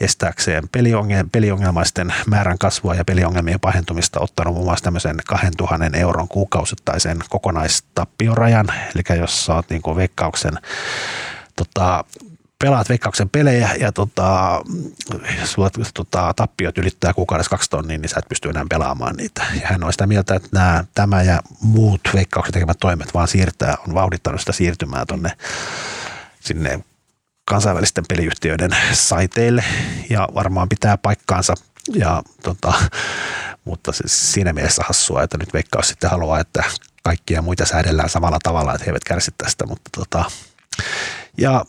estääkseen 0.00 0.68
peliongel, 0.72 1.24
peliongelmaisten 1.32 2.14
määrän 2.26 2.58
kasvua 2.58 2.94
ja 2.94 3.04
peliongelmien 3.04 3.60
pahentumista, 3.60 4.20
ottanut 4.20 4.54
muun 4.54 4.66
muassa 4.66 4.84
tämmöisen 4.84 5.16
2000 5.26 5.98
euron 5.98 6.28
kuukausittaisen 6.28 7.18
kokonaistappiorajan, 7.28 8.66
eli 8.94 9.18
jos 9.18 9.46
sä 9.46 9.54
oot 9.54 9.70
niin 9.70 9.82
Veikkauksen 9.96 10.58
tota, 11.56 12.04
pelaat 12.64 12.88
veikkauksen 12.88 13.28
pelejä 13.28 13.74
ja 13.80 13.92
tota, 13.92 14.60
sulla 15.44 15.70
tota, 15.94 16.32
tappiot 16.36 16.78
ylittää 16.78 17.14
kuukaudessa 17.14 17.50
kaksi 17.50 17.70
tonnia, 17.70 17.98
niin 17.98 18.08
sä 18.08 18.18
et 18.18 18.28
pysty 18.28 18.48
enää 18.48 18.64
pelaamaan 18.70 19.16
niitä. 19.16 19.46
Ja 19.60 19.68
hän 19.68 19.84
on 19.84 19.92
sitä 19.92 20.06
mieltä, 20.06 20.34
että 20.34 20.48
nämä, 20.52 20.84
tämä 20.94 21.22
ja 21.22 21.42
muut 21.60 22.00
veikkauksen 22.14 22.52
tekemät 22.52 22.78
toimet 22.80 23.14
vaan 23.14 23.28
siirtää, 23.28 23.76
on 23.88 23.94
vauhdittanut 23.94 24.40
sitä 24.40 24.52
siirtymää 24.52 25.06
tonne 25.06 25.32
sinne 26.40 26.84
kansainvälisten 27.44 28.04
peliyhtiöiden 28.08 28.76
saiteille 28.92 29.64
ja 30.10 30.28
varmaan 30.34 30.68
pitää 30.68 30.96
paikkaansa. 30.96 31.54
Ja, 31.94 32.22
tota, 32.42 32.72
mutta 33.64 33.92
siis 33.92 34.32
siinä 34.32 34.52
mielessä 34.52 34.82
hassua, 34.86 35.22
että 35.22 35.38
nyt 35.38 35.54
veikkaus 35.54 35.88
sitten 35.88 36.10
haluaa, 36.10 36.40
että 36.40 36.64
kaikkia 37.02 37.42
muita 37.42 37.66
säädellään 37.66 38.08
samalla 38.08 38.38
tavalla, 38.42 38.74
että 38.74 38.84
he 38.84 38.90
eivät 38.90 39.04
kärsi 39.04 39.30
tästä, 39.38 39.66
mutta 39.66 39.90
tota, 39.96 40.24
ja 41.38 41.64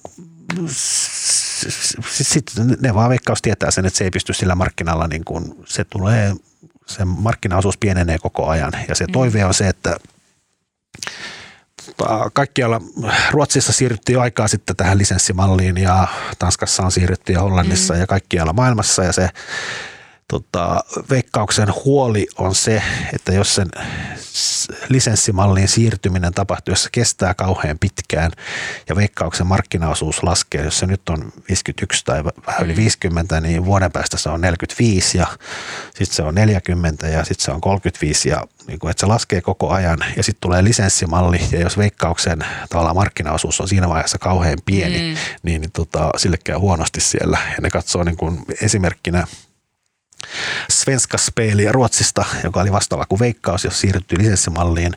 sitten 2.01 2.77
ne 2.81 2.93
vaan 2.93 3.09
veikkaus 3.09 3.41
tietää 3.41 3.71
sen, 3.71 3.85
että 3.85 3.97
se 3.97 4.03
ei 4.03 4.11
pysty 4.11 4.33
sillä 4.33 4.55
markkinalla, 4.55 5.07
niin 5.07 5.25
kuin, 5.25 5.55
se 5.65 5.83
tulee, 5.83 6.33
se 6.85 7.05
markkinaosuus 7.05 7.77
pienenee 7.77 8.17
koko 8.17 8.47
ajan 8.47 8.73
ja 8.87 8.95
se 8.95 9.05
mm. 9.05 9.11
toive 9.11 9.45
on 9.45 9.53
se, 9.53 9.67
että 9.67 9.97
tota, 11.97 12.29
kaikkialla 12.33 12.81
Ruotsissa 13.31 13.73
siirryttiin 13.73 14.13
jo 14.13 14.21
aikaa 14.21 14.47
sitten 14.47 14.75
tähän 14.75 14.97
lisenssimalliin 14.97 15.77
ja 15.77 16.07
Tanskassa 16.39 16.83
on 16.83 16.91
siirrytty 16.91 17.33
ja 17.33 17.41
Hollannissa 17.41 17.93
mm. 17.93 17.99
ja 17.99 18.07
kaikkialla 18.07 18.53
maailmassa 18.53 19.03
ja 19.03 19.13
se 19.13 19.29
tota, 20.27 20.83
veikkauksen 21.09 21.67
huoli 21.85 22.27
on 22.37 22.55
se, 22.55 22.83
että 23.13 23.33
jos 23.33 23.55
sen 23.55 23.67
lisenssimalliin 24.89 25.67
siirtyminen 25.67 26.33
tapahtuu, 26.33 26.71
jos 26.71 26.83
se 26.83 26.89
kestää 26.91 27.33
kauhean 27.33 27.79
pitkään 27.79 28.31
ja 28.89 28.95
veikkauksen 28.95 29.47
markkinaosuus 29.47 30.23
laskee, 30.23 30.63
jos 30.63 30.79
se 30.79 30.85
nyt 30.85 31.09
on 31.09 31.33
51 31.49 32.05
tai 32.05 32.23
vähän 32.23 32.65
yli 32.65 32.75
50, 32.75 33.35
mm. 33.35 33.43
niin 33.43 33.65
vuoden 33.65 33.91
päästä 33.91 34.17
se 34.17 34.29
on 34.29 34.41
45 34.41 35.17
ja 35.17 35.27
sitten 35.93 36.15
se 36.15 36.23
on 36.23 36.35
40 36.35 37.07
ja 37.07 37.23
sitten 37.23 37.45
se 37.45 37.51
on 37.51 37.61
35 37.61 38.29
ja 38.29 38.47
niin 38.67 38.79
kuin, 38.79 38.91
että 38.91 38.99
se 38.99 39.05
laskee 39.05 39.41
koko 39.41 39.69
ajan 39.69 39.99
ja 40.17 40.23
sitten 40.23 40.41
tulee 40.41 40.63
lisenssimalli 40.63 41.41
ja 41.51 41.59
jos 41.59 41.77
veikkauksen 41.77 42.45
tavallaan 42.69 42.95
markkinaosuus 42.95 43.61
on 43.61 43.67
siinä 43.67 43.89
vaiheessa 43.89 44.17
kauhean 44.17 44.57
pieni, 44.65 44.97
mm. 44.97 45.17
niin, 45.43 45.61
niin 45.61 45.71
tota, 45.71 46.09
sille 46.17 46.37
käy 46.43 46.57
huonosti 46.57 47.01
siellä 47.01 47.37
ja 47.49 47.61
ne 47.61 47.69
katsoo 47.69 48.03
niin 48.03 48.17
kuin 48.17 48.45
esimerkkinä– 48.61 49.27
Svenska 50.69 51.17
Speli 51.17 51.71
Ruotsista, 51.71 52.25
joka 52.43 52.61
oli 52.61 52.71
vastaava 52.71 53.05
kuin 53.09 53.19
Veikkaus, 53.19 53.63
jos 53.63 53.81
siirryttiin 53.81 54.21
lisenssimalliin, 54.21 54.93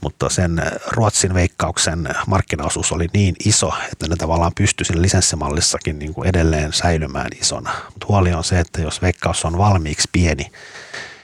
mutta 0.00 0.28
sen 0.28 0.62
Ruotsin 0.86 1.34
Veikkauksen 1.34 2.08
markkinaosuus 2.26 2.92
oli 2.92 3.06
niin 3.12 3.34
iso, 3.44 3.72
että 3.92 4.08
ne 4.08 4.16
tavallaan 4.16 4.52
pystyi 4.54 4.84
siinä 4.84 5.02
lisenssimallissakin 5.02 5.98
niin 5.98 6.14
kuin 6.14 6.28
edelleen 6.28 6.72
säilymään 6.72 7.30
isona. 7.40 7.70
Mutta 7.84 8.06
huoli 8.08 8.32
on 8.32 8.44
se, 8.44 8.60
että 8.60 8.80
jos 8.80 9.02
Veikkaus 9.02 9.44
on 9.44 9.58
valmiiksi 9.58 10.08
pieni, 10.12 10.52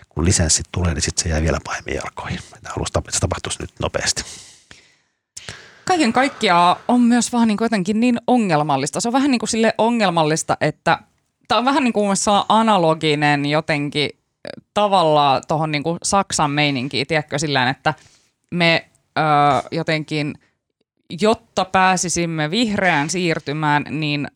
kun 0.08 0.24
lisenssit 0.24 0.66
tulee, 0.72 0.94
niin 0.94 1.02
sitten 1.02 1.22
se 1.22 1.28
jää 1.28 1.42
vielä 1.42 1.58
pahemmin 1.64 1.94
jalkoihin. 1.94 2.40
Haluaisin, 2.64 2.98
että 2.98 3.12
se 3.12 3.20
tapahtuisi 3.20 3.62
nyt 3.62 3.70
nopeasti 3.80 4.24
kaiken 5.86 6.12
kaikkiaan 6.12 6.76
on 6.88 7.00
myös 7.00 7.32
vähän 7.32 7.48
niin 7.48 7.58
jotenkin 7.60 8.00
niin 8.00 8.20
ongelmallista. 8.26 9.00
Se 9.00 9.08
on 9.08 9.12
vähän 9.12 9.30
niin 9.30 9.38
kuin 9.38 9.48
sille 9.48 9.74
ongelmallista, 9.78 10.56
että 10.60 10.98
tämä 11.48 11.58
on 11.58 11.64
vähän 11.64 11.84
niin 11.84 11.92
kuin 11.92 12.16
analoginen 12.48 13.46
jotenkin 13.46 14.10
tavallaan 14.74 15.42
tuohon 15.48 15.72
niin 15.72 15.82
kuin 15.82 15.98
Saksan 16.02 16.50
meininkiin, 16.50 17.06
tiedätkö, 17.06 17.38
sillä 17.38 17.70
että 17.70 17.94
me 18.50 18.88
ö, 19.18 19.22
jotenkin, 19.70 20.34
jotta 21.20 21.64
pääsisimme 21.64 22.50
vihreään 22.50 23.10
siirtymään, 23.10 23.84
niin 23.90 24.28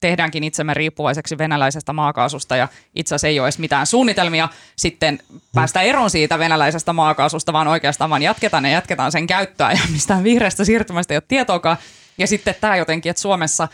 tehdäänkin 0.00 0.44
itsemme 0.44 0.74
riippuvaiseksi 0.74 1.38
venäläisestä 1.38 1.92
maakaasusta 1.92 2.56
ja 2.56 2.68
itse 2.94 3.14
asiassa 3.14 3.28
ei 3.28 3.40
ole 3.40 3.46
edes 3.46 3.58
mitään 3.58 3.86
suunnitelmia 3.86 4.48
sitten 4.76 5.18
päästä 5.54 5.80
eroon 5.80 6.10
siitä 6.10 6.38
venäläisestä 6.38 6.92
maakaasusta, 6.92 7.52
vaan 7.52 7.68
oikeastaan 7.68 8.10
vaan 8.10 8.22
jatketaan 8.22 8.64
ja 8.64 8.70
jatketaan 8.70 9.12
sen 9.12 9.26
käyttöä 9.26 9.72
ja 9.72 9.80
mistään 9.92 10.24
vihreästä 10.24 10.64
siirtymästä 10.64 11.14
ei 11.14 11.16
ole 11.16 11.22
tietoakaan. 11.28 11.76
Ja 12.18 12.26
sitten 12.26 12.54
tämä 12.60 12.76
jotenkin, 12.76 13.10
että 13.10 13.22
Suomessa 13.22 13.68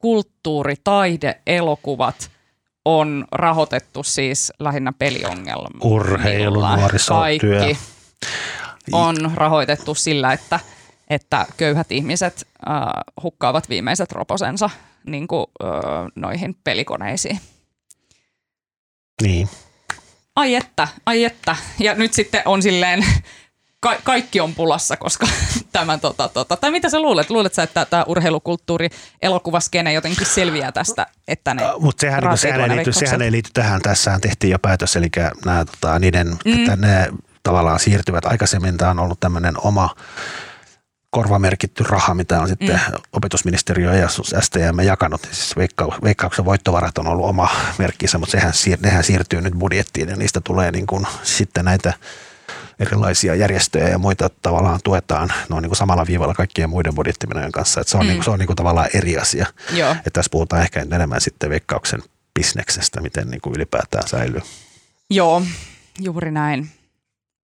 kulttuuri, 0.00 0.74
taide, 0.84 1.40
elokuvat 1.46 2.30
on 2.84 3.24
rahoitettu 3.32 4.02
siis 4.02 4.52
lähinnä 4.58 4.92
peliongelmilla. 4.98 5.84
Urheilu, 5.84 6.60
nuorisotyö. 6.76 7.60
Kaikki 7.60 7.78
on 8.92 9.16
rahoitettu 9.34 9.94
sillä, 9.94 10.32
että, 10.32 10.60
että 11.10 11.46
köyhät 11.56 11.92
ihmiset 11.92 12.48
äh, 12.68 12.76
hukkaavat 13.22 13.68
viimeiset 13.68 14.12
roposensa 14.12 14.70
niin 15.06 15.28
kuin, 15.28 15.46
äh, 15.64 15.70
noihin 16.14 16.56
pelikoneisiin. 16.64 17.40
Niin. 19.22 19.48
Ai 20.36 20.54
että, 20.54 20.88
ai 21.06 21.24
että. 21.24 21.56
Ja 21.78 21.94
nyt 21.94 22.12
sitten 22.12 22.42
on 22.44 22.62
silleen, 22.62 23.04
ka- 23.80 23.98
kaikki 24.04 24.40
on 24.40 24.54
pulassa, 24.54 24.96
koska 24.96 25.26
tämän 25.72 26.00
tota, 26.00 26.28
tota, 26.28 26.56
tai 26.56 26.70
mitä 26.70 26.88
sä 26.88 27.00
luulet? 27.00 27.30
Luulet 27.30 27.54
sä, 27.54 27.62
että 27.62 27.84
tämä 27.84 28.04
urheilukulttuuri, 28.06 28.88
elokuvaskene 29.22 29.92
jotenkin 29.92 30.26
selviää 30.26 30.72
tästä, 30.72 31.06
että 31.28 31.54
ne 31.54 31.72
uh, 31.72 31.82
Mutta 31.82 32.00
sehän, 32.00 32.24
niin, 32.24 32.38
sehän, 32.38 32.60
ei 32.60 32.76
liity, 32.76 32.92
sehän 32.92 33.22
ei 33.22 33.32
liity 33.32 33.50
tähän, 33.54 33.80
tässähän 33.80 34.20
tehtiin 34.20 34.50
jo 34.50 34.58
päätös, 34.58 34.96
eli 34.96 35.08
nämä, 35.44 35.64
tota, 35.64 35.98
niiden, 35.98 36.26
mm. 36.44 36.58
että 36.58 36.76
ne 36.76 37.08
tavallaan 37.42 37.80
siirtyvät. 37.80 38.24
Aikaisemmin 38.24 38.76
tämä 38.76 38.90
on 38.90 38.98
ollut 38.98 39.20
tämmöinen 39.20 39.54
oma 39.64 39.94
korvamerkitty 41.10 41.84
raha, 41.88 42.14
mitä 42.14 42.40
on 42.40 42.48
sitten 42.48 42.80
mm. 42.88 42.98
opetusministeriö 43.12 43.94
ja 43.94 44.08
STM 44.40 44.80
jakanut. 44.84 45.28
Siis 45.32 45.56
veikka, 45.56 45.98
veikkauksen 46.04 46.44
voittovarat 46.44 46.98
on 46.98 47.06
ollut 47.06 47.26
oma 47.26 47.48
merkkinsä, 47.78 48.18
mutta 48.18 48.32
sehän, 48.32 48.52
nehän 48.80 49.04
siirtyy 49.04 49.40
nyt 49.40 49.54
budjettiin 49.54 50.08
ja 50.08 50.16
niistä 50.16 50.40
tulee 50.40 50.72
niin 50.72 50.86
kuin 50.86 51.06
sitten 51.22 51.64
näitä 51.64 51.92
erilaisia 52.80 53.34
järjestöjä 53.34 53.88
ja 53.88 53.98
muita 53.98 54.30
tavallaan 54.42 54.80
tuetaan. 54.84 55.28
Ne 55.28 55.56
on 55.56 55.62
niin 55.62 55.70
kuin 55.70 55.76
samalla 55.76 56.06
viivalla 56.06 56.34
kaikkien 56.34 56.70
muiden 56.70 56.94
budjettimenojen 56.94 57.52
kanssa. 57.52 57.80
Että 57.80 57.90
se 57.90 57.96
on, 57.96 58.04
mm. 58.04 58.08
niin 58.08 58.16
kuin, 58.16 58.24
se 58.24 58.30
on 58.30 58.38
niin 58.38 58.46
kuin 58.46 58.56
tavallaan 58.56 58.88
eri 58.94 59.18
asia. 59.18 59.46
Joo. 59.72 59.92
Että 59.92 60.10
tässä 60.12 60.30
puhutaan 60.30 60.62
ehkä 60.62 60.80
enemmän 60.80 61.20
sitten 61.20 61.50
veikkauksen 61.50 62.02
bisneksestä, 62.34 63.00
miten 63.00 63.28
niin 63.30 63.40
kuin 63.40 63.54
ylipäätään 63.56 64.08
säilyy. 64.08 64.40
Joo, 65.10 65.42
juuri 66.00 66.30
näin. 66.30 66.70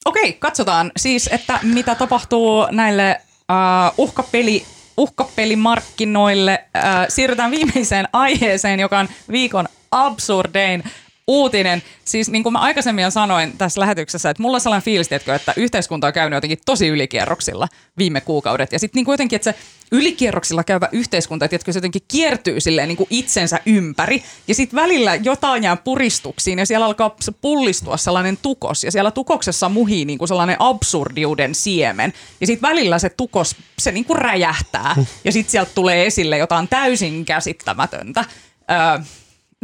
Okei, 0.05 0.33
katsotaan 0.33 0.93
siis, 0.97 1.29
että 1.33 1.61
mitä 1.63 1.95
tapahtuu 1.95 2.67
näille 2.71 3.21
uh, 3.41 3.95
uhkapeli, 4.05 4.67
uhkapelimarkkinoille. 4.97 6.65
Uh, 6.77 6.83
siirrytään 7.09 7.51
viimeiseen 7.51 8.09
aiheeseen, 8.13 8.81
joka 8.81 8.99
on 8.99 9.09
viikon 9.31 9.69
absurdein 9.91 10.85
uutinen. 11.27 11.83
Siis 12.05 12.31
niin 12.31 12.43
kuin 12.43 12.53
mä 12.53 12.59
aikaisemmin 12.59 13.03
jo 13.03 13.11
sanoin 13.11 13.59
tässä 13.59 13.81
lähetyksessä, 13.81 14.31
että 14.31 14.43
mulla 14.43 14.57
on 14.57 14.61
sellainen 14.61 14.85
fiilis, 14.85 15.09
tiedätkö, 15.09 15.35
että 15.35 15.53
yhteiskunta 15.57 16.07
on 16.07 16.13
käynyt 16.13 16.37
jotenkin 16.37 16.59
tosi 16.67 16.89
ylikierroksilla 16.89 17.69
viime 17.99 18.21
kuukaudet. 18.21 18.73
Ja 18.73 18.79
sitten 18.79 19.03
niin 19.03 19.13
jotenkin, 19.13 19.37
että 19.37 19.53
se 19.53 19.59
ylikierroksilla 19.93 20.65
käyvä 20.65 20.89
yhteiskunta, 20.93 21.49
tiedätkö, 21.49 21.73
se 21.73 21.77
jotenkin 21.77 22.03
kiertyy 22.09 22.61
silleen 22.61 22.89
niin 22.89 22.97
kuin 22.97 23.07
itsensä 23.11 23.61
ympäri. 23.67 24.23
Ja 24.49 24.55
sitten 24.55 24.77
välillä 24.77 25.15
jotain 25.15 25.63
jää 25.63 25.77
puristuksiin 25.77 26.59
ja 26.59 26.67
siellä 26.67 26.87
alkaa 26.87 27.17
pullistua 27.41 27.97
sellainen 27.97 28.37
tukos. 28.37 28.85
Ja 28.85 28.93
siellä 28.93 29.11
tukoksessa 29.11 29.69
muhii 29.69 30.05
niin 30.05 30.19
kuin 30.19 30.29
sellainen 30.29 30.57
absurdiuden 30.59 31.55
siemen. 31.55 32.13
Ja 32.41 32.47
sitten 32.47 32.69
välillä 32.69 32.99
se 32.99 33.09
tukos, 33.09 33.57
se 33.79 33.93
niin 33.93 34.05
kuin 34.05 34.19
räjähtää. 34.19 34.97
Ja 35.25 35.33
sitten 35.33 35.51
sieltä 35.51 35.71
tulee 35.75 36.07
esille 36.07 36.39
jotain 36.39 36.69
täysin 36.69 37.25
käsittämätöntä. 37.25 38.25
Öö, 38.71 39.05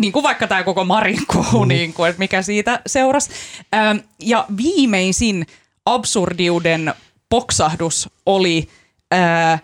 niin 0.01 0.13
kuin 0.13 0.23
vaikka 0.23 0.47
tämä 0.47 0.63
koko 0.63 0.85
Marinkohu, 0.85 1.63
mm. 1.65 1.69
niin 1.69 1.93
kuin, 1.93 2.11
että 2.11 2.19
mikä 2.19 2.43
siitä 2.43 2.81
seurasi. 2.87 3.31
Ähm, 3.75 3.99
ja 4.19 4.47
viimeisin 4.57 5.47
absurdiuden 5.87 6.95
poksahdus 7.29 8.09
oli 8.27 8.69
äh, 9.15 9.63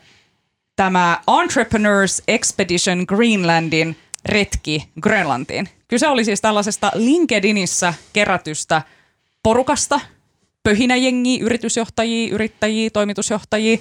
tämä 0.76 1.20
Entrepreneurs 1.42 2.22
Expedition 2.28 3.04
Greenlandin 3.08 3.96
retki 4.24 4.88
Grönlantiin. 5.00 5.68
Kyse 5.88 6.08
oli 6.08 6.24
siis 6.24 6.40
tällaisesta 6.40 6.92
LinkedInissä 6.94 7.94
kerätystä 8.12 8.82
porukasta, 9.42 10.00
pöhinäjengiä, 10.62 11.44
yritysjohtajia, 11.44 12.34
yrittäjiä, 12.34 12.90
toimitusjohtajia, 12.90 13.78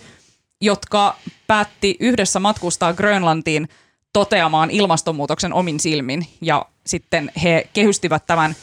jotka 0.61 1.17
päätti 1.47 1.97
yhdessä 1.99 2.39
matkustaa 2.39 2.93
Grönlantiin– 2.93 3.69
toteamaan 4.17 4.71
ilmastonmuutoksen 4.71 5.53
omin 5.53 5.79
silmin 5.79 6.27
ja 6.41 6.65
sitten 6.85 7.31
he 7.43 7.69
kehystivät 7.73 8.25
tämän 8.27 8.55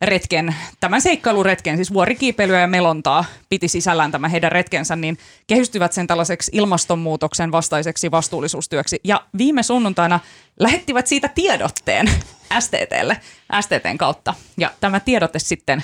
retken, 0.00 0.54
tämän 0.80 1.00
seikkailuretken, 1.00 1.76
siis 1.76 1.92
vuorikiipeilyä 1.92 2.60
ja 2.60 2.66
melontaa 2.66 3.24
piti 3.48 3.68
sisällään 3.68 4.12
tämä 4.12 4.28
heidän 4.28 4.52
retkensä, 4.52 4.96
niin 4.96 5.18
kehystyvät 5.46 5.92
sen 5.92 6.06
tällaiseksi 6.06 6.50
ilmastonmuutoksen 6.54 7.52
vastaiseksi 7.52 8.10
vastuullisuustyöksi. 8.10 9.00
Ja 9.04 9.24
viime 9.38 9.62
sunnuntaina 9.62 10.20
lähettivät 10.60 11.06
siitä 11.06 11.28
tiedotteen 11.28 12.10
STTlle, 12.60 13.16
STTn 13.60 13.98
kautta. 13.98 14.34
Ja 14.58 14.70
tämä 14.80 15.00
tiedote 15.00 15.38
sitten 15.38 15.82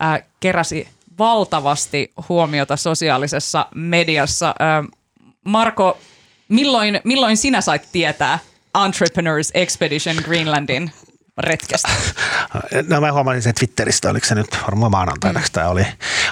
ää, 0.00 0.20
keräsi 0.40 0.88
valtavasti 1.18 2.12
huomiota 2.28 2.76
sosiaalisessa 2.76 3.66
mediassa. 3.74 4.54
Ää, 4.58 4.84
Marko, 5.44 5.98
Milloin, 6.54 7.00
milloin 7.04 7.36
sinä 7.36 7.60
sait 7.60 7.88
tietää 7.92 8.38
Entrepreneurs 8.84 9.50
Expedition 9.54 10.16
Greenlandin 10.24 10.92
retkestä? 11.38 11.88
No 12.88 13.00
mä 13.00 13.12
huomasin 13.12 13.42
sen 13.42 13.54
Twitteristä, 13.54 14.10
oliko 14.10 14.26
se 14.26 14.34
nyt 14.34 14.46
varmaan 14.62 14.90
maanantaina 14.90 15.40
mm. 15.40 15.46
tämä 15.52 15.68
oli. 15.68 15.86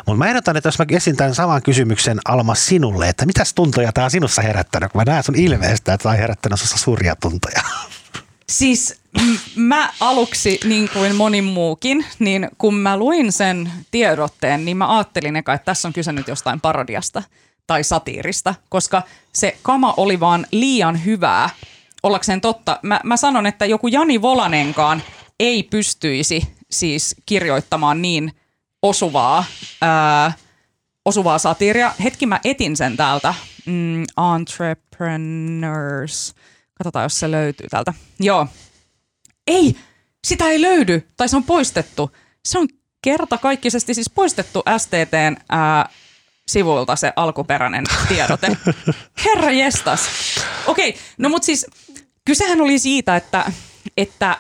Mutta 0.06 0.18
mä 0.18 0.28
ehdotan, 0.28 0.56
että 0.56 0.66
jos 0.66 0.78
mä 0.78 0.84
esitän 0.90 1.34
saman 1.34 1.62
kysymyksen 1.62 2.18
Alma 2.24 2.54
sinulle, 2.54 3.08
että 3.08 3.26
mitäs 3.26 3.54
tuntoja 3.54 3.92
tämä 3.92 4.04
on 4.04 4.10
sinussa 4.10 4.42
herättänyt, 4.42 4.92
kun 4.92 5.00
mä 5.00 5.04
näen 5.04 5.22
sun 5.22 5.38
ilmeestä, 5.38 5.94
että 5.94 6.02
tämä 6.02 6.12
on 6.12 6.18
herättänyt 6.18 6.60
sinussa 6.60 6.78
suuria 6.78 7.16
tuntoja. 7.16 7.62
Siis 8.50 9.00
m- 9.20 9.60
mä 9.60 9.90
aluksi, 10.00 10.60
niin 10.64 10.88
kuin 10.92 11.16
moni 11.16 11.42
muukin, 11.42 12.06
niin 12.18 12.48
kun 12.58 12.74
mä 12.74 12.96
luin 12.96 13.32
sen 13.32 13.72
tiedotteen, 13.90 14.64
niin 14.64 14.76
mä 14.76 14.96
ajattelin 14.96 15.36
eka, 15.36 15.54
että 15.54 15.64
tässä 15.64 15.88
on 15.88 15.92
kyse 15.92 16.12
nyt 16.12 16.28
jostain 16.28 16.60
parodiasta 16.60 17.22
tai 17.66 17.84
satiirista, 17.84 18.54
koska 18.68 19.02
se 19.32 19.56
kama 19.62 19.94
oli 19.96 20.20
vaan 20.20 20.46
liian 20.50 21.04
hyvää 21.04 21.50
ollakseen 22.02 22.40
totta. 22.40 22.78
Mä, 22.82 23.00
mä 23.04 23.16
sanon, 23.16 23.46
että 23.46 23.66
joku 23.66 23.88
Jani 23.88 24.22
Volanenkaan 24.22 25.02
ei 25.40 25.62
pystyisi 25.62 26.54
siis 26.70 27.16
kirjoittamaan 27.26 28.02
niin 28.02 28.32
osuvaa, 28.82 29.44
ää, 29.82 30.32
osuvaa 31.04 31.38
satiiria. 31.38 31.92
Hetki 32.04 32.26
mä 32.26 32.40
etin 32.44 32.76
sen 32.76 32.96
täältä. 32.96 33.34
Mm, 33.66 34.04
entrepreneurs. 34.36 36.34
Katsotaan, 36.74 37.02
jos 37.02 37.20
se 37.20 37.30
löytyy 37.30 37.68
täältä. 37.68 37.94
Joo. 38.20 38.46
Ei, 39.46 39.76
sitä 40.24 40.44
ei 40.48 40.60
löydy, 40.60 41.08
tai 41.16 41.28
se 41.28 41.36
on 41.36 41.44
poistettu. 41.44 42.10
Se 42.44 42.58
on 42.58 42.68
kertakaikkisesti 43.02 43.94
siis 43.94 44.10
poistettu 44.10 44.62
STTn 44.78 45.36
ää, 45.48 45.88
sivuilta 46.46 46.96
se 46.96 47.12
alkuperäinen 47.16 47.84
tiedote. 48.08 48.56
Herra 49.24 49.50
jestas. 49.50 50.00
Okei, 50.66 50.88
okay, 50.88 51.00
no 51.18 51.28
mutta 51.28 51.46
siis 51.46 51.66
kysehän 52.24 52.60
oli 52.60 52.78
siitä, 52.78 53.16
että, 53.16 53.52
että 53.96 54.36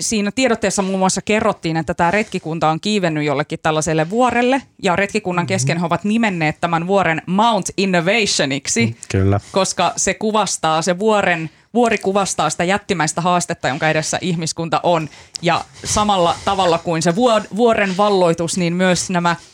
siinä 0.00 0.30
tiedotteessa 0.34 0.82
muun 0.82 0.98
muassa 0.98 1.22
kerrottiin, 1.22 1.76
että 1.76 1.94
tämä 1.94 2.10
retkikunta 2.10 2.70
on 2.70 2.80
kiivennyt 2.80 3.24
jollekin 3.24 3.58
tällaiselle 3.62 4.10
vuorelle, 4.10 4.62
ja 4.82 4.96
retkikunnan 4.96 5.46
kesken 5.46 5.78
he 5.78 5.86
ovat 5.86 6.04
nimenneet 6.04 6.60
tämän 6.60 6.86
vuoren 6.86 7.22
Mount 7.26 7.66
Innovationiksi, 7.76 8.86
mm, 8.86 8.94
Kyllä. 9.10 9.40
koska 9.52 9.92
se 9.96 10.14
kuvastaa, 10.14 10.82
se 10.82 10.98
vuoren, 10.98 11.50
vuori 11.74 11.98
kuvastaa 11.98 12.50
sitä 12.50 12.64
jättimäistä 12.64 13.20
haastetta, 13.20 13.68
jonka 13.68 13.90
edessä 13.90 14.18
ihmiskunta 14.20 14.80
on, 14.82 15.08
ja 15.42 15.64
samalla 15.84 16.36
tavalla 16.44 16.78
kuin 16.78 17.02
se 17.02 17.14
vuoren 17.56 17.96
valloitus, 17.96 18.58
niin 18.58 18.74
myös 18.74 19.10
nämä– 19.10 19.36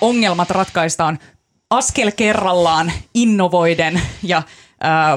ongelmat 0.00 0.50
ratkaistaan 0.50 1.18
askel 1.70 2.12
kerrallaan 2.16 2.92
innovoiden 3.14 4.00
ja 4.22 4.42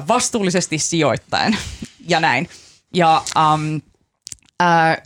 vastuullisesti 0.07 0.77
sijoittaen 0.77 1.57
ja 2.07 2.19
näin. 2.19 2.49
Ja 2.93 3.21
um, 3.53 3.81
äh, 4.61 4.97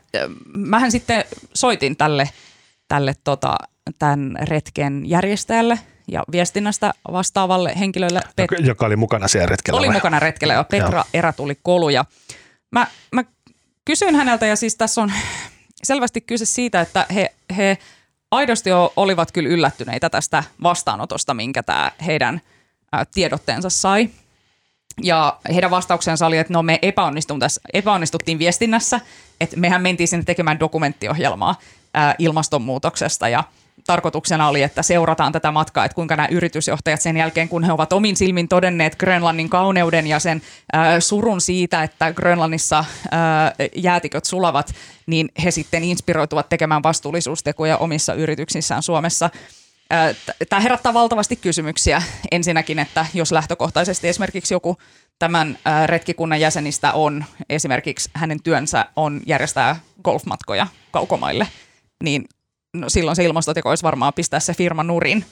mähän 0.58 0.92
sitten 0.92 1.24
soitin 1.54 1.98
tälle, 1.98 2.30
tälle 2.88 3.14
tota, 3.24 3.56
tämän 4.00 4.38
retken 4.42 5.10
järjestäjälle 5.10 5.80
ja 6.08 6.24
viestinnästä 6.32 6.94
vastaavalle 7.12 7.74
henkilölle. 7.80 8.22
Pet- 8.42 8.66
joka 8.66 8.86
oli 8.86 8.96
mukana 8.96 9.28
siellä 9.28 9.46
retkellä 9.48 9.78
Oli 9.78 9.88
vai? 9.88 9.96
mukana 9.96 10.20
retkellä 10.20 10.54
jo, 10.54 10.64
Petra 10.64 11.04
Erätuli 11.14 11.58
Kolu. 11.64 11.90
Ja 11.90 12.06
mä, 12.72 12.88
mä 13.12 13.24
kysyin 13.86 14.16
häneltä 14.16 14.46
ja 14.46 14.56
siis 14.56 14.76
tässä 14.76 15.02
on 15.02 15.12
selvästi 15.84 16.22
kyse 16.22 16.46
siitä, 16.46 16.82
että 16.82 17.06
he, 17.14 17.34
he 17.58 17.78
aidosti 18.32 18.70
olivat 18.96 19.32
kyllä 19.32 19.50
yllättyneitä 19.50 20.10
tästä 20.10 20.44
vastaanotosta, 20.64 21.34
minkä 21.34 21.64
tämä 21.64 21.92
heidän 22.06 22.42
tiedotteensa 23.14 23.70
sai. 23.70 24.10
ja 25.04 25.40
heidän 25.54 25.72
vastauksensa 25.72 26.26
oli, 26.26 26.38
että 26.38 26.54
no 26.54 26.64
me 26.64 26.80
epäonnistuttiin 27.74 28.40
viestinnässä, 28.40 29.00
että 29.42 29.58
mehän 29.58 29.82
mentiin 29.82 30.08
sinne 30.08 30.24
tekemään 30.24 30.60
dokumenttiohjelmaa 30.60 31.56
ilmastonmuutoksesta 32.20 33.30
ja 33.30 33.44
tarkoituksena 33.88 34.48
oli, 34.48 34.64
että 34.64 34.84
seurataan 34.84 35.32
tätä 35.32 35.52
matkaa, 35.52 35.86
että 35.86 35.96
kuinka 35.96 36.16
nämä 36.16 36.28
yritysjohtajat 36.32 37.02
sen 37.02 37.18
jälkeen, 37.18 37.50
kun 37.50 37.64
he 37.64 37.72
ovat 37.72 37.94
omin 37.94 38.16
silmin 38.16 38.48
todenneet 38.48 38.96
Grönlannin 38.96 39.50
kauneuden 39.50 40.08
ja 40.08 40.20
sen 40.20 40.42
ää, 40.74 41.00
surun 41.00 41.42
siitä, 41.42 41.84
että 41.84 42.14
Grönlannissa 42.14 42.86
ää, 43.12 43.54
jäätiköt 43.76 44.26
sulavat, 44.26 44.72
niin 45.08 45.30
he 45.44 45.52
sitten 45.52 45.84
inspiroituvat 45.84 46.50
tekemään 46.50 46.84
vastuullisuustekoja 46.84 47.78
omissa 47.78 48.14
yrityksissään 48.14 48.84
Suomessa. 48.84 49.30
Tämä 50.50 50.60
herättää 50.60 50.94
valtavasti 50.94 51.36
kysymyksiä. 51.36 52.02
Ensinnäkin, 52.32 52.80
että 52.80 53.06
jos 53.14 53.32
lähtökohtaisesti 53.32 54.08
esimerkiksi 54.08 54.54
joku 54.54 54.78
tämän 55.20 55.58
retkikunnan 55.86 56.40
jäsenistä 56.40 56.94
on, 56.94 57.26
esimerkiksi 57.50 58.10
hänen 58.14 58.44
työnsä 58.44 58.86
on 58.96 59.22
järjestää 59.26 59.80
golfmatkoja 60.04 60.68
kaukomaille, 60.92 61.48
niin 62.04 62.26
no 62.74 62.90
silloin 62.90 63.16
se 63.16 63.24
ilmastoteko 63.24 63.70
olisi 63.70 63.84
varmaan 63.84 64.14
pistää 64.14 64.40
se 64.40 64.54
firma 64.54 64.84
nurin, 64.84 65.26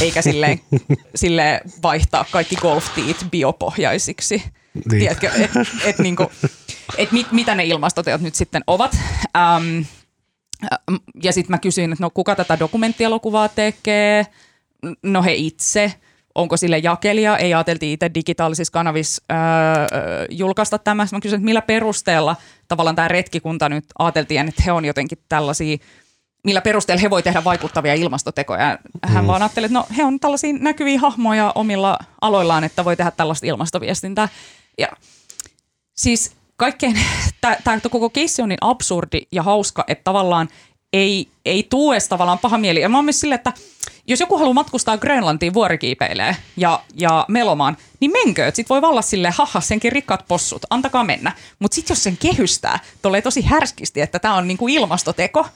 eikä 0.00 0.22
sille, 0.22 0.60
sille 1.14 1.60
vaihtaa 1.82 2.24
kaikki 2.30 2.56
golftiit 2.56 3.16
biopohjaisiksi. 3.30 4.42
Niin. 4.74 4.98
Tiedätkö, 4.98 5.30
et, 5.38 5.50
et 5.84 5.98
niinku, 5.98 6.32
et 6.98 7.12
mit, 7.12 7.32
mitä 7.32 7.54
ne 7.54 7.64
ilmastoteot 7.64 8.20
nyt 8.20 8.34
sitten 8.34 8.62
ovat. 8.66 8.96
Ähm, 9.36 9.80
ja 11.22 11.32
sitten 11.32 11.54
mä 11.54 11.58
kysyin, 11.58 11.92
että 11.92 12.04
no 12.04 12.10
kuka 12.10 12.36
tätä 12.36 12.58
dokumenttielokuvaa 12.58 13.48
tekee? 13.48 14.26
No 15.02 15.22
he 15.22 15.34
itse. 15.34 15.92
Onko 16.34 16.56
sille 16.56 16.78
jakelija? 16.78 17.38
Ei 17.38 17.54
ajateltiin 17.54 17.92
itse 17.92 18.10
digitaalisissa 18.14 18.72
kanavissa 18.72 19.22
öö, 19.32 19.36
julkaista 20.30 20.78
tämä. 20.78 21.06
Mä 21.12 21.20
kysyin, 21.20 21.38
että 21.38 21.44
millä 21.44 21.62
perusteella 21.62 22.36
tavallaan 22.68 22.96
tämä 22.96 23.08
retkikunta 23.08 23.68
nyt 23.68 23.84
ajateltiin, 23.98 24.48
että 24.48 24.62
he 24.62 24.72
on 24.72 24.84
jotenkin 24.84 25.18
tällaisia 25.28 25.76
millä 26.46 26.60
perusteella 26.60 27.00
he 27.00 27.10
voi 27.10 27.22
tehdä 27.22 27.44
vaikuttavia 27.44 27.94
ilmastotekoja. 27.94 28.78
Hän 29.02 29.24
mm. 29.24 29.26
vaan 29.26 29.42
ajatteli, 29.42 29.66
että 29.66 29.78
no 29.78 29.86
he 29.96 30.04
on 30.04 30.20
tällaisia 30.20 30.52
näkyviä 30.52 31.00
hahmoja 31.00 31.52
omilla 31.54 31.98
aloillaan, 32.20 32.64
että 32.64 32.84
voi 32.84 32.96
tehdä 32.96 33.10
tällaista 33.10 33.46
ilmastoviestintää. 33.46 34.28
Ja 34.78 34.88
siis 35.96 36.32
kaikkein, 36.56 36.98
tämä 37.64 37.80
koko 37.90 38.10
keissi 38.10 38.42
on 38.42 38.48
niin 38.48 38.58
absurdi 38.60 39.22
ja 39.32 39.42
hauska, 39.42 39.84
että 39.88 40.04
tavallaan 40.04 40.48
ei, 40.92 41.28
ei 41.44 41.62
tuu 41.62 41.92
edes 41.92 42.08
tavallaan 42.08 42.38
paha 42.38 42.58
mieli. 42.58 42.80
Ja 42.80 42.88
mä 42.88 42.98
oon 42.98 43.04
myös 43.04 43.20
silleen, 43.20 43.38
että 43.38 43.52
jos 44.06 44.20
joku 44.20 44.38
haluaa 44.38 44.54
matkustaa 44.54 44.98
Grönlantiin 44.98 45.54
vuorikiipeilee 45.54 46.36
ja, 46.56 46.80
ja 46.94 47.24
melomaan, 47.28 47.76
niin 48.00 48.10
menkö. 48.10 48.46
Sitten 48.54 48.74
voi 48.74 48.82
valla 48.82 49.02
sille 49.02 49.30
haha, 49.30 49.60
senkin 49.60 49.92
rikkaat 49.92 50.24
possut, 50.28 50.62
antakaa 50.70 51.04
mennä. 51.04 51.32
Mutta 51.58 51.74
sitten 51.74 51.94
jos 51.94 52.02
sen 52.02 52.16
kehystää, 52.16 52.78
tulee 53.02 53.22
tosi 53.22 53.42
härskisti, 53.42 54.00
että 54.00 54.18
tämä 54.18 54.34
on 54.34 54.48
niinku 54.48 54.68
ilmastoteko, 54.68 55.46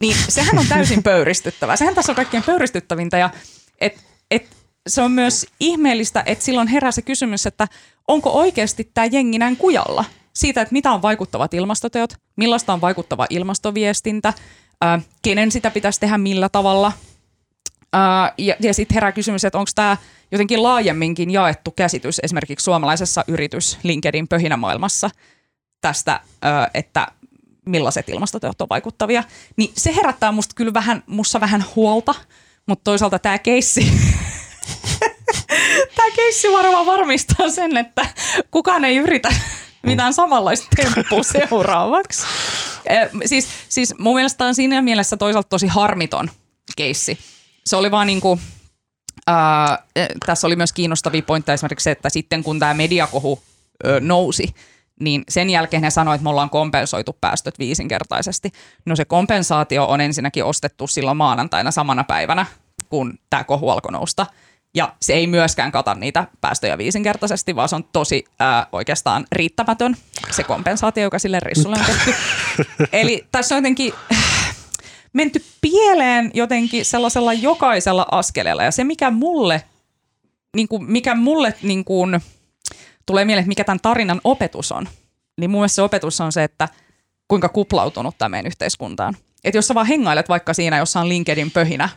niin 0.00 0.16
sehän 0.28 0.58
on 0.58 0.66
täysin 0.66 1.02
pöyristyttävää. 1.10 1.76
Sehän 1.76 1.94
tässä 1.94 2.12
on 2.12 2.16
kaikkein 2.16 2.42
pöyristyttävintä 2.42 3.18
ja 3.18 3.30
et, 3.80 4.04
et, 4.30 4.56
se 4.86 5.02
on 5.02 5.12
myös 5.12 5.46
ihmeellistä, 5.60 6.22
että 6.26 6.44
silloin 6.44 6.68
herää 6.68 6.90
se 6.90 7.02
kysymys, 7.02 7.46
että 7.46 7.68
onko 8.08 8.30
oikeasti 8.30 8.90
tämä 8.94 9.04
jengi 9.04 9.38
näin 9.38 9.56
kujalla 9.56 10.04
siitä, 10.32 10.60
että 10.60 10.72
mitä 10.72 10.92
on 10.92 11.02
vaikuttavat 11.02 11.54
ilmastoteot, 11.54 12.14
millaista 12.36 12.72
on 12.72 12.80
vaikuttava 12.80 13.26
ilmastoviestintä, 13.30 14.32
ää, 14.80 15.00
kenen 15.22 15.52
sitä 15.52 15.70
pitäisi 15.70 16.00
tehdä 16.00 16.18
millä 16.18 16.48
tavalla. 16.48 16.92
Ää, 17.92 18.32
ja 18.38 18.54
ja 18.60 18.74
sitten 18.74 18.94
herää 18.94 19.12
kysymys, 19.12 19.44
että 19.44 19.58
onko 19.58 19.70
tämä 19.74 19.96
jotenkin 20.32 20.62
laajemminkin 20.62 21.30
jaettu 21.30 21.70
käsitys 21.70 22.20
esimerkiksi 22.22 22.64
suomalaisessa 22.64 23.24
yritys 23.28 23.78
LinkedIn 23.82 24.28
pöhinämaailmassa 24.28 25.10
tästä, 25.80 26.20
ää, 26.42 26.70
että 26.74 27.06
millaiset 27.66 28.08
ilmastoteot 28.08 28.60
on 28.60 28.68
vaikuttavia, 28.70 29.24
niin 29.56 29.72
se 29.76 29.94
herättää 29.96 30.32
musta 30.32 30.54
kyllä 30.54 30.74
vähän, 30.74 31.02
mussa 31.06 31.40
vähän 31.40 31.64
huolta, 31.76 32.14
mutta 32.66 32.84
toisaalta 32.84 33.18
tämä 33.18 33.38
keissi, 33.38 33.92
tämä 35.96 36.10
keissi 36.16 36.52
varmaan 36.52 36.86
varmistaa 36.86 37.50
sen, 37.50 37.76
että 37.76 38.06
kukaan 38.50 38.84
ei 38.84 38.96
yritä 38.96 39.28
mitään 39.86 40.14
samanlaista 40.14 40.66
temppua 40.76 41.22
seuraavaksi. 41.22 42.22
Siis, 43.24 43.48
siis 43.68 43.94
mun 43.98 44.14
mielestä 44.14 44.44
on 44.44 44.54
siinä 44.54 44.82
mielessä 44.82 45.16
toisaalta 45.16 45.48
tosi 45.48 45.66
harmiton 45.66 46.30
keissi. 46.76 47.18
Se 47.66 47.76
oli 47.76 47.90
vaan 47.90 48.06
niin 48.06 48.20
kuin, 48.20 48.40
ää, 49.26 49.78
tässä 50.26 50.46
oli 50.46 50.56
myös 50.56 50.72
kiinnostavia 50.72 51.22
pointteja 51.22 51.54
esimerkiksi 51.54 51.84
se, 51.84 51.90
että 51.90 52.08
sitten 52.08 52.42
kun 52.42 52.58
tämä 52.58 52.74
mediakohu 52.74 53.42
ö, 53.86 54.00
nousi, 54.00 54.54
niin 55.00 55.24
sen 55.28 55.50
jälkeen 55.50 55.82
he 55.82 55.90
sanoivat, 55.90 56.14
että 56.14 56.24
me 56.24 56.30
ollaan 56.30 56.50
kompensoitu 56.50 57.16
päästöt 57.20 57.58
viisinkertaisesti. 57.58 58.52
No 58.84 58.96
se 58.96 59.04
kompensaatio 59.04 59.84
on 59.84 60.00
ensinnäkin 60.00 60.44
ostettu 60.44 60.86
silloin 60.86 61.16
maanantaina 61.16 61.70
samana 61.70 62.04
päivänä, 62.04 62.46
kun 62.88 63.18
tämä 63.30 63.44
kohu 63.44 63.70
alkoi 63.70 63.92
nousta. 63.92 64.26
Ja 64.74 64.92
se 65.02 65.12
ei 65.12 65.26
myöskään 65.26 65.72
kata 65.72 65.94
niitä 65.94 66.26
päästöjä 66.40 66.78
viisinkertaisesti, 66.78 67.56
vaan 67.56 67.68
se 67.68 67.76
on 67.76 67.84
tosi 67.84 68.24
ää, 68.38 68.66
oikeastaan 68.72 69.26
riittämätön 69.32 69.96
se 70.30 70.44
kompensaatio, 70.44 71.02
joka 71.02 71.18
sille 71.18 71.40
reissulle 71.40 71.76
on 71.78 71.84
tehty. 71.86 72.14
Eli 72.92 73.26
tässä 73.32 73.54
on 73.54 73.58
jotenkin 73.58 73.92
menty 75.12 75.44
pieleen 75.60 76.30
jotenkin 76.34 76.84
sellaisella 76.84 77.32
jokaisella 77.32 78.06
askeleella. 78.10 78.64
Ja 78.64 78.70
se, 78.70 78.84
mikä 78.84 79.10
mulle, 79.10 79.62
niin 80.56 80.68
kuin, 80.68 80.84
mikä 80.84 81.14
mulle 81.14 81.54
niin 81.62 81.84
kuin, 81.84 82.20
tulee 83.06 83.24
mieleen, 83.24 83.42
että 83.42 83.48
mikä 83.48 83.64
tämän 83.64 83.80
tarinan 83.82 84.20
opetus 84.24 84.72
on, 84.72 84.88
niin 85.36 85.50
mun 85.50 85.60
mielestä 85.60 85.74
se 85.74 85.82
opetus 85.82 86.20
on 86.20 86.32
se, 86.32 86.44
että 86.44 86.68
kuinka 87.28 87.48
kuplautunut 87.48 88.18
tämä 88.18 88.28
meidän 88.28 88.46
yhteiskuntaan. 88.46 89.16
Että 89.44 89.58
jos 89.58 89.68
sä 89.68 89.74
vaan 89.74 89.86
hengailet 89.86 90.28
vaikka 90.28 90.54
siinä 90.54 90.78
jossain 90.78 91.08
LinkedIn 91.08 91.50
pöhinä 91.50 91.88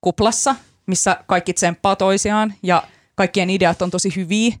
kuplassa, 0.00 0.54
missä 0.86 1.16
kaikki 1.26 1.52
tsemppaa 1.52 1.96
toisiaan 1.96 2.54
ja 2.62 2.82
kaikkien 3.14 3.50
ideat 3.50 3.82
on 3.82 3.90
tosi 3.90 4.16
hyviä 4.16 4.56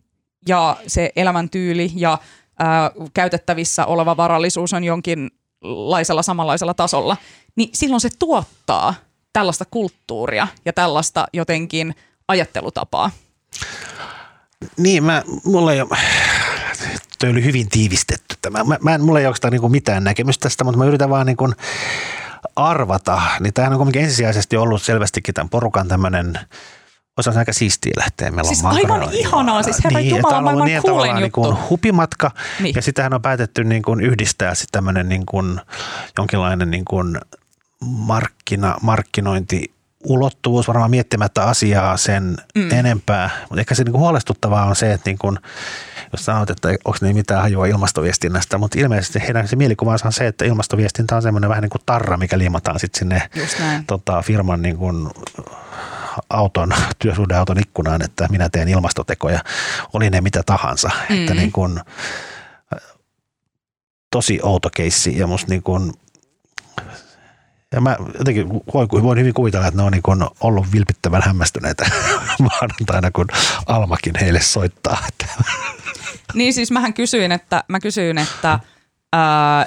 ja 0.48 0.76
se 0.86 1.12
elämäntyyli 1.16 1.92
ja 1.94 2.18
ää, 2.58 2.90
käytettävissä 3.14 3.86
oleva 3.86 4.16
varallisuus 4.16 4.72
on 4.72 4.84
jonkinlaisella 4.84 6.22
samanlaisella 6.22 6.74
tasolla, 6.74 7.16
niin 7.56 7.70
silloin 7.72 8.00
se 8.00 8.08
tuottaa 8.18 8.94
tällaista 9.32 9.64
kulttuuria 9.64 10.48
ja 10.64 10.72
tällaista 10.72 11.26
jotenkin 11.32 11.94
ajattelutapaa. 12.28 13.10
Niin, 14.76 15.04
mä, 15.04 15.22
mulla 15.44 15.72
ei 15.72 15.80
ole, 15.80 15.98
toi 17.18 17.30
oli 17.30 17.44
hyvin 17.44 17.68
tiivistetty 17.68 18.36
tämä. 18.42 18.64
Mä, 18.64 18.76
mä 18.82 18.94
en, 18.94 19.04
mulla 19.04 19.20
ei 19.20 19.26
oikeastaan 19.26 19.52
niin 19.52 19.70
mitään 19.70 20.04
näkemystä 20.04 20.42
tästä, 20.42 20.64
mutta 20.64 20.78
mä 20.78 20.84
yritän 20.84 21.10
vaan 21.10 21.26
niin 21.26 21.36
kuin 21.36 21.54
arvata. 22.56 23.22
Niin 23.40 23.54
tämähän 23.54 23.72
on 23.72 23.78
kuitenkin 23.78 24.02
ensisijaisesti 24.02 24.56
ollut 24.56 24.82
selvästikin 24.82 25.34
tämän 25.34 25.48
porukan 25.48 25.88
tämmöinen 25.88 26.38
Osa 27.16 27.32
aika 27.36 27.52
siistiä 27.52 27.92
lähteä 27.96 28.30
melomaan. 28.30 28.56
Siis 28.56 28.64
aivan 28.64 29.08
ihanaa, 29.12 29.62
siis 29.62 29.84
herra 29.84 30.00
niin, 30.00 30.16
Jumala, 30.16 30.40
maailman 30.40 30.66
niin, 30.66 30.82
kuulen 30.82 31.08
juttu. 31.08 31.20
Niin 31.20 31.32
kuin 31.32 31.56
hupimatka, 31.70 32.30
niin. 32.60 32.74
ja 32.74 32.82
sitähän 32.82 33.14
on 33.14 33.22
päätetty 33.22 33.64
niin 33.64 33.82
kuin 33.82 34.00
yhdistää 34.00 34.54
sitten 34.54 34.72
tämmöinen 34.72 35.08
niin 35.08 35.26
kuin, 35.26 35.60
jonkinlainen 36.18 36.70
niin 36.70 36.84
kuin 36.84 37.20
markkina, 37.80 38.76
markkinointi 38.82 39.75
ulottuvuus 40.04 40.68
varmaan 40.68 40.90
miettimättä 40.90 41.42
asiaa 41.42 41.96
sen 41.96 42.36
mm. 42.54 42.70
enempää. 42.70 43.30
Mutta 43.40 43.60
ehkä 43.60 43.74
se 43.74 43.84
niin 43.84 43.92
kuin 43.92 44.00
huolestuttavaa 44.00 44.64
on 44.64 44.76
se, 44.76 44.92
että 44.92 45.10
niin 45.10 45.18
kuin, 45.18 45.38
jos 46.12 46.24
sanot, 46.24 46.50
että 46.50 46.68
onko 46.68 46.98
ne 47.00 47.12
mitään 47.12 47.42
hajua 47.42 47.66
ilmastoviestinnästä, 47.66 48.58
mutta 48.58 48.78
ilmeisesti 48.80 49.20
heidän 49.20 49.48
se 49.48 49.56
mielikuvansa 49.56 50.06
on 50.06 50.12
se, 50.12 50.26
että 50.26 50.44
ilmastoviestintä 50.44 51.16
on 51.16 51.22
semmoinen 51.22 51.50
vähän 51.50 51.62
niin 51.62 51.70
kuin 51.70 51.82
tarra, 51.86 52.16
mikä 52.16 52.38
liimataan 52.38 52.80
sitten 52.80 52.98
sinne 52.98 53.30
tota, 53.86 54.22
firman 54.22 54.62
niin 54.62 54.76
kuin 54.76 55.08
auton, 56.30 56.72
työsuhdeauton 56.98 57.58
ikkunaan, 57.58 58.02
että 58.02 58.28
minä 58.30 58.48
teen 58.48 58.68
ilmastotekoja, 58.68 59.40
oli 59.92 60.10
ne 60.10 60.20
mitä 60.20 60.42
tahansa. 60.46 60.90
Mm. 61.08 61.20
Että 61.20 61.34
niin 61.34 61.52
kuin, 61.52 61.80
tosi 64.10 64.40
outo 64.42 64.68
keissi 64.76 65.18
ja 65.18 65.26
musta 65.26 65.50
niin 65.50 65.62
kuin, 65.62 65.92
ja 67.72 67.80
mä 67.80 67.96
jotenkin 68.18 68.48
voin 69.02 69.18
hyvin 69.18 69.34
kuvitella, 69.34 69.66
että 69.66 69.80
ne 69.80 69.82
on 69.82 69.92
niin 69.92 70.02
kuin 70.02 70.24
ollut 70.40 70.66
vilpittävän 70.72 71.22
hämmästyneitä 71.22 71.90
maanantaina, 72.38 73.10
kun 73.10 73.26
Almakin 73.66 74.12
heille 74.20 74.40
soittaa. 74.40 75.06
niin 76.34 76.54
siis 76.54 76.70
mähän 76.70 76.94
kysyin, 76.94 77.32
että, 77.32 77.64
mä 77.68 77.80
kysyin, 77.80 78.18
että 78.18 78.60
ää, 79.12 79.66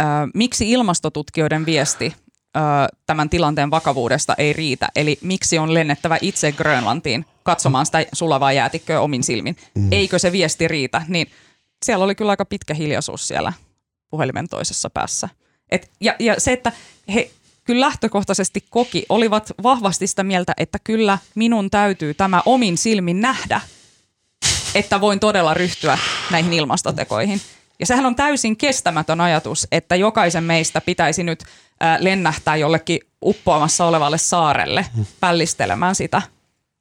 ää, 0.00 0.28
miksi 0.34 0.70
ilmastotutkijoiden 0.70 1.66
viesti 1.66 2.16
ää, 2.54 2.88
tämän 3.06 3.30
tilanteen 3.30 3.70
vakavuudesta 3.70 4.34
ei 4.38 4.52
riitä. 4.52 4.88
Eli 4.96 5.18
miksi 5.20 5.58
on 5.58 5.74
lennettävä 5.74 6.18
itse 6.20 6.52
Grönlantiin 6.52 7.26
katsomaan 7.42 7.86
sitä 7.86 8.06
sulavaa 8.12 8.52
jäätikköä 8.52 9.00
omin 9.00 9.22
silmin. 9.22 9.56
Mm. 9.74 9.88
Eikö 9.92 10.18
se 10.18 10.32
viesti 10.32 10.68
riitä? 10.68 11.02
Niin 11.08 11.30
siellä 11.84 12.04
oli 12.04 12.14
kyllä 12.14 12.30
aika 12.30 12.44
pitkä 12.44 12.74
hiljaisuus 12.74 13.28
siellä 13.28 13.52
puhelimen 14.10 14.48
toisessa 14.48 14.90
päässä. 14.90 15.28
Et, 15.74 15.90
ja, 16.00 16.14
ja 16.18 16.34
se, 16.38 16.52
että 16.52 16.72
he 17.14 17.30
kyllä 17.64 17.86
lähtökohtaisesti 17.86 18.64
koki, 18.70 19.06
olivat 19.08 19.52
vahvasti 19.62 20.06
sitä 20.06 20.22
mieltä, 20.22 20.52
että 20.56 20.78
kyllä 20.84 21.18
minun 21.34 21.70
täytyy 21.70 22.14
tämä 22.14 22.42
omin 22.46 22.78
silmin 22.78 23.20
nähdä. 23.20 23.60
että 24.74 25.00
voin 25.00 25.20
todella 25.20 25.54
ryhtyä 25.54 25.98
näihin 26.30 26.52
ilmastotekoihin. 26.52 27.40
Ja 27.78 27.86
sehän 27.86 28.06
on 28.06 28.16
täysin 28.16 28.56
kestämätön 28.56 29.20
ajatus, 29.20 29.66
että 29.72 29.96
jokaisen 29.96 30.44
meistä 30.44 30.80
pitäisi 30.80 31.22
nyt 31.22 31.44
lennähtää 31.98 32.56
jollekin 32.56 33.00
uppoamassa 33.22 33.84
olevalle 33.84 34.18
saarelle 34.18 34.86
pällistelemään 35.20 35.94
sitä, 35.94 36.22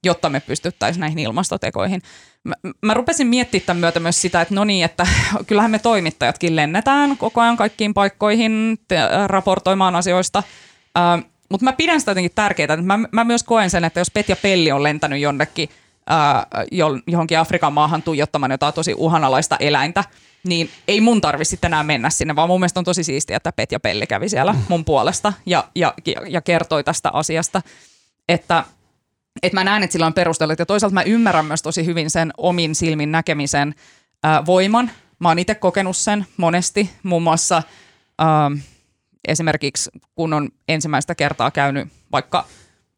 jotta 0.04 0.30
me 0.30 0.40
pystyttäisiin 0.40 1.02
näihin 1.02 1.20
ilmastotekoihin. 1.20 2.02
Mä, 2.44 2.54
mä 2.82 2.94
rupesin 2.94 3.28
miettimään 3.28 3.66
tämän 3.66 3.80
myötä 3.80 4.00
myös 4.00 4.22
sitä, 4.22 4.42
että 4.42 4.56
no 4.56 4.64
niin, 4.64 4.86
että 4.86 5.08
kyllähän 5.48 5.72
me 5.72 5.80
toimittajatkin 5.80 6.56
lennetään 6.56 7.18
koko 7.18 7.42
ajan 7.42 7.58
kaikkiin 7.58 7.94
paikkoihin 7.94 8.78
te, 8.88 8.98
raportoimaan 9.28 9.96
asioista. 9.96 10.44
Äh, 10.98 11.26
mutta 11.50 11.64
mä 11.64 11.74
pidän 11.74 12.00
sitä 12.00 12.12
jotenkin 12.12 12.32
tärkeää, 12.36 12.78
mä, 12.78 13.00
mä 13.12 13.24
myös 13.24 13.44
koen 13.44 13.70
sen, 13.70 13.84
että 13.84 14.00
jos 14.00 14.12
Petja 14.12 14.36
Pelli 14.36 14.72
on 14.72 14.84
lentänyt 14.84 15.20
jonnekin 15.20 15.70
äh, 16.12 16.46
johonkin 17.08 17.40
Afrikan 17.40 17.74
maahan 17.74 18.04
tuijottamaan 18.04 18.52
jotain 18.52 18.74
tosi 18.74 18.94
uhanalaista 18.98 19.58
eläintä, 19.60 20.04
niin 20.44 20.70
ei 20.88 21.02
mun 21.02 21.22
tarvi 21.22 21.46
sitten 21.46 21.70
enää 21.70 21.84
mennä 21.84 22.10
sinne, 22.10 22.36
vaan 22.36 22.50
mun 22.50 22.60
mielestä 22.60 22.80
on 22.80 22.84
tosi 22.84 23.04
siistiä, 23.04 23.38
että 23.38 23.52
Petja 23.52 23.80
Pelli 23.80 24.08
kävi 24.08 24.30
siellä 24.30 24.56
mun 24.70 24.86
puolesta 24.86 25.34
ja, 25.46 25.64
ja, 25.76 25.94
ja 26.28 26.42
kertoi 26.42 26.84
tästä 26.84 27.10
asiasta, 27.14 27.62
että 28.30 28.64
että 29.42 29.56
mä 29.56 29.64
näen, 29.64 29.84
että 29.84 29.92
sillä 29.92 30.06
on 30.06 30.14
perustelut 30.14 30.60
ja 30.60 30.66
toisaalta 30.66 30.94
mä 30.94 31.04
ymmärrän 31.04 31.46
myös 31.46 31.62
tosi 31.62 31.86
hyvin 31.86 32.10
sen 32.10 32.32
omin 32.38 32.76
silmin 32.76 33.12
näkemisen 33.12 33.76
ää, 34.24 34.46
voiman. 34.46 34.92
Mä 35.20 35.28
oon 35.28 35.40
itse 35.40 35.56
kokenut 35.56 35.98
sen 35.98 36.26
monesti, 36.38 36.90
muun 37.04 37.24
muassa 37.24 37.64
ää, 38.20 38.52
esimerkiksi 39.28 39.90
kun 40.16 40.34
on 40.34 40.50
ensimmäistä 40.68 41.16
kertaa 41.16 41.52
käynyt 41.52 41.88
vaikka 42.12 42.46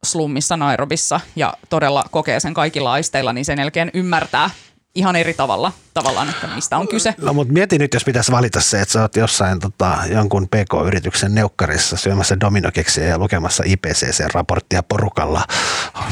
slummissa 0.03 0.57
Nairobissa 0.57 1.19
ja 1.36 1.53
todella 1.69 2.03
kokee 2.11 2.39
sen 2.39 2.53
kaikilla 2.53 2.91
aisteilla, 2.91 3.33
niin 3.33 3.45
sen 3.45 3.59
jälkeen 3.59 3.91
ymmärtää 3.93 4.49
ihan 4.96 5.16
eri 5.16 5.34
tavalla 5.34 5.72
tavallaan, 5.96 6.30
että 6.30 6.48
mistä 6.48 6.78
on 6.78 6.88
kyse. 6.88 7.16
No 7.22 7.34
mutta 7.34 7.54
mieti 7.54 7.78
nyt, 7.78 7.93
jos 7.93 8.06
pitäisi 8.06 8.32
valita 8.32 8.62
se, 8.62 8.82
että 8.82 8.91
sä 8.91 9.02
oot 9.02 9.16
jossain 9.16 9.60
tota, 9.60 9.98
jonkun 10.10 10.48
PK-yrityksen 10.48 11.36
neukkarissa 11.36 11.98
syömässä 11.98 12.39
dominokeksiä 12.39 13.08
ja 13.08 13.18
lukemassa 13.18 13.64
IPCC-raporttia 13.66 14.84
porukalla. 14.84 15.41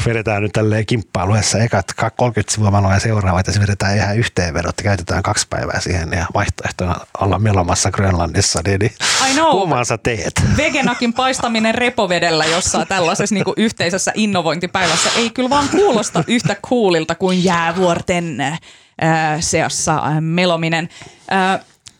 Vedetään 0.06 0.42
nyt 0.42 0.52
tälleen 0.52 0.86
kimppailuessa 0.86 1.58
ekat 1.58 1.86
30 2.16 2.54
sivua 2.54 2.92
ja 2.92 3.00
seuraavat 3.00 3.46
ja 3.46 3.52
se 3.52 3.60
vedetään 3.60 3.96
ihan 3.96 4.16
yhteenvedot 4.16 4.74
ja 4.78 4.84
käytetään 4.84 5.22
kaksi 5.22 5.46
päivää 5.50 5.80
siihen 5.80 6.12
ja 6.12 6.26
vaihtoehtona 6.34 6.96
olla 7.20 7.38
melomassa 7.38 7.90
Grönlannissa, 7.90 8.60
niin, 8.66 8.80
niin 8.80 8.92
kumman 9.50 9.86
sä 9.86 9.98
teet? 9.98 10.42
Vegenakin 10.56 11.12
paistaminen 11.12 11.74
repovedellä 11.74 12.44
jossain 12.44 12.88
tällaisessa 12.88 13.34
niin 13.34 13.44
kuin 13.44 13.54
yhteisessä 13.56 14.12
innovointipäivässä 14.14 15.10
ei 15.16 15.30
kyllä 15.30 15.50
vaan 15.50 15.68
kuulosta 15.68 16.24
yhtä 16.26 16.56
kuulilta 16.68 17.14
kuin 17.14 17.44
jäävuorten 17.44 18.36
seassa 19.40 20.02
melominen. 20.20 20.88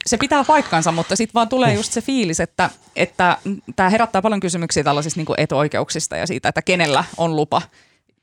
Se 0.07 0.17
pitää 0.17 0.45
paikkansa, 0.45 0.93
mutta 0.93 1.17
sitten 1.17 1.35
vaan 1.35 1.49
tulee 1.49 1.75
just 1.75 1.93
se 1.93 2.01
fiilis, 2.01 2.41
että 2.41 2.71
että 2.97 3.39
tämä 3.77 3.91
herättää 3.91 4.23
paljon 4.23 4.41
kysymyksiä 4.41 4.85
tällaisista 4.85 5.21
niin 5.21 5.27
etuoikeuksista 5.37 6.17
ja 6.17 6.27
siitä, 6.27 6.49
että 6.49 6.63
kenellä 6.63 7.05
on 7.17 7.37
lupa 7.37 7.63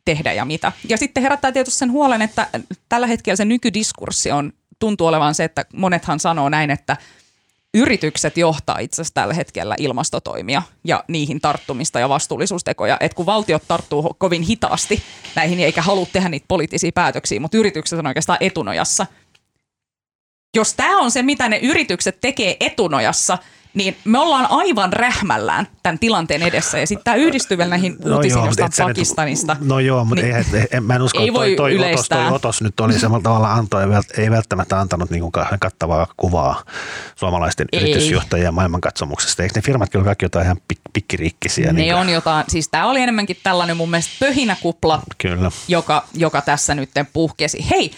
tehdä 0.06 0.34
ja 0.34 0.46
mitä. 0.46 0.72
Ja 0.90 0.98
sitten 0.98 1.24
herättää 1.24 1.52
tietysti 1.52 1.80
sen 1.80 1.92
huolen, 1.92 2.22
että 2.22 2.48
tällä 2.90 3.08
hetkellä 3.08 3.36
se 3.36 3.46
nykydiskurssi 3.46 4.32
on, 4.32 4.54
tuntuu 4.80 5.08
olevan 5.08 5.36
se, 5.36 5.44
että 5.44 5.66
monethan 5.74 6.20
sanoo 6.20 6.50
näin, 6.50 6.72
että– 6.72 6.98
yritykset 7.74 8.38
johtaa 8.38 8.80
itse 8.80 9.02
asiassa 9.02 9.14
tällä 9.14 9.34
hetkellä 9.34 9.76
ilmastotoimia 9.80 10.62
ja 10.84 11.04
niihin 11.08 11.42
tarttumista 11.42 12.00
ja 12.00 12.10
vastuullisuustekoja. 12.10 12.98
Et 13.00 13.14
kun 13.14 13.26
valtiot 13.26 13.64
tarttuu 13.68 14.16
kovin 14.18 14.42
hitaasti 14.42 15.04
näihin 15.36 15.60
eikä 15.60 15.82
halua 15.82 16.08
tehdä 16.14 16.30
niitä 16.30 16.46
poliittisia 16.48 16.92
päätöksiä, 16.96 17.40
mutta 17.40 17.58
yritykset 17.58 18.00
on 18.00 18.08
oikeastaan 18.08 18.38
etunojassa. 18.42 19.06
Jos 20.56 20.74
tämä 20.74 21.00
on 21.00 21.12
se, 21.12 21.22
mitä 21.22 21.50
ne 21.50 21.58
yritykset 21.58 22.22
tekee 22.22 22.58
etunojassa– 22.60 23.38
niin 23.74 23.98
me 24.06 24.20
ollaan 24.20 24.48
aivan 24.50 24.94
rähmällään 24.94 25.68
tämän 25.84 26.00
tilanteen 26.00 26.42
edessä. 26.42 26.80
Ja 26.80 26.88
sitten 26.88 27.04
tämä 27.04 27.16
yhdistyy 27.16 27.58
vielä 27.58 27.70
näihin 27.70 27.96
no 28.04 28.16
uutisiin 28.16 28.40
joo, 28.40 28.46
jostain 28.46 28.72
Pakistanista. 28.90 29.54
Nyt, 29.54 29.68
no 29.68 29.80
joo, 29.80 30.06
mutta 30.06 30.24
niin, 30.24 30.36
ei, 30.36 30.44
ei, 30.72 30.80
mä 30.80 30.96
en 30.96 31.02
usko, 31.02 31.20
että 31.20 31.34
toi, 31.34 31.56
toi, 31.56 31.92
otos, 31.92 32.10
toi 32.10 32.28
otos 32.32 32.62
nyt 32.62 32.80
oli 32.80 33.00
samalla 33.00 33.24
tavalla 33.24 33.54
antoi, 33.54 33.84
ei 34.18 34.32
välttämättä 34.32 34.80
antanut 34.80 35.10
niin 35.10 35.22
kuin 35.22 35.32
kattavaa 35.60 36.08
kuvaa 36.18 36.64
suomalaisten 37.16 37.68
ei. 37.72 37.80
yritysjohtajien 37.80 38.54
maailmankatsomuksesta. 38.54 39.44
Eikö 39.44 39.54
ne 39.56 39.62
firmat 39.62 39.90
kyllä 39.90 40.06
kaikki 40.06 40.26
jotain 40.26 40.46
ihan 40.46 40.58
pik, 40.68 40.80
pikkiriikkisiä? 40.94 41.74
Ne 41.74 41.82
niin 41.82 41.96
on 41.96 42.10
jotain, 42.10 42.46
siis 42.48 42.70
tämä 42.70 42.86
oli 42.86 43.02
enemmänkin 43.02 43.38
tällainen 43.44 43.78
mun 43.78 43.90
mielestä 43.90 44.12
pöhinäkupla, 44.20 45.02
kyllä. 45.18 45.52
Joka, 45.68 46.04
joka 46.14 46.42
tässä 46.42 46.76
nyt 46.76 46.90
puhkesi. 47.14 47.70
Hei, 47.70 47.92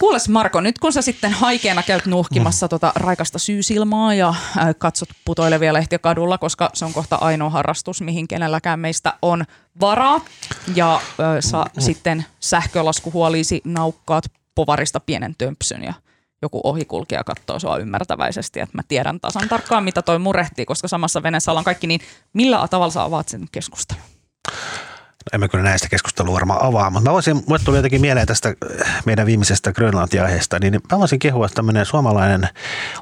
Kuules 0.00 0.28
Marko, 0.28 0.60
nyt 0.60 0.78
kun 0.78 0.92
sä 0.92 1.02
sitten 1.02 1.32
haikeena 1.32 1.82
käyt 1.82 2.06
nuhkimassa 2.06 2.66
mm. 2.66 2.68
tota 2.68 2.92
raikasta 2.96 3.38
syysilmaa 3.38 4.14
ja 4.14 4.28
äh, 4.28 4.74
katsot 4.78 5.08
putoilevia 5.24 5.72
lehtiä 5.72 5.98
kadulla, 5.98 6.38
koska 6.38 6.70
se 6.74 6.84
on 6.84 6.92
kohta 6.92 7.16
ainoa 7.16 7.50
harrastus, 7.50 8.02
mihin 8.02 8.28
kenelläkään 8.28 8.80
meistä 8.80 9.12
on 9.22 9.44
varaa. 9.80 10.20
Ja 10.74 10.94
äh, 10.94 11.00
sä 11.40 11.58
mm. 11.58 11.80
sitten 11.80 12.24
sähkölaskuhuoliisi 12.40 13.60
naukkaat 13.64 14.24
povarista 14.54 15.00
pienen 15.00 15.34
tömpsyn 15.38 15.82
ja 15.82 15.94
joku 16.42 16.60
ohikulkija 16.64 17.24
katsoo 17.24 17.58
sua 17.58 17.78
ymmärtäväisesti, 17.78 18.60
että 18.60 18.78
mä 18.78 18.82
tiedän 18.88 19.20
tasan 19.20 19.48
tarkkaan, 19.48 19.84
mitä 19.84 20.02
toi 20.02 20.18
murehtii, 20.18 20.64
koska 20.66 20.88
samassa 20.88 21.22
veneessä 21.22 21.52
ollaan 21.52 21.64
kaikki, 21.64 21.86
niin 21.86 22.00
millä 22.32 22.68
tavalla 22.68 22.92
sä 22.92 23.02
avaat 23.02 23.28
sen 23.28 23.46
keskustelun? 23.52 24.15
Emme 25.32 25.48
kyllä 25.48 25.64
näistä 25.64 25.88
keskustelua 25.88 26.34
varmaan 26.34 26.64
avaa, 26.64 26.90
mutta 26.90 27.10
mä 27.10 27.14
voisin, 27.14 27.36
mulle 27.46 27.58
tuli 27.64 27.76
jotenkin 27.76 28.00
mieleen 28.00 28.26
tästä 28.26 28.48
äh, 28.48 29.02
meidän 29.04 29.26
viimeisestä 29.26 29.72
Grönlantia-aiheesta, 29.72 30.58
niin 30.58 30.80
mä 30.92 30.98
voisin 30.98 31.18
kehua 31.18 31.48
tämmöinen 31.48 31.86
suomalainen 31.86 32.48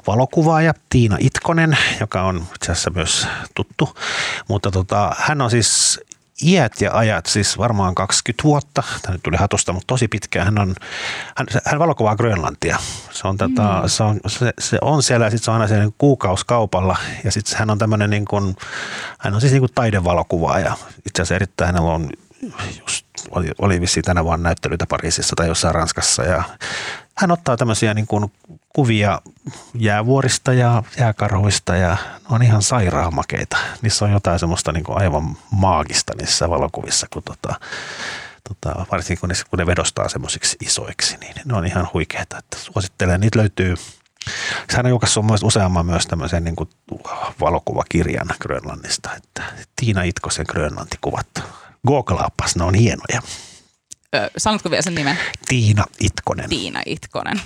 valokuvaaja 0.07 0.73
Tiina 0.89 1.17
Itkonen, 1.19 1.77
joka 1.99 2.21
on 2.21 2.45
itse 2.55 2.71
asiassa 2.71 2.91
myös 2.95 3.27
tuttu, 3.55 3.97
mutta 4.47 4.71
tota, 4.71 5.15
hän 5.19 5.41
on 5.41 5.51
siis 5.51 5.99
iät 6.43 6.81
ja 6.81 6.97
ajat, 6.97 7.25
siis 7.25 7.57
varmaan 7.57 7.95
20 7.95 8.43
vuotta, 8.43 8.83
tämä 9.01 9.13
nyt 9.13 9.23
tuli 9.23 9.37
hatusta, 9.37 9.73
mutta 9.73 9.87
tosi 9.87 10.07
pitkään, 10.07 10.45
hän, 10.45 10.59
on, 10.59 10.75
hän, 11.37 11.47
hän 11.65 11.79
valokuvaa 11.79 12.15
Grönlantia. 12.15 12.77
Se 13.11 13.27
on, 13.27 13.37
tätä, 13.37 13.61
mm. 13.81 13.87
se 13.87 14.03
on, 14.03 14.19
se, 14.27 14.53
se 14.59 14.77
on 14.81 15.03
siellä 15.03 15.25
ja 15.25 15.29
sitten 15.29 15.45
se 15.45 15.51
on 15.51 15.55
aina 15.55 15.67
siellä 15.67 15.91
kuukauskaupalla 15.97 16.97
ja 17.23 17.31
sitten 17.31 17.57
hän 17.57 17.69
on 17.69 17.77
tämmöinen 17.77 18.09
niin 18.09 18.25
kuin, 18.25 18.55
hän 19.19 19.33
on 19.33 19.41
siis 19.41 19.53
niin 19.53 19.61
kuin 19.61 19.73
taidevalokuvaaja. 19.75 20.77
Itse 21.05 21.21
asiassa 21.21 21.35
erittäin 21.35 21.67
hänellä 21.67 21.91
on 21.91 22.09
just, 22.79 23.05
oli, 23.31 23.51
oli 23.57 23.81
vissiin 23.81 24.03
tänä 24.03 24.23
vuonna 24.23 24.43
näyttelyitä 24.43 24.85
Pariisissa 24.89 25.35
tai 25.35 25.47
jossain 25.47 25.75
Ranskassa 25.75 26.23
ja 26.23 26.43
hän 27.17 27.31
ottaa 27.31 27.57
tämmöisiä 27.57 27.93
niin 27.93 28.07
kuin 28.07 28.31
kuvia 28.69 29.21
jäävuorista 29.73 30.53
ja 30.53 30.83
jääkarhuista 30.97 31.75
ja 31.75 31.89
ne 31.89 32.25
on 32.29 32.43
ihan 32.43 32.61
sairaamakeita. 32.61 33.57
Niissä 33.81 34.05
on 34.05 34.11
jotain 34.11 34.39
semmoista 34.39 34.71
niin 34.71 34.83
kuin 34.83 35.01
aivan 35.01 35.37
maagista 35.51 36.13
niissä 36.17 36.49
valokuvissa, 36.49 37.07
kun 37.13 37.23
tota, 37.23 37.55
tota, 38.49 38.85
varsinkin 38.91 39.19
kun 39.19 39.29
ne, 39.29 39.35
kun 39.49 39.59
ne 39.59 39.65
vedostaa 39.65 40.09
semmoisiksi 40.09 40.57
isoiksi, 40.61 41.17
niin 41.17 41.35
ne 41.45 41.55
on 41.55 41.65
ihan 41.65 41.89
huikeita. 41.93 42.37
Että 42.37 42.57
suosittelen, 42.57 43.21
niitä 43.21 43.39
löytyy 43.39 43.75
hän 44.75 44.85
on 44.85 44.89
julkaissut 44.89 45.25
useamman 45.43 45.85
myös 45.85 46.07
tämmöisen 46.07 46.43
niin 46.43 46.55
kuin 46.55 46.69
valokuvakirjan 47.41 48.27
Grönlannista, 48.39 49.09
että 49.17 49.43
Tiina 49.75 50.03
Itkosen 50.03 50.45
Grönlantikuvat. 50.49 51.27
Googlaapas, 51.85 52.55
ne 52.55 52.63
on 52.63 52.73
hienoja. 52.73 53.21
Ö, 54.15 54.29
sanotko 54.37 54.71
vielä 54.71 54.81
sen 54.81 54.95
nimen? 54.95 55.17
Tiina 55.47 55.85
Itkonen. 55.99 56.49
Tiina 56.49 56.81
Itkonen. 56.85 57.41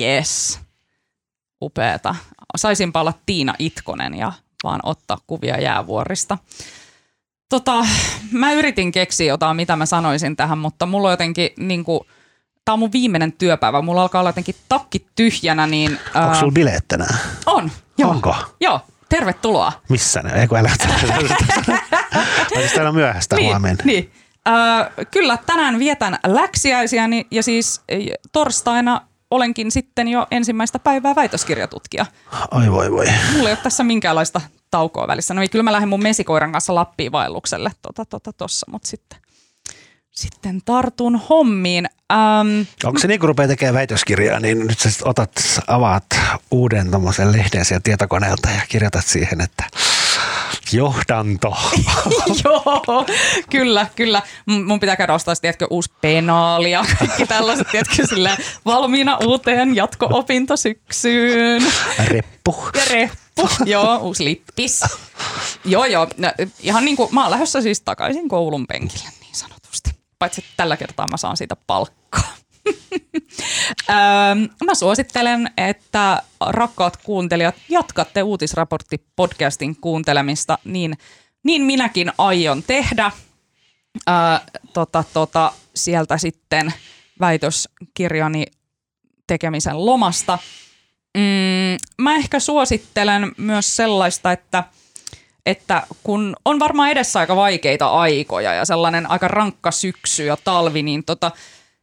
Yes. 0.00 0.60
Upeeta. 1.60 2.14
Saisinpa 2.56 3.00
olla 3.00 3.14
Tiina 3.26 3.54
Itkonen 3.58 4.14
ja 4.14 4.32
vaan 4.64 4.80
ottaa 4.82 5.18
kuvia 5.26 5.60
jäävuorista. 5.60 6.38
Tota, 7.48 7.86
mä 8.32 8.52
yritin 8.52 8.92
keksiä 8.92 9.26
jotain, 9.26 9.56
mitä 9.56 9.76
mä 9.76 9.86
sanoisin 9.86 10.36
tähän, 10.36 10.58
mutta 10.58 10.86
mulla 10.86 11.08
on 11.08 11.12
jotenkin 11.12 11.50
niin 11.58 11.84
kuin, 11.84 12.00
tää 12.64 12.72
on 12.72 12.78
mun 12.78 12.92
viimeinen 12.92 13.32
työpäivä. 13.32 13.82
Mulla 13.82 14.02
alkaa 14.02 14.20
olla 14.20 14.28
jotenkin 14.28 14.54
takki 14.68 15.06
tyhjänä, 15.14 15.66
niin... 15.66 15.98
Onko 16.14 16.34
sulla 16.34 16.52
bileet 16.52 16.84
tänään? 16.88 17.18
On, 17.46 17.70
joo. 17.98 18.10
Onko? 18.10 18.34
Joo, 18.60 18.80
tervetuloa. 19.10 19.72
Missä 19.88 20.22
ne? 20.22 20.40
Eikö 20.40 20.58
älä 20.58 20.70
Siis 22.54 22.72
täällä 22.72 22.88
on 22.88 22.94
myöhäistä 22.94 23.36
niin, 23.36 23.50
huomenna. 23.50 23.84
Niin. 23.84 24.12
Äh, 24.48 25.06
kyllä 25.10 25.38
tänään 25.46 25.78
vietän 25.78 26.18
läksiäisiä 26.26 27.08
ja 27.30 27.42
siis 27.42 27.80
torstaina 28.32 29.00
olenkin 29.30 29.70
sitten 29.70 30.08
jo 30.08 30.26
ensimmäistä 30.30 30.78
päivää 30.78 31.14
väitöskirjatutkija. 31.14 32.06
Ai 32.50 32.70
voi 32.70 32.92
voi. 32.92 33.06
Mulla 33.32 33.48
ei 33.48 33.52
ole 33.52 33.62
tässä 33.62 33.84
minkäänlaista 33.84 34.40
taukoa 34.70 35.08
välissä. 35.08 35.34
No 35.34 35.42
kyllä 35.50 35.62
mä 35.62 35.72
lähden 35.72 35.88
mun 35.88 36.02
mesikoiran 36.02 36.52
kanssa 36.52 36.74
Lappiin 36.74 37.12
vaellukselle 37.12 37.70
tota, 37.82 38.04
tota, 38.04 38.32
tossa, 38.32 38.66
mutta 38.70 38.88
sitten, 38.88 39.18
sitten 40.10 40.60
tartun 40.64 41.20
hommiin. 41.28 41.88
Ähm, 42.12 42.60
Onko 42.84 42.98
se 43.00 43.08
niin, 43.08 43.20
kun 43.20 43.28
rupeaa 43.28 43.48
tekemään 43.48 43.74
väitöskirjaa, 43.74 44.40
niin 44.40 44.66
nyt 44.66 44.78
sä 44.78 44.90
otat, 45.04 45.32
avaat 45.66 46.04
uuden 46.50 46.90
lehden 47.32 47.64
sieltä 47.64 47.84
tietokoneelta 47.84 48.50
ja 48.50 48.60
kirjoitat 48.68 49.06
siihen, 49.06 49.40
että 49.40 49.64
Johdanto. 50.72 51.56
Joo, 52.44 53.06
kyllä, 53.50 53.86
kyllä. 53.96 54.22
Mun 54.46 54.80
pitää 54.80 54.96
käydä 54.96 55.14
ostaa, 55.14 55.34
tiedätkö, 55.36 55.66
uusi 55.70 55.92
penaali 56.00 56.70
ja 56.70 56.84
kaikki 56.98 57.26
tällaiset, 57.26 57.68
tiedätkö, 57.70 58.06
sille 58.06 58.38
valmiina 58.66 59.18
uuteen 59.26 59.76
jatko-opintosyksyyn. 59.76 61.72
Reppu. 62.04 62.68
Ja 62.74 62.82
reppu, 62.90 63.48
joo, 63.64 63.96
uusi 63.96 64.24
lippis. 64.24 64.80
Joo, 65.64 65.84
joo, 65.84 66.06
no, 66.16 66.32
ihan 66.60 66.84
niin 66.84 66.96
kuin, 66.96 67.14
mä 67.14 67.22
oon 67.22 67.30
lähdössä 67.30 67.60
siis 67.60 67.80
takaisin 67.80 68.28
koulun 68.28 68.66
penkille. 68.66 69.19
Paitsi 70.20 70.44
tällä 70.56 70.76
kertaa 70.76 71.06
mä 71.10 71.16
saan 71.16 71.36
siitä 71.36 71.56
palkkaa. 71.66 72.30
Mä 74.66 74.74
suosittelen, 74.74 75.50
että 75.56 76.22
rakkaat 76.40 76.96
kuuntelijat, 76.96 77.54
jatkatte 77.68 78.22
uutisraportti 78.22 79.04
podcastin 79.16 79.76
kuuntelemista, 79.76 80.58
niin, 80.64 80.98
niin 81.44 81.62
minäkin 81.62 82.12
aion 82.18 82.62
tehdä. 82.62 83.12
Öö, 84.08 84.14
tota, 84.72 85.04
tota, 85.12 85.52
sieltä 85.74 86.18
sitten 86.18 86.72
väitöskirjani 87.20 88.46
tekemisen 89.26 89.86
lomasta. 89.86 90.38
Mm, 91.16 92.02
mä 92.02 92.16
ehkä 92.16 92.40
suosittelen 92.40 93.32
myös 93.36 93.76
sellaista, 93.76 94.32
että 94.32 94.64
että 95.46 95.86
kun 96.02 96.36
on 96.44 96.58
varmaan 96.58 96.90
edessä 96.90 97.18
aika 97.18 97.36
vaikeita 97.36 97.86
aikoja 97.86 98.54
ja 98.54 98.64
sellainen 98.64 99.10
aika 99.10 99.28
rankka 99.28 99.70
syksy 99.70 100.24
ja 100.24 100.36
talvi, 100.44 100.82
niin 100.82 101.04
tota, 101.04 101.30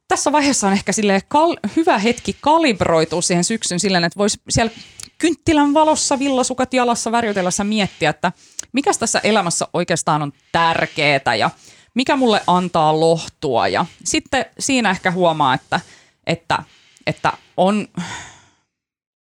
tässä 0.07 0.31
vaiheessa 0.31 0.67
on 0.67 0.73
ehkä 0.73 0.91
kal- 1.27 1.69
hyvä 1.75 1.97
hetki 1.97 2.35
kalibroitua 2.41 3.21
siihen 3.21 3.43
syksyn 3.43 3.79
silleen, 3.79 4.03
että 4.03 4.17
voisi 4.17 4.41
siellä 4.49 4.71
kynttilän 5.17 5.73
valossa, 5.73 6.19
villasukat 6.19 6.73
jalassa 6.73 7.11
värjytellessä 7.11 7.63
miettiä, 7.63 8.09
että 8.09 8.31
mikä 8.73 8.91
tässä 8.99 9.19
elämässä 9.19 9.67
oikeastaan 9.73 10.21
on 10.21 10.33
tärkeää 10.51 11.35
ja 11.39 11.49
mikä 11.93 12.15
mulle 12.15 12.41
antaa 12.47 12.99
lohtua. 12.99 13.67
Ja 13.67 13.85
sitten 14.03 14.45
siinä 14.59 14.89
ehkä 14.89 15.11
huomaa, 15.11 15.53
että, 15.53 15.79
että, 16.27 16.63
että 17.07 17.33
on, 17.57 17.87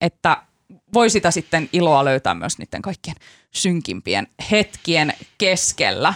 että 0.00 0.42
voi 0.94 1.10
sitä 1.10 1.30
sitten 1.30 1.68
iloa 1.72 2.04
löytää 2.04 2.34
myös 2.34 2.58
niiden 2.58 2.82
kaikkien 2.82 3.16
synkimpien 3.56 4.26
hetkien 4.50 5.12
keskellä. 5.38 6.14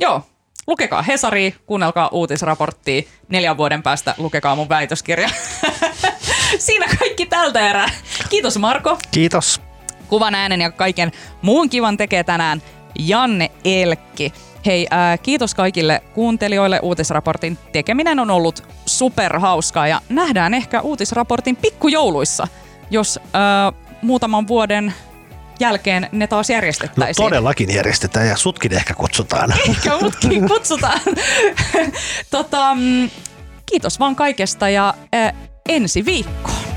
Joo, 0.00 0.22
lukekaa 0.66 1.02
Hesari, 1.02 1.54
kuunnelkaa 1.66 2.08
uutisraporttia, 2.08 3.02
neljän 3.28 3.56
vuoden 3.56 3.82
päästä 3.82 4.14
lukekaa 4.18 4.56
mun 4.56 4.68
väitöskirja. 4.68 5.28
Siinä 6.58 6.86
kaikki 6.98 7.26
tältä 7.26 7.70
erää. 7.70 7.90
Kiitos 8.28 8.58
Marko. 8.58 8.98
Kiitos. 9.10 9.60
Kuvan 10.08 10.34
äänen 10.34 10.60
ja 10.60 10.70
kaiken 10.70 11.12
muun 11.42 11.70
kivan 11.70 11.96
tekee 11.96 12.24
tänään 12.24 12.62
Janne 12.98 13.50
Elkki. 13.64 14.32
Hei, 14.66 14.86
ää, 14.90 15.18
kiitos 15.18 15.54
kaikille 15.54 16.02
kuuntelijoille. 16.14 16.80
Uutisraportin 16.82 17.58
tekeminen 17.72 18.18
on 18.18 18.30
ollut 18.30 18.62
superhauskaa 18.86 19.88
ja 19.88 20.00
nähdään 20.08 20.54
ehkä 20.54 20.80
uutisraportin 20.80 21.56
pikkujouluissa, 21.56 22.48
jos 22.90 23.20
ää, 23.32 23.72
muutaman 24.02 24.48
vuoden 24.48 24.94
jälkeen 25.60 26.08
ne 26.12 26.26
taas 26.26 26.48
No 26.48 26.54
järjestettäisiin. 26.54 27.24
todellakin 27.24 27.74
järjestetään 27.74 28.28
ja 28.28 28.36
sutkin 28.36 28.72
ehkä 28.72 28.94
kutsutaan. 28.94 29.52
Ehkä 29.68 29.90
mutkin 30.02 30.48
kutsutaan. 30.48 31.00
tota, 32.30 32.74
mm, 32.74 33.10
kiitos 33.66 34.00
vaan 34.00 34.16
kaikesta 34.16 34.68
ja 34.68 34.94
ää, 35.12 35.32
ensi 35.68 36.04
viikkoon. 36.04 36.71